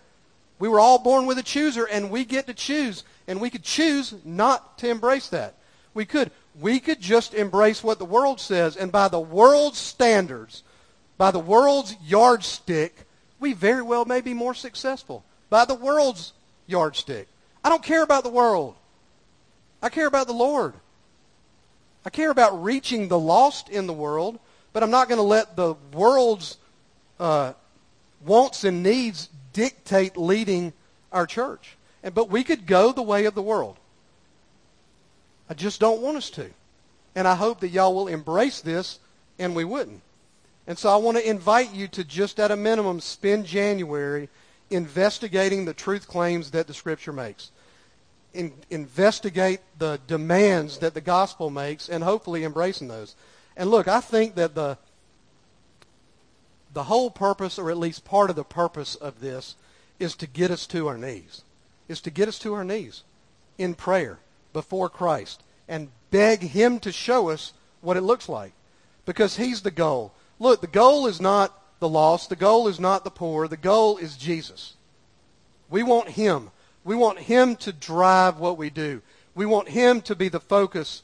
We 0.59 0.69
were 0.69 0.79
all 0.79 0.99
born 0.99 1.25
with 1.25 1.39
a 1.39 1.43
chooser, 1.43 1.85
and 1.85 2.11
we 2.11 2.23
get 2.23 2.45
to 2.45 2.53
choose. 2.53 3.03
And 3.27 3.41
we 3.41 3.49
could 3.49 3.63
choose 3.63 4.13
not 4.23 4.77
to 4.77 4.89
embrace 4.89 5.27
that. 5.29 5.55
We 5.93 6.05
could. 6.05 6.31
We 6.59 6.79
could 6.79 7.01
just 7.01 7.33
embrace 7.33 7.83
what 7.83 7.97
the 7.97 8.05
world 8.05 8.39
says, 8.39 8.75
and 8.77 8.91
by 8.91 9.07
the 9.07 9.19
world's 9.19 9.79
standards, 9.79 10.63
by 11.17 11.31
the 11.31 11.39
world's 11.39 11.95
yardstick, 12.03 13.07
we 13.41 13.51
very 13.51 13.81
well 13.81 14.05
may 14.05 14.21
be 14.21 14.33
more 14.33 14.53
successful. 14.53 15.25
By 15.49 15.65
the 15.65 15.75
world's 15.75 16.31
yardstick. 16.67 17.27
I 17.63 17.69
don't 17.69 17.83
care 17.83 18.03
about 18.03 18.23
the 18.23 18.29
world. 18.29 18.75
I 19.81 19.89
care 19.89 20.07
about 20.07 20.27
the 20.27 20.33
Lord. 20.33 20.73
I 22.05 22.09
care 22.09 22.31
about 22.31 22.63
reaching 22.63 23.07
the 23.07 23.19
lost 23.19 23.67
in 23.67 23.87
the 23.87 23.93
world, 23.93 24.39
but 24.71 24.83
I'm 24.83 24.91
not 24.91 25.09
going 25.09 25.17
to 25.17 25.23
let 25.23 25.55
the 25.55 25.75
world's 25.91 26.57
uh, 27.19 27.53
wants 28.25 28.63
and 28.63 28.81
needs 28.81 29.29
dictate 29.53 30.17
leading 30.17 30.73
our 31.11 31.27
church. 31.27 31.75
And, 32.03 32.15
but 32.15 32.29
we 32.29 32.43
could 32.43 32.65
go 32.65 32.91
the 32.91 33.01
way 33.01 33.25
of 33.25 33.35
the 33.35 33.41
world. 33.41 33.77
I 35.49 35.53
just 35.53 35.79
don't 35.79 36.01
want 36.01 36.17
us 36.17 36.29
to. 36.31 36.49
And 37.15 37.27
I 37.27 37.35
hope 37.35 37.59
that 37.59 37.69
y'all 37.69 37.93
will 37.93 38.07
embrace 38.07 38.61
this 38.61 38.99
and 39.37 39.55
we 39.55 39.65
wouldn't. 39.65 40.01
And 40.72 40.80
so 40.80 40.88
I 40.89 40.95
want 40.95 41.17
to 41.17 41.30
invite 41.30 41.74
you 41.74 41.89
to 41.89 42.05
just 42.05 42.39
at 42.39 42.49
a 42.49 42.55
minimum 42.55 43.01
spend 43.01 43.45
January 43.45 44.30
investigating 44.69 45.65
the 45.65 45.74
truth 45.74 46.07
claims 46.07 46.51
that 46.51 46.65
the 46.65 46.74
Scripture 46.74 47.11
makes. 47.11 47.51
In, 48.34 48.53
investigate 48.69 49.59
the 49.80 49.99
demands 50.07 50.78
that 50.78 50.93
the 50.93 51.01
gospel 51.01 51.49
makes 51.49 51.89
and 51.89 52.05
hopefully 52.05 52.45
embracing 52.45 52.88
those. 52.88 53.17
And 53.57 53.69
look, 53.69 53.89
I 53.89 53.99
think 53.99 54.36
that 54.36 54.55
the 54.55 54.78
the 56.72 56.84
whole 56.84 57.11
purpose, 57.11 57.59
or 57.59 57.69
at 57.69 57.76
least 57.78 58.05
part 58.05 58.30
of 58.30 58.38
the 58.38 58.45
purpose 58.45 58.95
of 58.95 59.19
this, 59.19 59.57
is 59.99 60.15
to 60.15 60.26
get 60.26 60.51
us 60.51 60.65
to 60.67 60.88
our 60.88 60.97
knees. 60.97 61.43
Is 61.89 61.99
to 61.99 62.09
get 62.09 62.30
us 62.30 62.39
to 62.39 62.53
our 62.53 62.63
knees 62.63 63.03
in 63.57 63.76
prayer 63.76 64.19
before 64.53 64.88
Christ 64.88 65.43
and 65.67 65.89
beg 66.11 66.39
Him 66.39 66.80
to 66.80 66.93
show 66.93 67.28
us 67.28 67.51
what 67.82 67.97
it 67.97 68.03
looks 68.03 68.30
like. 68.30 68.53
Because 69.05 69.36
He's 69.36 69.63
the 69.63 69.69
goal. 69.69 70.13
Look, 70.41 70.61
the 70.61 70.65
goal 70.65 71.05
is 71.05 71.21
not 71.21 71.55
the 71.79 71.87
lost. 71.87 72.29
The 72.29 72.35
goal 72.35 72.67
is 72.67 72.79
not 72.79 73.03
the 73.03 73.11
poor. 73.11 73.47
The 73.47 73.55
goal 73.55 73.97
is 73.97 74.17
Jesus. 74.17 74.73
We 75.69 75.83
want 75.83 76.09
Him. 76.09 76.49
We 76.83 76.95
want 76.95 77.19
Him 77.19 77.55
to 77.57 77.71
drive 77.71 78.39
what 78.39 78.57
we 78.57 78.71
do. 78.71 79.03
We 79.35 79.45
want 79.45 79.69
Him 79.69 80.01
to 80.01 80.15
be 80.15 80.29
the 80.29 80.39
focus 80.39 81.03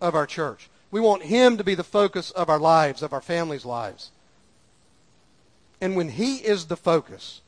of 0.00 0.16
our 0.16 0.26
church. 0.26 0.68
We 0.90 1.00
want 1.00 1.22
Him 1.22 1.58
to 1.58 1.64
be 1.64 1.76
the 1.76 1.84
focus 1.84 2.32
of 2.32 2.50
our 2.50 2.58
lives, 2.58 3.04
of 3.04 3.12
our 3.12 3.20
families' 3.20 3.64
lives. 3.64 4.10
And 5.80 5.94
when 5.94 6.08
He 6.08 6.38
is 6.38 6.66
the 6.66 6.76
focus, 6.76 7.40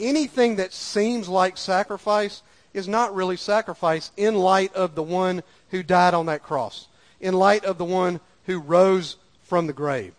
anything 0.00 0.56
that 0.56 0.72
seems 0.72 1.28
like 1.28 1.58
sacrifice 1.58 2.42
is 2.72 2.88
not 2.88 3.14
really 3.14 3.36
sacrifice 3.36 4.12
in 4.16 4.34
light 4.34 4.74
of 4.74 4.94
the 4.94 5.02
one 5.02 5.42
who 5.72 5.82
died 5.82 6.14
on 6.14 6.24
that 6.24 6.42
cross, 6.42 6.88
in 7.20 7.34
light 7.34 7.66
of 7.66 7.76
the 7.76 7.84
one 7.84 8.18
who 8.46 8.58
rose 8.58 9.16
from 9.42 9.66
the 9.66 9.74
grave, 9.74 10.14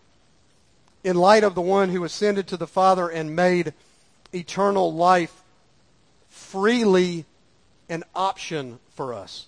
in 1.03 1.15
light 1.15 1.43
of 1.43 1.55
the 1.55 1.61
one 1.61 1.89
who 1.89 2.03
ascended 2.03 2.47
to 2.47 2.57
the 2.57 2.67
Father 2.67 3.09
and 3.09 3.35
made 3.35 3.73
eternal 4.33 4.93
life 4.93 5.41
freely 6.29 7.25
an 7.89 8.03
option 8.15 8.79
for 8.93 9.13
us. 9.13 9.47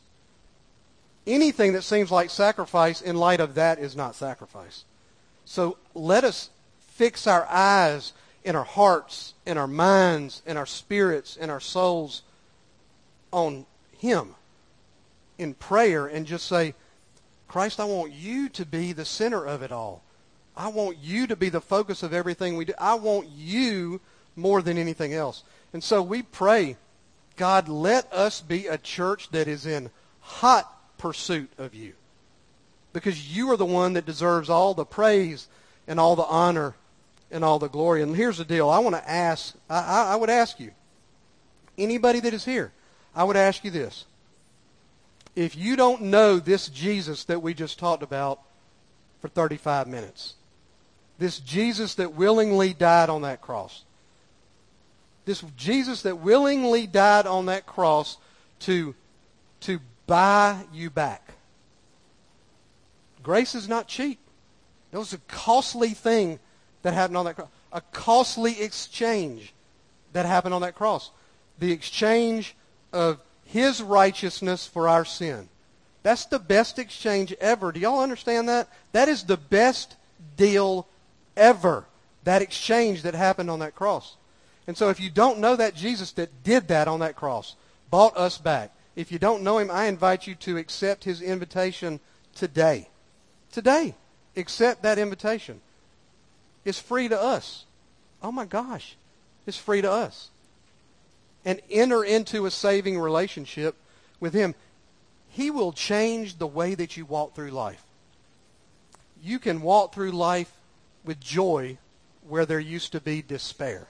Anything 1.25 1.73
that 1.73 1.83
seems 1.83 2.11
like 2.11 2.29
sacrifice 2.29 3.01
in 3.01 3.15
light 3.15 3.39
of 3.39 3.55
that 3.55 3.79
is 3.79 3.95
not 3.95 4.15
sacrifice. 4.15 4.83
So 5.45 5.77
let 5.93 6.23
us 6.23 6.49
fix 6.79 7.27
our 7.27 7.45
eyes 7.49 8.13
in 8.43 8.55
our 8.55 8.65
hearts, 8.65 9.33
in 9.45 9.57
our 9.57 9.67
minds, 9.67 10.41
in 10.45 10.57
our 10.57 10.65
spirits, 10.65 11.37
in 11.37 11.49
our 11.49 11.61
souls 11.61 12.23
on 13.31 13.65
Him 13.97 14.35
in 15.37 15.53
prayer 15.53 16.07
and 16.07 16.25
just 16.25 16.47
say, 16.47 16.73
Christ, 17.47 17.79
I 17.79 17.85
want 17.85 18.13
you 18.13 18.49
to 18.49 18.65
be 18.65 18.93
the 18.93 19.05
center 19.05 19.45
of 19.45 19.61
it 19.61 19.71
all. 19.71 20.01
I 20.55 20.67
want 20.67 20.97
you 21.01 21.27
to 21.27 21.35
be 21.35 21.49
the 21.49 21.61
focus 21.61 22.03
of 22.03 22.13
everything 22.13 22.57
we 22.57 22.65
do. 22.65 22.73
I 22.77 22.95
want 22.95 23.27
you 23.29 24.01
more 24.35 24.61
than 24.61 24.77
anything 24.77 25.13
else. 25.13 25.43
And 25.73 25.83
so 25.83 26.01
we 26.01 26.21
pray, 26.21 26.77
God, 27.35 27.67
let 27.67 28.11
us 28.13 28.41
be 28.41 28.67
a 28.67 28.77
church 28.77 29.29
that 29.31 29.47
is 29.47 29.65
in 29.65 29.89
hot 30.19 30.69
pursuit 30.97 31.51
of 31.57 31.73
you. 31.73 31.93
Because 32.93 33.35
you 33.35 33.51
are 33.51 33.57
the 33.57 33.65
one 33.65 33.93
that 33.93 34.05
deserves 34.05 34.49
all 34.49 34.73
the 34.73 34.85
praise 34.85 35.47
and 35.87 35.99
all 35.99 36.15
the 36.15 36.23
honor 36.23 36.75
and 37.31 37.43
all 37.43 37.57
the 37.57 37.67
glory. 37.67 38.03
And 38.03 38.15
here's 38.15 38.37
the 38.37 38.45
deal. 38.45 38.69
I 38.69 38.79
want 38.79 38.95
to 38.95 39.09
ask, 39.09 39.55
I, 39.67 40.13
I 40.13 40.15
would 40.15 40.29
ask 40.29 40.59
you, 40.59 40.71
anybody 41.77 42.19
that 42.19 42.33
is 42.33 42.45
here, 42.45 42.71
I 43.15 43.23
would 43.23 43.35
ask 43.35 43.63
you 43.63 43.71
this. 43.71 44.05
If 45.35 45.55
you 45.55 45.75
don't 45.75 46.03
know 46.03 46.37
this 46.37 46.67
Jesus 46.67 47.23
that 47.25 47.41
we 47.41 47.55
just 47.55 47.79
talked 47.79 48.03
about 48.03 48.39
for 49.19 49.27
35 49.27 49.87
minutes, 49.87 50.35
this 51.17 51.39
Jesus 51.39 51.95
that 51.95 52.13
willingly 52.13 52.73
died 52.73 53.09
on 53.09 53.21
that 53.21 53.41
cross, 53.41 53.83
this 55.25 55.41
Jesus 55.55 56.01
that 56.01 56.17
willingly 56.17 56.87
died 56.87 57.25
on 57.25 57.45
that 57.45 57.65
cross 57.65 58.17
to, 58.61 58.93
to 59.61 59.79
buy 60.05 60.63
you 60.73 60.89
back. 60.89 61.33
Grace 63.21 63.55
is 63.55 63.69
not 63.69 63.87
cheap. 63.87 64.19
It 64.91 64.97
was 64.97 65.13
a 65.13 65.17
costly 65.27 65.89
thing 65.89 66.39
that 66.81 66.93
happened 66.93 67.17
on 67.17 67.25
that 67.25 67.35
cross. 67.35 67.49
A 67.71 67.81
costly 67.81 68.61
exchange 68.61 69.53
that 70.11 70.25
happened 70.25 70.53
on 70.53 70.61
that 70.61 70.75
cross. 70.75 71.09
The 71.59 71.71
exchange 71.71 72.55
of 72.91 73.19
his 73.45 73.81
righteousness 73.81 74.67
for 74.67 74.89
our 74.89 75.05
sin. 75.05 75.49
That's 76.03 76.25
the 76.25 76.39
best 76.39 76.79
exchange 76.79 77.33
ever. 77.39 77.71
Do 77.71 77.79
y'all 77.79 78.01
understand 78.01 78.49
that? 78.49 78.67
That 78.91 79.07
is 79.07 79.23
the 79.23 79.37
best 79.37 79.95
deal 80.35 80.87
ever. 81.35 81.85
That 82.23 82.41
exchange 82.41 83.03
that 83.03 83.15
happened 83.15 83.49
on 83.49 83.59
that 83.59 83.75
cross. 83.75 84.15
And 84.65 84.77
so 84.77 84.89
if 84.89 84.99
you 84.99 85.09
don't 85.09 85.39
know 85.39 85.55
that 85.55 85.75
Jesus 85.75 86.11
that 86.13 86.43
did 86.43 86.69
that 86.69 86.87
on 86.87 87.01
that 87.01 87.15
cross, 87.15 87.55
bought 87.89 88.15
us 88.15 88.37
back. 88.37 88.73
If 88.95 89.11
you 89.11 89.19
don't 89.19 89.43
know 89.43 89.57
him, 89.57 89.69
I 89.69 89.85
invite 89.85 90.27
you 90.27 90.35
to 90.35 90.57
accept 90.57 91.03
his 91.03 91.21
invitation 91.21 91.99
today. 92.35 92.89
Today. 93.51 93.95
Accept 94.37 94.83
that 94.83 94.97
invitation. 94.97 95.61
It's 96.63 96.79
free 96.79 97.09
to 97.09 97.19
us. 97.19 97.65
Oh 98.21 98.31
my 98.31 98.45
gosh. 98.45 98.95
It's 99.45 99.57
free 99.57 99.81
to 99.81 99.91
us 99.91 100.29
and 101.45 101.61
enter 101.69 102.03
into 102.03 102.45
a 102.45 102.51
saving 102.51 102.99
relationship 102.99 103.75
with 104.19 104.33
Him, 104.33 104.55
He 105.29 105.51
will 105.51 105.73
change 105.73 106.37
the 106.37 106.47
way 106.47 106.75
that 106.75 106.95
you 106.95 107.05
walk 107.05 107.35
through 107.35 107.51
life. 107.51 107.83
You 109.21 109.39
can 109.39 109.61
walk 109.61 109.93
through 109.93 110.11
life 110.11 110.51
with 111.03 111.19
joy 111.19 111.77
where 112.27 112.45
there 112.45 112.59
used 112.59 112.91
to 112.93 113.01
be 113.01 113.21
despair. 113.21 113.87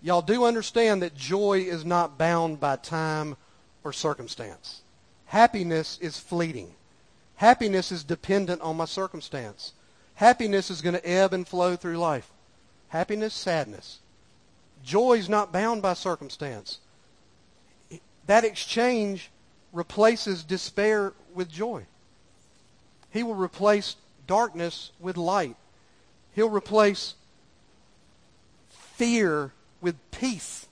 Y'all 0.00 0.22
do 0.22 0.44
understand 0.44 1.02
that 1.02 1.14
joy 1.14 1.58
is 1.60 1.84
not 1.84 2.18
bound 2.18 2.60
by 2.60 2.76
time 2.76 3.36
or 3.84 3.92
circumstance. 3.92 4.82
Happiness 5.26 5.98
is 6.00 6.18
fleeting. 6.18 6.74
Happiness 7.36 7.92
is 7.92 8.04
dependent 8.04 8.60
on 8.62 8.76
my 8.76 8.84
circumstance. 8.84 9.72
Happiness 10.14 10.70
is 10.70 10.80
going 10.80 10.94
to 10.94 11.08
ebb 11.08 11.32
and 11.32 11.46
flow 11.46 11.76
through 11.76 11.98
life. 11.98 12.30
Happiness, 12.88 13.34
sadness. 13.34 13.98
Joy 14.82 15.14
is 15.14 15.28
not 15.28 15.52
bound 15.52 15.82
by 15.82 15.94
circumstance. 15.94 16.78
That 18.26 18.44
exchange 18.44 19.30
replaces 19.72 20.42
despair 20.42 21.12
with 21.34 21.50
joy. 21.50 21.84
He 23.10 23.22
will 23.22 23.34
replace 23.34 23.96
darkness 24.26 24.92
with 24.98 25.16
light. 25.16 25.56
He'll 26.34 26.50
replace 26.50 27.14
fear 28.68 29.52
with 29.80 29.96
peace. 30.10 30.66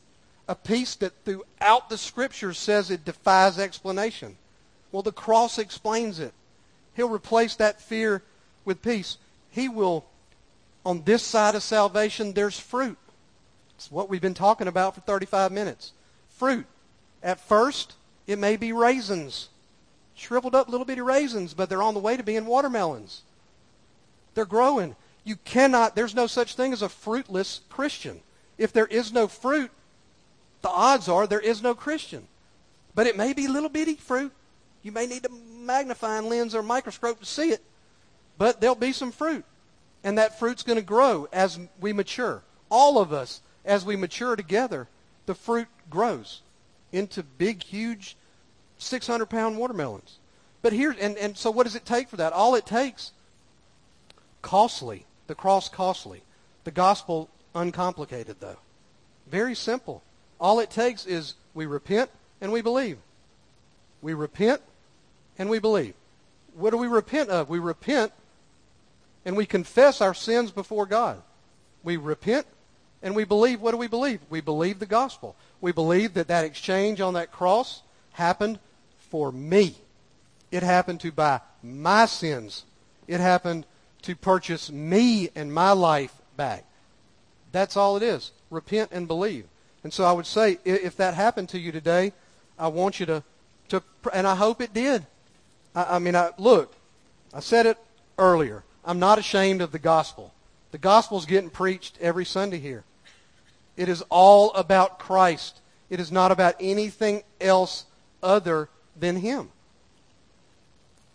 A 0.48 0.54
peace 0.54 0.94
that 0.96 1.12
throughout 1.24 1.88
the 1.88 1.98
scriptures 1.98 2.58
says 2.58 2.90
it 2.90 3.04
defies 3.04 3.58
explanation. 3.58 4.36
Well, 4.92 5.02
the 5.02 5.12
cross 5.12 5.58
explains 5.58 6.20
it. 6.20 6.32
He'll 6.94 7.08
replace 7.08 7.56
that 7.56 7.80
fear 7.80 8.22
with 8.64 8.82
peace. 8.82 9.18
He 9.50 9.68
will, 9.68 10.04
on 10.84 11.02
this 11.04 11.22
side 11.22 11.54
of 11.54 11.62
salvation, 11.62 12.32
there's 12.32 12.58
fruit. 12.58 12.98
It's 13.76 13.90
what 13.90 14.08
we've 14.08 14.20
been 14.20 14.34
talking 14.34 14.68
about 14.68 14.94
for 14.94 15.02
35 15.02 15.52
minutes. 15.52 15.92
Fruit. 16.30 16.66
At 17.22 17.40
first, 17.40 17.94
it 18.26 18.38
may 18.38 18.56
be 18.56 18.72
raisins. 18.72 19.48
Shriveled 20.14 20.54
up 20.54 20.68
little 20.68 20.86
bitty 20.86 21.02
raisins, 21.02 21.54
but 21.54 21.68
they're 21.68 21.82
on 21.82 21.94
the 21.94 22.00
way 22.00 22.16
to 22.16 22.22
being 22.22 22.46
watermelons. 22.46 23.22
They're 24.34 24.46
growing. 24.46 24.96
You 25.26 25.34
cannot, 25.34 25.96
there's 25.96 26.14
no 26.14 26.28
such 26.28 26.54
thing 26.54 26.72
as 26.72 26.82
a 26.82 26.88
fruitless 26.88 27.62
Christian. 27.68 28.20
If 28.58 28.72
there 28.72 28.86
is 28.86 29.12
no 29.12 29.26
fruit, 29.26 29.72
the 30.62 30.68
odds 30.68 31.08
are 31.08 31.26
there 31.26 31.40
is 31.40 31.60
no 31.60 31.74
Christian. 31.74 32.28
But 32.94 33.08
it 33.08 33.16
may 33.16 33.32
be 33.32 33.48
little 33.48 33.68
bitty 33.68 33.96
fruit. 33.96 34.32
You 34.84 34.92
may 34.92 35.04
need 35.04 35.26
a 35.26 35.28
magnifying 35.28 36.28
lens 36.28 36.54
or 36.54 36.62
microscope 36.62 37.18
to 37.18 37.26
see 37.26 37.50
it. 37.50 37.60
But 38.38 38.60
there'll 38.60 38.76
be 38.76 38.92
some 38.92 39.10
fruit. 39.10 39.44
And 40.04 40.16
that 40.16 40.38
fruit's 40.38 40.62
going 40.62 40.78
to 40.78 40.84
grow 40.84 41.28
as 41.32 41.58
we 41.80 41.92
mature. 41.92 42.44
All 42.70 43.00
of 43.00 43.12
us 43.12 43.40
as 43.64 43.84
we 43.84 43.96
mature 43.96 44.36
together, 44.36 44.86
the 45.26 45.34
fruit 45.34 45.66
grows 45.90 46.42
into 46.92 47.24
big, 47.24 47.64
huge, 47.64 48.16
600 48.78 49.26
pound 49.26 49.58
watermelons. 49.58 50.18
But 50.62 50.72
here, 50.72 50.94
and, 51.00 51.18
and 51.18 51.36
so 51.36 51.50
what 51.50 51.64
does 51.64 51.74
it 51.74 51.84
take 51.84 52.08
for 52.08 52.16
that? 52.16 52.32
All 52.32 52.54
it 52.54 52.64
takes, 52.64 53.10
costly. 54.40 55.04
The 55.26 55.34
cross 55.34 55.68
costly. 55.68 56.22
The 56.64 56.70
gospel 56.70 57.28
uncomplicated, 57.54 58.36
though. 58.40 58.58
Very 59.26 59.54
simple. 59.54 60.02
All 60.40 60.60
it 60.60 60.70
takes 60.70 61.06
is 61.06 61.34
we 61.54 61.66
repent 61.66 62.10
and 62.40 62.52
we 62.52 62.60
believe. 62.60 62.98
We 64.02 64.14
repent 64.14 64.60
and 65.38 65.48
we 65.48 65.58
believe. 65.58 65.94
What 66.54 66.70
do 66.70 66.76
we 66.76 66.86
repent 66.86 67.30
of? 67.30 67.48
We 67.48 67.58
repent 67.58 68.12
and 69.24 69.36
we 69.36 69.46
confess 69.46 70.00
our 70.00 70.14
sins 70.14 70.50
before 70.50 70.86
God. 70.86 71.22
We 71.82 71.96
repent 71.96 72.46
and 73.02 73.16
we 73.16 73.24
believe. 73.24 73.60
What 73.60 73.72
do 73.72 73.76
we 73.76 73.88
believe? 73.88 74.20
We 74.30 74.40
believe 74.40 74.78
the 74.78 74.86
gospel. 74.86 75.34
We 75.60 75.72
believe 75.72 76.14
that 76.14 76.28
that 76.28 76.44
exchange 76.44 77.00
on 77.00 77.14
that 77.14 77.32
cross 77.32 77.82
happened 78.12 78.58
for 78.98 79.32
me. 79.32 79.74
It 80.50 80.62
happened 80.62 81.00
to 81.00 81.12
buy 81.12 81.40
my 81.62 82.06
sins. 82.06 82.64
It 83.08 83.20
happened 83.20 83.66
to 84.06 84.14
purchase 84.14 84.70
me 84.70 85.28
and 85.34 85.52
my 85.52 85.72
life 85.72 86.14
back. 86.36 86.64
That's 87.50 87.76
all 87.76 87.96
it 87.96 88.04
is. 88.04 88.30
Repent 88.50 88.90
and 88.92 89.08
believe. 89.08 89.46
And 89.82 89.92
so 89.92 90.04
I 90.04 90.12
would 90.12 90.26
say, 90.26 90.58
if 90.64 90.96
that 90.98 91.14
happened 91.14 91.48
to 91.48 91.58
you 91.58 91.72
today, 91.72 92.12
I 92.56 92.68
want 92.68 93.00
you 93.00 93.06
to, 93.06 93.24
to 93.70 93.82
and 94.12 94.24
I 94.24 94.36
hope 94.36 94.60
it 94.60 94.72
did. 94.72 95.04
I, 95.74 95.96
I 95.96 95.98
mean, 95.98 96.14
I, 96.14 96.30
look, 96.38 96.76
I 97.34 97.40
said 97.40 97.66
it 97.66 97.78
earlier. 98.16 98.62
I'm 98.84 99.00
not 99.00 99.18
ashamed 99.18 99.60
of 99.60 99.72
the 99.72 99.80
gospel. 99.80 100.32
The 100.70 100.78
gospel's 100.78 101.26
getting 101.26 101.50
preached 101.50 101.98
every 102.00 102.24
Sunday 102.24 102.58
here. 102.58 102.84
It 103.76 103.88
is 103.88 104.02
all 104.08 104.52
about 104.52 105.00
Christ. 105.00 105.60
It 105.90 105.98
is 105.98 106.12
not 106.12 106.30
about 106.30 106.54
anything 106.60 107.24
else 107.40 107.86
other 108.22 108.68
than 108.96 109.16
Him. 109.16 109.50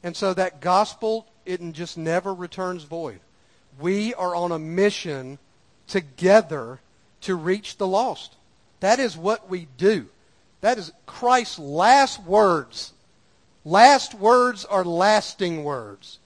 And 0.03 0.13
so 0.17 0.33
that 0.33 0.59
gospel, 0.59 1.25
it 1.45 1.61
just 1.73 1.97
never 1.97 2.33
returns 2.33 2.83
void. 2.83 3.19
We 3.79 4.13
are 4.13 4.35
on 4.35 4.51
a 4.51 4.59
mission 4.59 5.39
together 5.87 6.79
to 7.21 7.35
reach 7.35 7.77
the 7.77 7.87
lost. 7.87 8.35
That 8.79 8.99
is 8.99 9.15
what 9.15 9.49
we 9.49 9.67
do. 9.77 10.07
That 10.61 10.77
is 10.77 10.91
Christ's 11.05 11.59
last 11.59 12.23
words. 12.23 12.93
Last 13.63 14.13
words 14.13 14.65
are 14.65 14.83
lasting 14.83 15.63
words. 15.63 16.19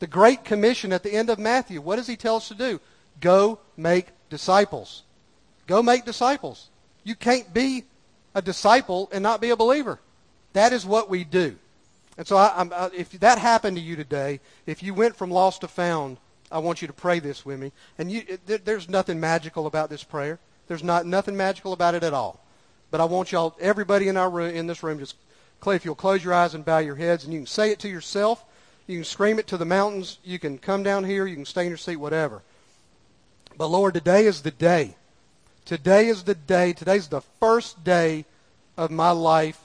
The 0.00 0.06
Great 0.06 0.44
Commission 0.44 0.92
at 0.92 1.02
the 1.02 1.12
end 1.12 1.30
of 1.30 1.38
Matthew, 1.38 1.80
what 1.80 1.96
does 1.96 2.08
he 2.08 2.16
tell 2.16 2.36
us 2.36 2.48
to 2.48 2.54
do? 2.54 2.80
Go 3.20 3.60
make 3.76 4.08
disciples. 4.30 5.02
Go 5.66 5.82
make 5.82 6.04
disciples. 6.04 6.68
You 7.04 7.14
can't 7.14 7.52
be 7.54 7.84
a 8.34 8.42
disciple 8.42 9.08
and 9.12 9.22
not 9.22 9.40
be 9.40 9.50
a 9.50 9.56
believer. 9.56 10.00
That 10.54 10.72
is 10.72 10.84
what 10.84 11.08
we 11.08 11.24
do. 11.24 11.56
And 12.18 12.26
so 12.26 12.36
I, 12.36 12.68
I, 12.70 12.90
if 12.94 13.10
that 13.20 13.38
happened 13.38 13.76
to 13.76 13.82
you 13.82 13.96
today, 13.96 14.40
if 14.66 14.82
you 14.82 14.94
went 14.94 15.16
from 15.16 15.30
lost 15.30 15.62
to 15.62 15.68
found, 15.68 16.18
I 16.50 16.58
want 16.58 16.82
you 16.82 16.88
to 16.88 16.94
pray 16.94 17.18
this 17.18 17.46
with 17.46 17.58
me. 17.58 17.72
And 17.98 18.12
you, 18.12 18.38
there, 18.46 18.58
there's 18.58 18.88
nothing 18.88 19.18
magical 19.18 19.66
about 19.66 19.88
this 19.88 20.04
prayer. 20.04 20.38
There's 20.68 20.84
not 20.84 21.06
nothing 21.06 21.36
magical 21.36 21.72
about 21.72 21.94
it 21.94 22.04
at 22.04 22.12
all. 22.12 22.40
But 22.90 23.00
I 23.00 23.04
want 23.04 23.32
y'all, 23.32 23.56
everybody 23.58 24.08
in 24.08 24.18
our 24.18 24.28
room, 24.28 24.54
in 24.54 24.66
this 24.66 24.82
room, 24.82 24.98
just 24.98 25.16
Clay, 25.60 25.76
if 25.76 25.84
you'll 25.84 25.94
close 25.94 26.22
your 26.22 26.34
eyes 26.34 26.54
and 26.54 26.64
bow 26.64 26.78
your 26.78 26.96
heads, 26.96 27.24
and 27.24 27.32
you 27.32 27.40
can 27.40 27.46
say 27.46 27.70
it 27.70 27.78
to 27.80 27.88
yourself, 27.88 28.44
you 28.86 28.98
can 28.98 29.04
scream 29.04 29.38
it 29.38 29.46
to 29.46 29.56
the 29.56 29.64
mountains, 29.64 30.18
you 30.24 30.38
can 30.38 30.58
come 30.58 30.82
down 30.82 31.04
here, 31.04 31.24
you 31.24 31.36
can 31.36 31.44
stay 31.44 31.62
in 31.62 31.68
your 31.68 31.76
seat, 31.78 31.96
whatever. 31.96 32.42
But 33.56 33.68
Lord, 33.68 33.94
today 33.94 34.26
is 34.26 34.42
the 34.42 34.50
day. 34.50 34.96
Today 35.64 36.08
is 36.08 36.24
the 36.24 36.34
day. 36.34 36.72
Today's 36.72 37.08
the 37.08 37.20
first 37.20 37.84
day 37.84 38.24
of 38.76 38.90
my 38.90 39.10
life 39.10 39.60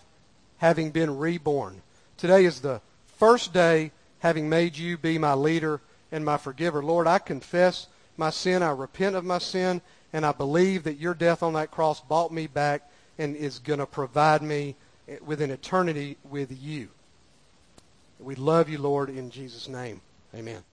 having 0.60 0.92
been 0.92 1.18
reborn. 1.18 1.82
Today 2.18 2.46
is 2.46 2.62
the 2.62 2.82
first 3.18 3.54
day 3.54 3.92
having 4.20 4.50
made 4.50 4.78
you 4.78 4.98
be 4.98 5.18
my 5.18 5.34
leader 5.34 5.82
and 6.12 6.26
my 6.26 6.38
forgiver. 6.38 6.84
Lord, 6.84 7.06
I 7.06 7.20
confess 7.20 7.88
my 8.18 8.32
sin. 8.32 8.64
I 8.64 8.72
repent 8.72 9.16
of 9.16 9.24
my 9.24 9.38
sin. 9.38 9.82
And 10.12 10.26
I 10.26 10.32
believe 10.32 10.84
that 10.84 10.98
your 10.98 11.14
death 11.14 11.44
on 11.44 11.54
that 11.54 11.70
cross 11.70 12.02
bought 12.02 12.32
me 12.32 12.48
back 12.48 12.90
and 13.18 13.36
is 13.36 13.60
going 13.60 13.80
to 13.80 13.86
provide 13.86 14.42
me 14.42 14.76
eh, 15.08 15.18
with 15.24 15.42
an 15.42 15.52
eternity 15.52 16.18
with 16.24 16.52
you. 16.60 16.90
We 18.20 18.36
love 18.36 18.68
you, 18.68 18.80
Lord, 18.80 19.10
in 19.10 19.30
Jesus' 19.30 19.68
name. 19.68 20.02
Amen. 20.34 20.64